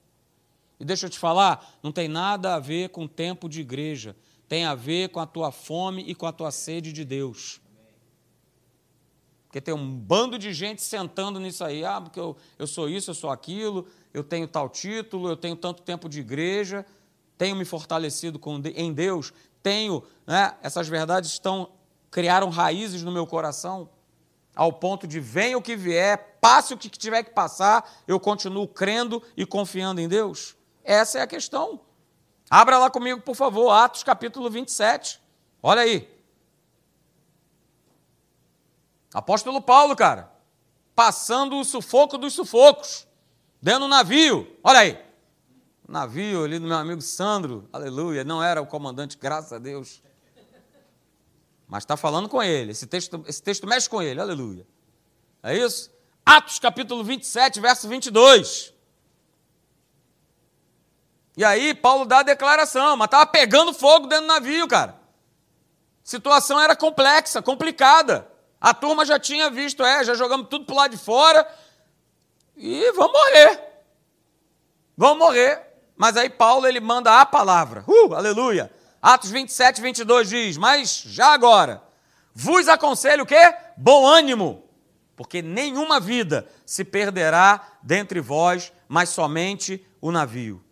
E 0.83 0.85
deixa 0.85 1.05
eu 1.05 1.09
te 1.09 1.17
falar, 1.17 1.79
não 1.81 1.93
tem 1.93 2.09
nada 2.09 2.55
a 2.55 2.59
ver 2.59 2.89
com 2.89 3.07
tempo 3.07 3.47
de 3.47 3.61
igreja, 3.61 4.17
tem 4.49 4.65
a 4.65 4.75
ver 4.75 5.07
com 5.11 5.21
a 5.21 5.25
tua 5.25 5.49
fome 5.49 6.03
e 6.05 6.13
com 6.13 6.25
a 6.25 6.31
tua 6.33 6.51
sede 6.51 6.91
de 6.91 7.05
Deus. 7.05 7.61
Porque 9.45 9.61
tem 9.61 9.73
um 9.73 9.97
bando 9.97 10.37
de 10.37 10.51
gente 10.51 10.81
sentando 10.81 11.39
nisso 11.39 11.63
aí, 11.63 11.85
ah, 11.85 12.01
porque 12.01 12.19
eu, 12.19 12.35
eu 12.59 12.67
sou 12.67 12.89
isso, 12.89 13.11
eu 13.11 13.15
sou 13.15 13.29
aquilo, 13.29 13.87
eu 14.13 14.25
tenho 14.25 14.45
tal 14.45 14.67
título, 14.67 15.29
eu 15.29 15.37
tenho 15.37 15.55
tanto 15.55 15.83
tempo 15.83 16.09
de 16.09 16.19
igreja, 16.19 16.85
tenho 17.37 17.55
me 17.55 17.63
fortalecido 17.63 18.37
com, 18.37 18.61
em 18.75 18.91
Deus, 18.91 19.31
tenho, 19.61 20.03
né, 20.27 20.53
essas 20.61 20.89
verdades 20.89 21.31
estão 21.31 21.71
criaram 22.11 22.49
raízes 22.49 23.03
no 23.03 23.11
meu 23.11 23.25
coração, 23.25 23.89
ao 24.53 24.73
ponto 24.73 25.07
de 25.07 25.21
venha 25.21 25.57
o 25.57 25.61
que 25.61 25.77
vier, 25.77 26.39
passe 26.41 26.73
o 26.73 26.77
que 26.77 26.89
tiver 26.89 27.23
que 27.23 27.31
passar, 27.31 27.89
eu 28.05 28.19
continuo 28.19 28.67
crendo 28.67 29.23
e 29.37 29.45
confiando 29.45 30.01
em 30.01 30.09
Deus? 30.09 30.57
Essa 30.83 31.19
é 31.19 31.21
a 31.21 31.27
questão. 31.27 31.81
Abra 32.49 32.77
lá 32.77 32.89
comigo, 32.89 33.21
por 33.21 33.35
favor, 33.35 33.71
Atos 33.71 34.03
capítulo 34.03 34.49
27. 34.49 35.21
Olha 35.61 35.81
aí. 35.81 36.11
Apóstolo 39.13 39.61
Paulo, 39.61 39.95
cara, 39.95 40.31
passando 40.95 41.57
o 41.57 41.63
sufoco 41.63 42.17
dos 42.17 42.33
sufocos, 42.33 43.07
dentro 43.61 43.81
do 43.81 43.87
navio. 43.87 44.57
Olha 44.63 44.79
aí 44.79 45.13
navio 45.93 46.43
ali 46.43 46.57
do 46.57 46.67
meu 46.67 46.77
amigo 46.77 47.01
Sandro, 47.01 47.69
aleluia, 47.71 48.23
não 48.23 48.43
era 48.43 48.59
o 48.59 48.65
comandante, 48.65 49.15
graças 49.15 49.53
a 49.53 49.59
Deus. 49.59 50.01
Mas 51.67 51.83
está 51.83 51.95
falando 51.95 52.27
com 52.27 52.41
ele, 52.41 52.71
esse 52.71 52.87
texto, 52.87 53.23
esse 53.27 53.41
texto 53.41 53.67
mexe 53.67 53.87
com 53.87 54.01
ele, 54.01 54.19
aleluia. 54.19 54.65
É 55.43 55.55
isso? 55.55 55.91
Atos 56.25 56.57
capítulo 56.57 57.03
27, 57.03 57.59
verso 57.59 57.87
22. 57.87 58.72
E 61.35 61.43
aí 61.43 61.73
Paulo 61.73 62.05
dá 62.05 62.19
a 62.19 62.23
declaração, 62.23 62.95
mas 62.95 63.05
estava 63.05 63.25
pegando 63.25 63.73
fogo 63.73 64.07
dentro 64.07 64.25
do 64.25 64.33
navio, 64.33 64.67
cara. 64.67 64.95
situação 66.03 66.59
era 66.59 66.75
complexa, 66.75 67.41
complicada. 67.41 68.27
A 68.61 68.73
turma 68.73 69.05
já 69.05 69.19
tinha 69.19 69.49
visto, 69.49 69.83
é, 69.83 70.03
já 70.03 70.13
jogamos 70.13 70.47
tudo 70.49 70.65
para 70.65 70.75
lado 70.75 70.91
de 70.91 70.97
fora 70.97 71.45
e 72.55 72.91
vamos 72.93 73.13
morrer. 73.13 73.59
Vamos 74.95 75.17
morrer. 75.17 75.61
Mas 75.97 76.17
aí 76.17 76.29
Paulo 76.29 76.67
ele 76.67 76.79
manda 76.79 77.19
a 77.19 77.25
palavra. 77.25 77.83
Uh, 77.87 78.13
aleluia. 78.13 78.71
Atos 79.01 79.31
27, 79.31 79.81
22 79.81 80.29
diz: 80.29 80.57
Mas 80.57 81.03
já 81.05 81.33
agora, 81.33 81.83
vos 82.33 82.67
aconselho 82.67 83.23
o 83.23 83.25
quê? 83.25 83.53
Bom 83.75 84.05
ânimo, 84.05 84.63
porque 85.15 85.41
nenhuma 85.41 85.99
vida 85.99 86.47
se 86.65 86.85
perderá 86.85 87.61
dentre 87.81 88.21
vós, 88.21 88.71
mas 88.87 89.09
somente 89.09 89.85
o 89.99 90.11
navio. 90.11 90.62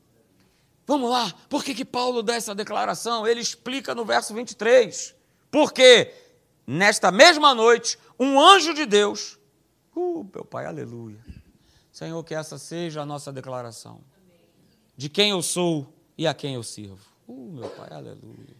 Vamos 0.86 1.10
lá, 1.10 1.32
por 1.50 1.64
que, 1.64 1.74
que 1.74 1.86
Paulo 1.86 2.24
dá 2.24 2.36
essa 2.36 2.56
declaração? 2.56 3.26
Ele 3.26 3.40
explica 3.40 3.94
no 3.96 4.04
verso 4.04 4.34
23. 4.34 5.16
Porque 5.50 6.14
nesta 6.66 7.12
mesma 7.12 7.54
noite, 7.54 7.98
um 8.20 8.40
anjo 8.40 8.74
de 8.74 8.86
Deus, 8.86 9.38
uh, 9.96 10.28
meu 10.34 10.46
Pai, 10.46 10.66
aleluia. 10.66 11.24
Senhor, 11.92 12.24
que 12.24 12.34
essa 12.34 12.58
seja 12.58 13.02
a 13.02 13.06
nossa 13.06 13.32
declaração 13.32 14.02
de 14.96 15.10
quem 15.10 15.32
eu 15.32 15.42
sou 15.42 15.94
e 16.18 16.26
a 16.26 16.34
quem 16.34 16.56
eu 16.56 16.64
sirvo. 16.64 17.06
Uh, 17.28 17.52
meu 17.52 17.70
Pai, 17.70 17.90
aleluia. 17.92 18.56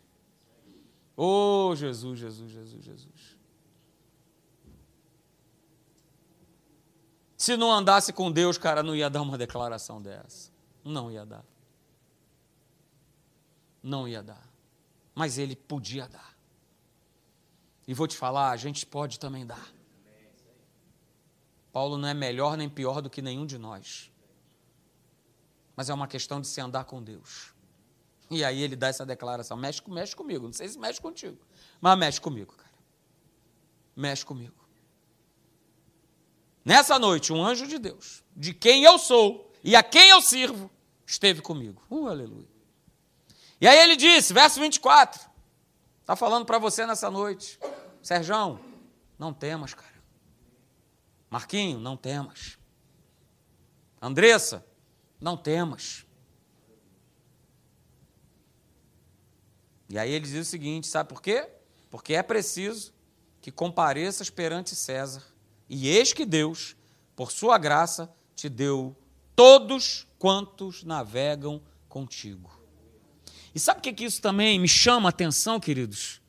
Oh, 1.16 1.74
Jesus, 1.76 2.20
Jesus, 2.20 2.52
Jesus, 2.52 2.84
Jesus. 2.84 3.38
Se 7.38 7.58
não 7.58 7.72
andasse 7.72 8.14
com 8.14 8.32
Deus, 8.32 8.58
cara, 8.58 8.84
não 8.84 8.96
ia 8.96 9.10
dar 9.10 9.22
uma 9.22 9.38
declaração 9.38 10.02
dessa. 10.02 10.52
Não 10.84 11.12
ia 11.12 11.26
dar. 11.26 11.44
Não 13.82 14.08
ia 14.08 14.22
dar. 14.22 14.50
Mas 15.16 15.38
ele 15.38 15.56
podia 15.56 16.08
dar. 16.08 16.36
E 17.88 17.94
vou 17.94 18.08
te 18.08 18.16
falar, 18.16 18.52
a 18.52 18.58
gente 18.58 18.86
pode 18.86 19.20
também 19.20 19.46
dar. 19.46 19.72
Paulo 21.72 21.98
não 21.98 22.08
é 22.08 22.14
melhor 22.14 22.58
nem 22.58 22.70
pior 22.70 23.02
do 23.02 23.10
que 23.10 23.22
nenhum 23.22 23.46
de 23.46 23.58
nós. 23.58 24.12
Mas 25.76 25.90
é 25.90 25.94
uma 25.94 26.08
questão 26.08 26.42
de 26.42 26.48
se 26.48 26.60
andar 26.60 26.84
com 26.84 27.02
Deus. 27.02 27.54
E 28.30 28.44
aí 28.44 28.62
ele 28.62 28.76
dá 28.76 28.88
essa 28.88 29.06
declaração: 29.06 29.58
mexe, 29.58 29.82
mexe 29.88 30.16
comigo. 30.16 30.46
Não 30.46 30.54
sei 30.54 30.68
se 30.68 30.78
mexe 30.78 31.02
contigo, 31.02 31.38
mas 31.80 31.98
mexe 31.98 32.22
comigo, 32.22 32.54
cara. 32.54 32.72
Mexe 33.96 34.26
comigo. 34.26 34.56
Nessa 36.64 37.00
noite, 37.00 37.34
um 37.34 37.44
anjo 37.44 37.68
de 37.68 37.80
Deus, 37.80 38.24
de 38.36 38.54
quem 38.54 38.84
eu 38.84 39.00
sou 39.00 39.52
e 39.64 39.76
a 39.76 39.82
quem 39.82 40.10
eu 40.10 40.22
sirvo, 40.22 40.70
esteve 41.06 41.42
comigo. 41.42 41.82
Uh, 41.90 42.08
aleluia. 42.08 42.48
E 43.62 43.68
aí 43.68 43.78
ele 43.78 43.96
disse, 43.96 44.34
verso 44.34 44.60
24, 44.60 45.22
está 46.02 46.16
falando 46.16 46.48
para 46.48 46.58
você 46.58 46.84
nessa 46.88 47.12
noite, 47.12 47.60
Serjão, 48.02 48.60
não 49.20 49.32
temas, 49.32 49.76
cara. 49.76 50.02
Marquinho, 51.30 51.80
não 51.80 51.96
temas. 51.96 52.58
Andressa, 54.02 54.66
não 55.20 55.38
temas. 55.38 56.08
E 59.88 60.00
aí 60.00 60.12
ele 60.12 60.26
diz 60.26 60.48
o 60.48 60.50
seguinte: 60.50 60.88
sabe 60.88 61.10
por 61.10 61.22
quê? 61.22 61.48
Porque 61.92 62.16
é 62.16 62.24
preciso 62.24 62.92
que 63.40 63.52
compareças 63.52 64.30
perante 64.30 64.76
César. 64.76 65.24
E 65.70 65.88
eis 65.88 66.12
que 66.12 66.26
Deus, 66.26 66.76
por 67.16 67.32
sua 67.32 67.60
graça, 67.60 68.12
te 68.36 68.50
deu 68.50 68.98
todos 69.36 70.08
quantos 70.18 70.84
navegam 70.84 71.62
contigo. 71.88 72.61
E 73.54 73.60
sabe 73.60 73.80
o 73.80 73.84
que, 73.84 73.94
que 73.94 74.06
isso 74.06 74.22
também 74.22 74.60
me 74.60 74.68
chama 74.68 75.10
a 75.10 75.12
atenção, 75.12 75.60
queridos? 75.60 76.22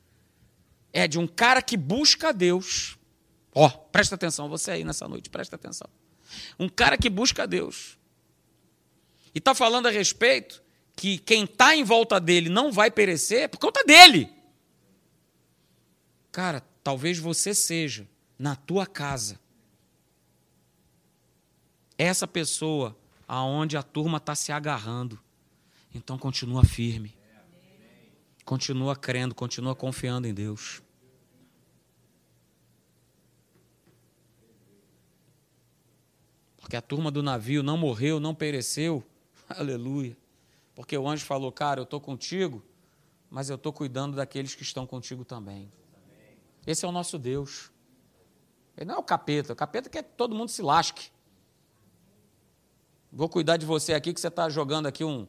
É 0.93 1.07
de 1.07 1.19
um 1.19 1.27
cara 1.27 1.63
que 1.63 1.77
busca 1.77 2.29
a 2.29 2.33
Deus. 2.33 2.99
Ó, 3.55 3.67
oh, 3.67 3.71
presta 3.71 4.15
atenção, 4.15 4.49
você 4.49 4.73
aí 4.73 4.85
nessa 4.85 5.07
noite, 5.07 5.31
presta 5.31 5.57
atenção. 5.57 5.89
Um 6.59 6.69
cara 6.69 6.97
que 6.97 7.09
busca 7.09 7.45
a 7.45 7.47
Deus. 7.47 7.99
E 9.35 9.39
está 9.39 9.55
falando 9.55 9.87
a 9.87 9.91
respeito 9.91 10.63
que 10.95 11.19
quem 11.19 11.45
está 11.45 11.75
em 11.75 11.85
volta 11.85 12.21
dele 12.21 12.49
não 12.49 12.71
vai 12.71 12.91
perecer 12.91 13.49
por 13.49 13.59
conta 13.59 13.85
dele. 13.85 14.31
Cara, 16.31 16.63
talvez 16.83 17.19
você 17.19 17.55
seja, 17.55 18.09
na 18.39 18.57
tua 18.57 18.87
casa, 18.87 19.39
essa 21.97 22.27
pessoa 22.27 22.97
aonde 23.29 23.77
a 23.77 23.83
turma 23.83 24.19
está 24.19 24.35
se 24.35 24.51
agarrando. 24.53 25.19
Então 25.95 26.19
continua 26.19 26.65
firme. 26.65 27.17
Continua 28.45 28.97
crendo, 28.97 29.35
continua 29.35 29.75
confiando 29.75 30.27
em 30.27 30.35
Deus. 30.35 30.83
Porque 36.57 36.77
a 36.77 36.83
turma 36.83 37.11
do 37.11 37.23
navio 37.23 37.63
não 37.63 37.77
morreu, 37.77 38.19
não 38.19 38.35
pereceu. 38.35 39.05
Aleluia. 39.49 40.17
Porque 40.75 40.97
o 40.97 41.09
anjo 41.09 41.25
falou: 41.25 41.53
Cara, 41.53 41.81
eu 41.81 41.85
estou 41.85 42.01
contigo, 42.01 42.63
mas 43.31 43.51
eu 43.51 43.57
estou 43.57 43.73
cuidando 43.73 44.17
daqueles 44.17 44.55
que 44.55 44.63
estão 44.63 44.87
contigo 44.87 45.25
também. 45.25 45.71
Esse 46.67 46.85
é 46.85 46.89
o 46.89 46.93
nosso 46.93 47.19
Deus. 47.19 47.71
Ele 48.77 48.87
não 48.87 48.95
é 48.97 48.99
o 48.99 49.03
capeta. 49.03 49.53
O 49.53 49.57
capeta 49.57 49.91
quer 49.91 50.03
que 50.03 50.11
todo 50.17 50.35
mundo 50.35 50.49
se 50.49 50.63
lasque. 50.63 51.11
Vou 53.13 53.29
cuidar 53.29 53.59
de 53.59 53.67
você 53.67 53.93
aqui, 53.93 54.15
que 54.15 54.21
você 54.21 54.29
está 54.29 54.49
jogando 54.49 54.87
aqui 54.87 55.05
um, 55.05 55.29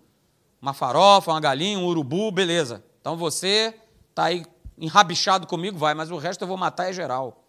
uma 0.63 0.73
farofa, 0.73 1.29
uma 1.29 1.41
galinha, 1.41 1.77
um 1.77 1.85
urubu, 1.85 2.31
beleza. 2.31 2.81
Então 3.01 3.17
você 3.17 3.77
está 4.09 4.23
aí 4.25 4.45
enrabixado 4.77 5.45
comigo, 5.45 5.77
vai, 5.77 5.93
mas 5.93 6.09
o 6.09 6.15
resto 6.15 6.43
eu 6.43 6.47
vou 6.47 6.55
matar 6.55 6.89
é 6.89 6.93
geral. 6.93 7.43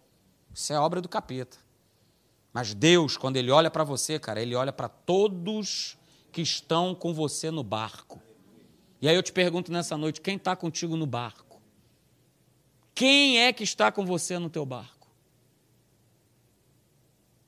Isso 0.53 0.73
é 0.73 0.77
obra 0.77 0.99
do 0.99 1.07
capeta. 1.07 1.57
Mas 2.51 2.73
Deus, 2.73 3.15
quando 3.15 3.37
Ele 3.37 3.49
olha 3.51 3.71
para 3.71 3.85
você, 3.85 4.19
cara, 4.19 4.41
Ele 4.41 4.53
olha 4.53 4.73
para 4.73 4.89
todos 4.89 5.97
que 6.29 6.41
estão 6.41 6.93
com 6.93 7.13
você 7.13 7.49
no 7.49 7.63
barco. 7.63 8.21
E 9.01 9.07
aí 9.07 9.15
eu 9.15 9.23
te 9.23 9.31
pergunto 9.31 9.71
nessa 9.71 9.95
noite: 9.95 10.19
quem 10.19 10.35
está 10.35 10.53
contigo 10.53 10.97
no 10.97 11.05
barco? 11.05 11.61
Quem 12.93 13.39
é 13.39 13.53
que 13.53 13.63
está 13.63 13.93
com 13.93 14.05
você 14.05 14.37
no 14.37 14.49
teu 14.49 14.65
barco? 14.65 15.07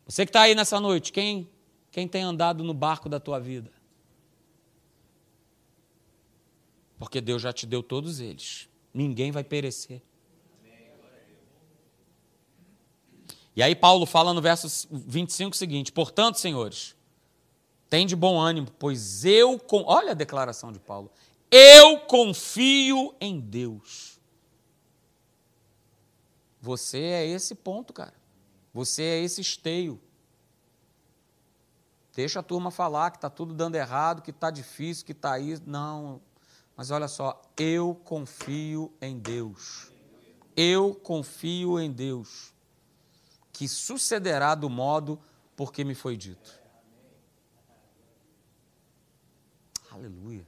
Você 0.06 0.26
que 0.26 0.30
está 0.30 0.44
aí 0.44 0.56
nessa 0.56 0.80
noite, 0.80 1.12
quem, 1.12 1.50
quem 1.92 2.08
tem 2.08 2.24
andado 2.24 2.64
no 2.64 2.74
barco 2.74 3.10
da 3.10 3.20
tua 3.20 3.38
vida? 3.38 3.77
Porque 6.98 7.22
Deus 7.22 7.42
já 7.42 7.54
te 7.54 7.66
deu 7.66 7.84
todos 7.84 8.20
eles. 8.20 8.68
Ninguém 8.94 9.32
vai 9.32 9.44
perecer. 9.44 10.02
E 13.56 13.64
aí 13.64 13.76
Paulo 13.76 14.06
fala 14.06 14.34
no 14.36 14.42
verso 14.42 14.88
25 14.92 15.54
o 15.54 15.58
seguinte: 15.58 15.92
Portanto, 15.92 16.40
senhores, 16.40 16.96
tem 17.90 18.06
de 18.06 18.16
bom 18.16 18.40
ânimo, 18.40 18.68
pois 18.78 19.26
eu, 19.26 19.60
olha 19.86 20.12
a 20.12 20.16
declaração 20.16 20.72
de 20.72 20.80
Paulo, 20.80 21.12
eu 21.50 22.00
confio 22.02 23.16
em 23.20 23.40
Deus. 23.40 24.20
Você 26.62 27.00
é 27.00 27.26
esse 27.26 27.56
ponto, 27.56 27.94
cara. 27.94 28.14
Você 28.74 29.02
é 29.02 29.24
esse 29.24 29.42
esteio. 29.42 30.00
Deixa 32.14 32.40
a 32.42 32.44
turma 32.44 32.70
falar 32.72 33.12
que 33.12 33.18
está 33.18 33.30
tudo 33.30 33.54
dando 33.54 33.76
errado, 33.76 34.22
que 34.22 34.32
está 34.32 34.52
difícil, 34.52 35.06
que 35.06 35.12
está 35.14 35.34
aí. 35.34 35.58
Não. 35.66 36.22
Mas 36.78 36.92
olha 36.92 37.08
só, 37.08 37.42
eu 37.58 37.96
confio 37.96 38.94
em 39.02 39.18
Deus. 39.18 39.92
Eu 40.56 40.94
confio 40.94 41.80
em 41.80 41.92
Deus, 41.92 42.54
que 43.52 43.68
sucederá 43.68 44.54
do 44.54 44.70
modo 44.70 45.20
porque 45.56 45.84
me 45.84 45.96
foi 45.96 46.16
dito. 46.16 46.62
Aleluia. 49.92 50.46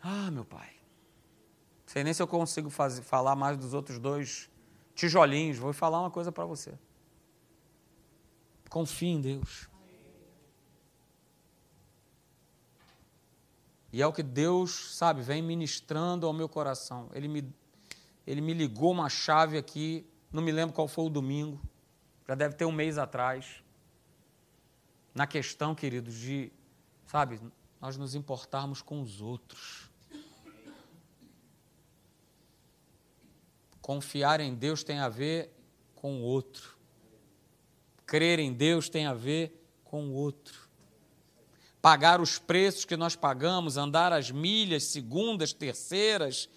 Ah, 0.00 0.30
meu 0.30 0.44
pai. 0.44 0.70
Sei 1.84 2.04
nem 2.04 2.14
se 2.14 2.22
eu 2.22 2.28
consigo 2.28 2.70
fazer, 2.70 3.02
falar 3.02 3.34
mais 3.34 3.56
dos 3.56 3.74
outros 3.74 3.98
dois 3.98 4.48
tijolinhos. 4.94 5.58
Vou 5.58 5.72
falar 5.72 6.00
uma 6.00 6.10
coisa 6.12 6.30
para 6.30 6.44
você. 6.44 6.78
Confie 8.70 9.08
em 9.08 9.20
Deus. 9.20 9.68
E 13.96 14.02
é 14.02 14.06
o 14.06 14.12
que 14.12 14.22
Deus, 14.22 14.94
sabe, 14.94 15.22
vem 15.22 15.40
ministrando 15.40 16.26
ao 16.26 16.32
meu 16.34 16.50
coração. 16.50 17.08
Ele 17.14 17.26
me, 17.26 17.54
ele 18.26 18.42
me 18.42 18.52
ligou 18.52 18.92
uma 18.92 19.08
chave 19.08 19.56
aqui, 19.56 20.06
não 20.30 20.42
me 20.42 20.52
lembro 20.52 20.74
qual 20.74 20.86
foi 20.86 21.06
o 21.06 21.08
domingo, 21.08 21.58
já 22.28 22.34
deve 22.34 22.54
ter 22.56 22.66
um 22.66 22.72
mês 22.72 22.98
atrás 22.98 23.64
na 25.14 25.26
questão, 25.26 25.74
queridos, 25.74 26.14
de, 26.14 26.52
sabe, 27.06 27.40
nós 27.80 27.96
nos 27.96 28.14
importarmos 28.14 28.82
com 28.82 29.00
os 29.00 29.22
outros. 29.22 29.90
Confiar 33.80 34.40
em 34.40 34.54
Deus 34.54 34.84
tem 34.84 34.98
a 34.98 35.08
ver 35.08 35.50
com 35.94 36.20
o 36.20 36.22
outro. 36.22 36.76
Crer 38.04 38.40
em 38.40 38.52
Deus 38.52 38.90
tem 38.90 39.06
a 39.06 39.14
ver 39.14 39.58
com 39.84 40.08
o 40.08 40.12
outro. 40.12 40.65
Pagar 41.86 42.20
os 42.20 42.36
preços 42.36 42.84
que 42.84 42.96
nós 42.96 43.14
pagamos, 43.14 43.76
andar 43.76 44.12
as 44.12 44.32
milhas, 44.32 44.82
segundas, 44.82 45.52
terceiras, 45.52 46.48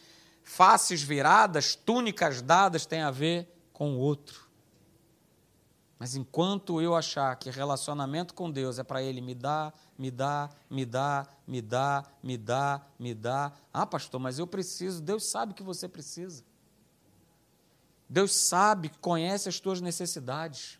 faces 0.41 1.03
viradas, 1.03 1.75
túnicas 1.75 2.41
dadas, 2.41 2.87
tem 2.87 3.01
a 3.01 3.11
ver 3.11 3.47
com 3.71 3.93
o 3.93 3.99
outro. 3.99 4.49
Mas 5.99 6.15
enquanto 6.15 6.81
eu 6.81 6.95
achar 6.95 7.35
que 7.35 7.51
relacionamento 7.51 8.33
com 8.33 8.49
Deus 8.49 8.79
é 8.79 8.83
para 8.83 9.03
Ele 9.03 9.21
me 9.21 9.35
dar, 9.35 9.71
me 9.95 10.09
dar, 10.09 10.49
me 10.67 10.83
dar, 10.83 11.39
me 11.45 11.61
dar, 11.61 12.19
me 12.23 12.35
dar, 12.35 12.91
me 12.97 13.13
dar. 13.13 13.55
Ah, 13.71 13.85
pastor, 13.85 14.19
mas 14.19 14.39
eu 14.39 14.47
preciso. 14.47 14.99
Deus 14.99 15.25
sabe 15.29 15.53
que 15.53 15.61
você 15.61 15.87
precisa. 15.87 16.43
Deus 18.09 18.33
sabe, 18.33 18.89
conhece 18.99 19.47
as 19.47 19.59
tuas 19.59 19.79
necessidades. 19.79 20.78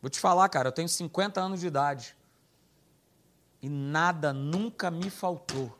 Vou 0.00 0.08
te 0.08 0.18
falar, 0.18 0.48
cara, 0.48 0.68
eu 0.68 0.72
tenho 0.72 0.88
50 0.88 1.40
anos 1.40 1.60
de 1.60 1.66
idade. 1.66 2.16
E 3.60 3.68
nada 3.68 4.32
nunca 4.32 4.90
me 4.90 5.10
faltou. 5.10 5.78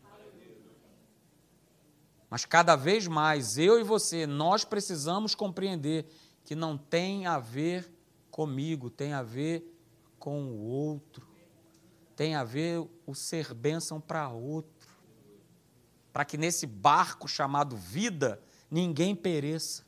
Mas 2.28 2.44
cada 2.44 2.76
vez 2.76 3.06
mais, 3.08 3.58
eu 3.58 3.80
e 3.80 3.82
você, 3.82 4.26
nós 4.26 4.64
precisamos 4.64 5.34
compreender 5.34 6.06
que 6.44 6.54
não 6.54 6.76
tem 6.76 7.26
a 7.26 7.38
ver 7.38 7.92
comigo, 8.30 8.88
tem 8.90 9.12
a 9.12 9.22
ver 9.22 9.76
com 10.18 10.44
o 10.44 10.60
outro, 10.60 11.26
tem 12.14 12.34
a 12.34 12.44
ver 12.44 12.86
o 13.06 13.14
ser 13.14 13.54
bênção 13.54 14.00
para 14.00 14.28
outro, 14.28 14.88
para 16.12 16.24
que 16.24 16.36
nesse 16.36 16.66
barco 16.66 17.26
chamado 17.26 17.76
vida 17.76 18.40
ninguém 18.70 19.16
pereça. 19.16 19.84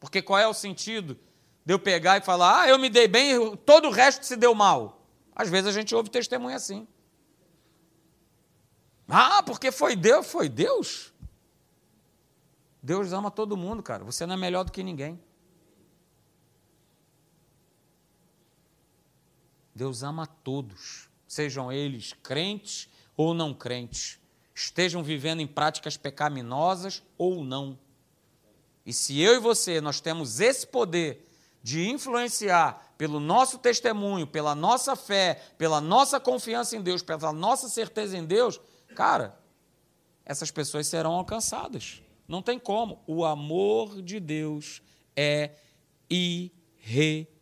Porque 0.00 0.20
qual 0.20 0.38
é 0.38 0.48
o 0.48 0.54
sentido 0.54 1.18
de 1.64 1.72
eu 1.72 1.78
pegar 1.78 2.18
e 2.18 2.20
falar, 2.20 2.62
ah, 2.62 2.68
eu 2.68 2.78
me 2.78 2.90
dei 2.90 3.08
bem, 3.08 3.56
todo 3.58 3.88
o 3.88 3.90
resto 3.90 4.26
se 4.26 4.36
deu 4.36 4.54
mal? 4.54 5.06
Às 5.34 5.48
vezes 5.48 5.68
a 5.68 5.72
gente 5.72 5.94
ouve 5.94 6.10
testemunho 6.10 6.54
assim. 6.54 6.86
Ah, 9.08 9.42
porque 9.42 9.72
foi 9.72 9.96
Deus, 9.96 10.26
foi 10.26 10.48
Deus? 10.48 11.12
Deus 12.82 13.12
ama 13.12 13.30
todo 13.30 13.56
mundo, 13.56 13.82
cara. 13.82 14.04
Você 14.04 14.26
não 14.26 14.34
é 14.34 14.36
melhor 14.36 14.64
do 14.64 14.72
que 14.72 14.82
ninguém. 14.82 15.18
Deus 19.74 20.02
ama 20.02 20.26
todos, 20.26 21.08
sejam 21.26 21.72
eles 21.72 22.12
crentes 22.22 22.88
ou 23.16 23.34
não 23.34 23.52
crentes, 23.52 24.20
estejam 24.54 25.02
vivendo 25.02 25.40
em 25.40 25.46
práticas 25.46 25.96
pecaminosas 25.96 27.02
ou 27.18 27.42
não. 27.42 27.76
E 28.86 28.92
se 28.92 29.20
eu 29.20 29.34
e 29.34 29.38
você 29.40 29.80
nós 29.80 30.00
temos 30.00 30.38
esse 30.38 30.66
poder 30.66 31.26
de 31.64 31.88
influenciar 31.88 32.94
pelo 32.98 33.18
nosso 33.18 33.58
testemunho, 33.58 34.26
pela 34.26 34.54
nossa 34.54 34.94
fé, 34.94 35.40
pela 35.56 35.80
nossa 35.80 36.20
confiança 36.20 36.76
em 36.76 36.82
Deus, 36.82 37.02
pela 37.02 37.32
nossa 37.32 37.70
certeza 37.70 38.18
em 38.18 38.26
Deus, 38.26 38.60
cara, 38.94 39.40
essas 40.26 40.50
pessoas 40.50 40.86
serão 40.86 41.14
alcançadas. 41.14 42.02
Não 42.28 42.42
tem 42.42 42.58
como. 42.58 43.02
O 43.06 43.24
amor 43.24 44.02
de 44.02 44.20
Deus 44.20 44.82
é 45.16 45.52
irresistível. 46.10 47.32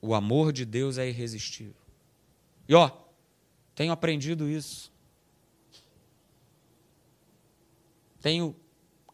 O 0.00 0.14
amor 0.14 0.52
de 0.52 0.64
Deus 0.64 0.98
é 0.98 1.08
irresistível. 1.08 1.74
E 2.68 2.76
ó, 2.76 2.92
tenho 3.74 3.90
aprendido 3.90 4.48
isso. 4.48 4.92
Tenho 8.20 8.54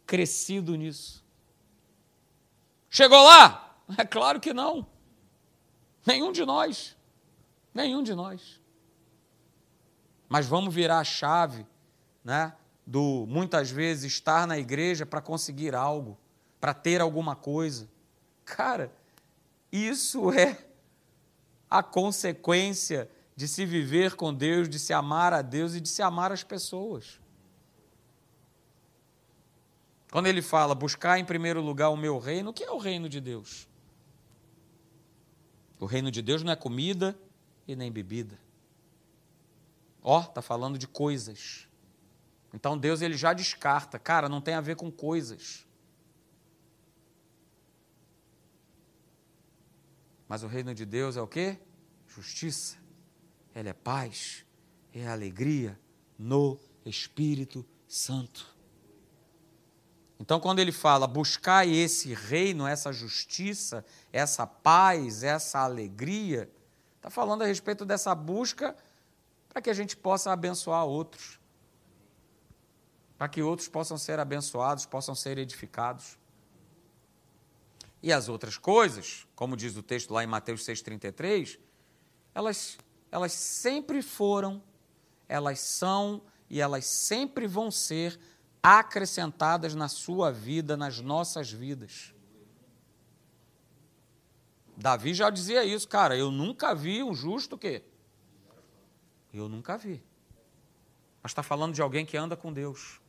crescido 0.07 0.77
nisso. 0.77 1.20
Chegou 2.91 3.23
lá? 3.23 3.69
É 3.99 4.05
claro 4.05 4.39
que 4.39 4.53
não. 4.53 4.87
Nenhum 6.07 6.31
de 6.31 6.45
nós. 6.45 6.97
Nenhum 7.75 8.05
de 8.05 8.15
nós. 8.15 8.61
Mas 10.29 10.47
vamos 10.47 10.73
virar 10.73 11.01
a 11.01 11.05
chave, 11.05 11.67
né? 12.23 12.55
Do 12.87 13.27
muitas 13.27 13.69
vezes 13.69 14.13
estar 14.13 14.47
na 14.47 14.57
igreja 14.57 15.05
para 15.05 15.21
conseguir 15.21 15.75
algo, 15.75 16.17
para 16.61 16.73
ter 16.73 17.01
alguma 17.01 17.35
coisa. 17.35 17.89
Cara, 18.45 18.93
isso 19.73 20.31
é 20.39 20.57
a 21.69 21.83
consequência 21.83 23.11
de 23.35 23.49
se 23.49 23.67
viver 23.67 24.15
com 24.15 24.33
Deus, 24.33 24.69
de 24.69 24.79
se 24.79 24.93
amar 24.93 25.33
a 25.33 25.43
Deus 25.43 25.75
e 25.75 25.81
de 25.81 25.89
se 25.89 26.01
amar 26.01 26.31
as 26.31 26.45
pessoas. 26.45 27.21
Quando 30.11 30.27
ele 30.27 30.43
fala 30.43 30.75
buscar 30.75 31.19
em 31.19 31.25
primeiro 31.25 31.61
lugar 31.61 31.91
o 31.91 31.97
meu 31.97 32.19
reino, 32.19 32.51
o 32.51 32.53
que 32.53 32.65
é 32.65 32.71
o 32.71 32.79
reino 32.79 33.09
de 33.09 33.21
Deus? 33.21 33.69
O 35.79 35.87
reino 35.87 36.11
de 36.11 36.21
Deus 36.21 36.43
não 36.43 36.53
é 36.53 36.57
comida 36.57 37.19
e 37.67 37.77
nem 37.77 37.91
bebida. 37.93 38.39
Ó, 40.03 40.19
oh, 40.19 40.23
está 40.23 40.43
falando 40.43 40.77
de 40.77 40.89
coisas. 40.89 41.69
Então 42.53 42.77
Deus 42.77 43.01
ele 43.01 43.17
já 43.17 43.33
descarta, 43.33 43.99
cara, 43.99 44.29
não 44.29 44.41
tem 44.41 44.55
a 44.55 44.61
ver 44.61 44.75
com 44.75 44.91
coisas. 44.91 45.67
Mas 50.29 50.43
o 50.43 50.49
reino 50.49 50.75
de 50.75 50.85
Deus 50.85 51.17
é 51.17 51.23
o 51.23 51.27
quê? 51.27 51.59
Justiça. 52.07 52.79
Ele 53.55 53.69
é 53.69 53.73
paz, 53.73 54.45
é 54.93 55.07
alegria 55.07 55.79
no 56.19 56.59
Espírito 56.85 57.65
Santo. 57.87 58.60
Então, 60.21 60.39
quando 60.39 60.59
ele 60.59 60.71
fala 60.71 61.07
buscar 61.07 61.67
esse 61.67 62.13
reino, 62.13 62.67
essa 62.67 62.93
justiça, 62.93 63.83
essa 64.13 64.47
paz, 64.47 65.23
essa 65.23 65.61
alegria, 65.61 66.51
está 66.97 67.09
falando 67.09 67.41
a 67.41 67.47
respeito 67.47 67.87
dessa 67.87 68.15
busca 68.15 68.77
para 69.49 69.63
que 69.63 69.71
a 69.71 69.75
gente 69.75 69.97
possa 69.97 70.31
abençoar 70.31 70.85
outros. 70.85 71.41
Para 73.17 73.31
que 73.31 73.43
outros 73.43 73.67
possam 73.67 73.97
ser 73.97 74.21
abençoados, 74.21 74.85
possam 74.85 75.15
ser 75.15 75.39
edificados. 75.39 76.19
E 78.03 78.13
as 78.13 78.29
outras 78.29 78.59
coisas, 78.59 79.27
como 79.35 79.57
diz 79.57 79.75
o 79.75 79.83
texto 79.83 80.13
lá 80.13 80.23
em 80.23 80.27
Mateus 80.27 80.65
6,33, 80.67 81.59
elas, 82.35 82.77
elas 83.11 83.33
sempre 83.33 84.03
foram, 84.03 84.63
elas 85.27 85.61
são 85.61 86.21
e 86.51 86.61
elas 86.61 86.85
sempre 86.85 87.47
vão 87.47 87.71
ser 87.71 88.21
acrescentadas 88.63 89.75
na 89.75 89.89
sua 89.89 90.31
vida, 90.31 90.77
nas 90.77 91.01
nossas 91.01 91.51
vidas. 91.51 92.15
Davi 94.77 95.13
já 95.13 95.29
dizia 95.29 95.65
isso, 95.65 95.87
cara, 95.89 96.17
eu 96.17 96.31
nunca 96.31 96.75
vi 96.75 97.03
um 97.03 97.15
justo 97.15 97.59
quê? 97.59 97.83
Eu 99.33 99.49
nunca 99.49 99.77
vi. 99.77 100.03
Mas 101.23 101.33
está 101.33 101.43
falando 101.43 101.75
de 101.75 101.83
alguém 101.83 102.07
que 102.07 102.17
anda 102.17 102.37
com 102.37 102.53
Deus. 102.53 103.01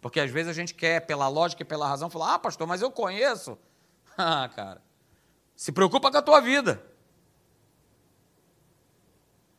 Porque 0.00 0.20
às 0.20 0.30
vezes 0.30 0.50
a 0.50 0.52
gente 0.52 0.74
quer, 0.74 1.00
pela 1.06 1.28
lógica 1.28 1.62
e 1.62 1.64
pela 1.64 1.88
razão, 1.88 2.10
falar, 2.10 2.34
ah, 2.34 2.38
pastor, 2.38 2.66
mas 2.66 2.82
eu 2.82 2.90
conheço. 2.90 3.58
Ah, 4.18 4.48
cara, 4.48 4.80
se 5.54 5.70
preocupa 5.70 6.10
com 6.10 6.16
a 6.16 6.22
tua 6.22 6.40
vida. 6.40 6.82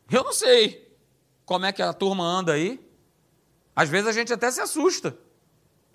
Eu 0.10 0.24
não 0.24 0.34
sei 0.34 0.98
como 1.45 1.68
é 1.68 1.72
que 1.72 1.80
a 1.80 1.93
turma 1.93 2.24
anda 2.24 2.54
aí. 2.54 2.84
Às 3.78 3.90
vezes 3.90 4.08
a 4.08 4.12
gente 4.12 4.34
até 4.34 4.50
se 4.50 4.60
assusta 4.60 5.16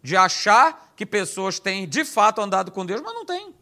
de 0.00 0.16
achar 0.16 0.92
que 0.94 1.04
pessoas 1.04 1.58
têm 1.58 1.88
de 1.88 2.04
fato 2.04 2.40
andado 2.40 2.70
com 2.70 2.86
Deus, 2.86 3.00
mas 3.00 3.12
não 3.12 3.26
tem. 3.26 3.52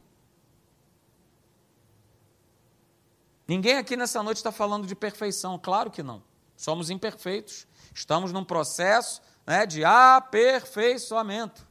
Ninguém 3.49 3.79
aqui 3.79 3.97
nessa 3.97 4.23
noite 4.23 4.37
está 4.37 4.53
falando 4.53 4.87
de 4.87 4.95
perfeição, 4.95 5.59
claro 5.59 5.91
que 5.91 6.03
não. 6.03 6.23
Somos 6.55 6.91
imperfeitos. 6.91 7.67
Estamos 7.95 8.31
num 8.31 8.45
processo 8.45 9.23
né, 9.47 9.65
de 9.65 9.87
aperfeiçoamento. 9.87 11.67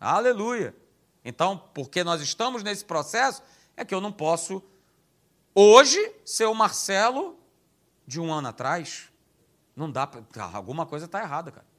Aleluia. 0.00 0.74
Então, 1.22 1.62
porque 1.74 2.02
nós 2.02 2.22
estamos 2.22 2.62
nesse 2.62 2.86
processo, 2.86 3.42
é 3.76 3.84
que 3.84 3.94
eu 3.94 4.00
não 4.00 4.10
posso, 4.10 4.62
hoje, 5.54 6.00
ser 6.24 6.46
o 6.46 6.54
Marcelo 6.54 7.38
de 8.06 8.18
um 8.18 8.32
ano 8.32 8.48
atrás. 8.48 9.12
Não 9.76 9.90
dá, 9.90 10.10
alguma 10.54 10.86
coisa 10.86 11.04
está 11.04 11.20
errada, 11.20 11.52
cara 11.52 11.71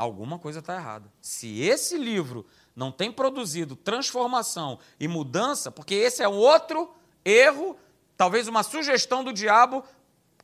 alguma 0.00 0.38
coisa 0.38 0.60
está 0.60 0.74
errada. 0.76 1.12
Se 1.20 1.60
esse 1.60 1.98
livro 1.98 2.46
não 2.74 2.90
tem 2.90 3.12
produzido 3.12 3.76
transformação 3.76 4.78
e 4.98 5.06
mudança, 5.06 5.70
porque 5.70 5.94
esse 5.94 6.22
é 6.22 6.28
um 6.28 6.38
outro 6.38 6.90
erro, 7.22 7.78
talvez 8.16 8.48
uma 8.48 8.62
sugestão 8.62 9.22
do 9.22 9.30
diabo 9.30 9.84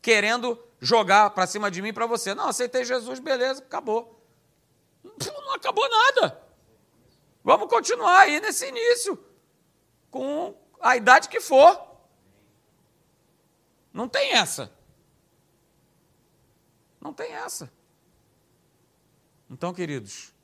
querendo 0.03 0.63
jogar 0.79 1.31
para 1.31 1.47
cima 1.47 1.71
de 1.71 1.81
mim 1.81 1.91
para 1.91 2.05
você. 2.05 2.35
Não, 2.35 2.49
aceitei 2.49 2.85
Jesus, 2.85 3.19
beleza, 3.19 3.63
acabou. 3.63 4.21
Não 5.03 5.55
acabou 5.55 5.89
nada. 5.89 6.39
Vamos 7.43 7.71
continuar 7.71 8.21
aí 8.21 8.39
nesse 8.41 8.67
início, 8.69 9.19
com 10.11 10.55
a 10.81 10.99
idade 10.99 11.31
que 11.31 11.41
for. 11.41 11.81
Não 13.91 14.07
tem 14.07 14.33
essa. 14.33 14.71
Não 17.01 17.15
tem 17.15 17.33
essa. 17.33 17.73
Então, 19.57 19.73
queridos, 19.73 20.35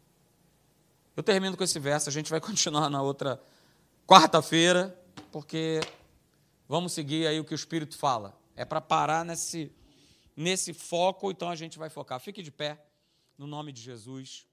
eu 1.15 1.23
termino 1.23 1.55
com 1.55 1.63
esse 1.63 1.79
verso, 1.79 2.09
a 2.09 2.13
gente 2.13 2.31
vai 2.31 2.41
continuar 2.41 2.89
na 2.89 3.03
outra 3.03 3.39
quarta-feira, 4.07 4.99
porque 5.31 5.81
vamos 6.67 6.95
seguir 6.95 7.27
aí 7.27 7.39
o 7.39 7.45
que 7.45 7.53
o 7.53 7.55
Espírito 7.55 7.95
fala. 7.99 8.35
É 8.57 8.65
para 8.65 8.81
parar 8.81 9.23
nesse, 9.23 9.71
nesse 10.35 10.73
foco, 10.73 11.31
então 11.31 11.51
a 11.51 11.55
gente 11.55 11.79
vai 11.79 11.91
focar. 11.91 12.19
Fique 12.21 12.43
de 12.43 12.51
pé, 12.51 12.83
no 13.37 13.47
nome 13.47 13.71
de 13.71 13.83
Jesus. 13.83 14.47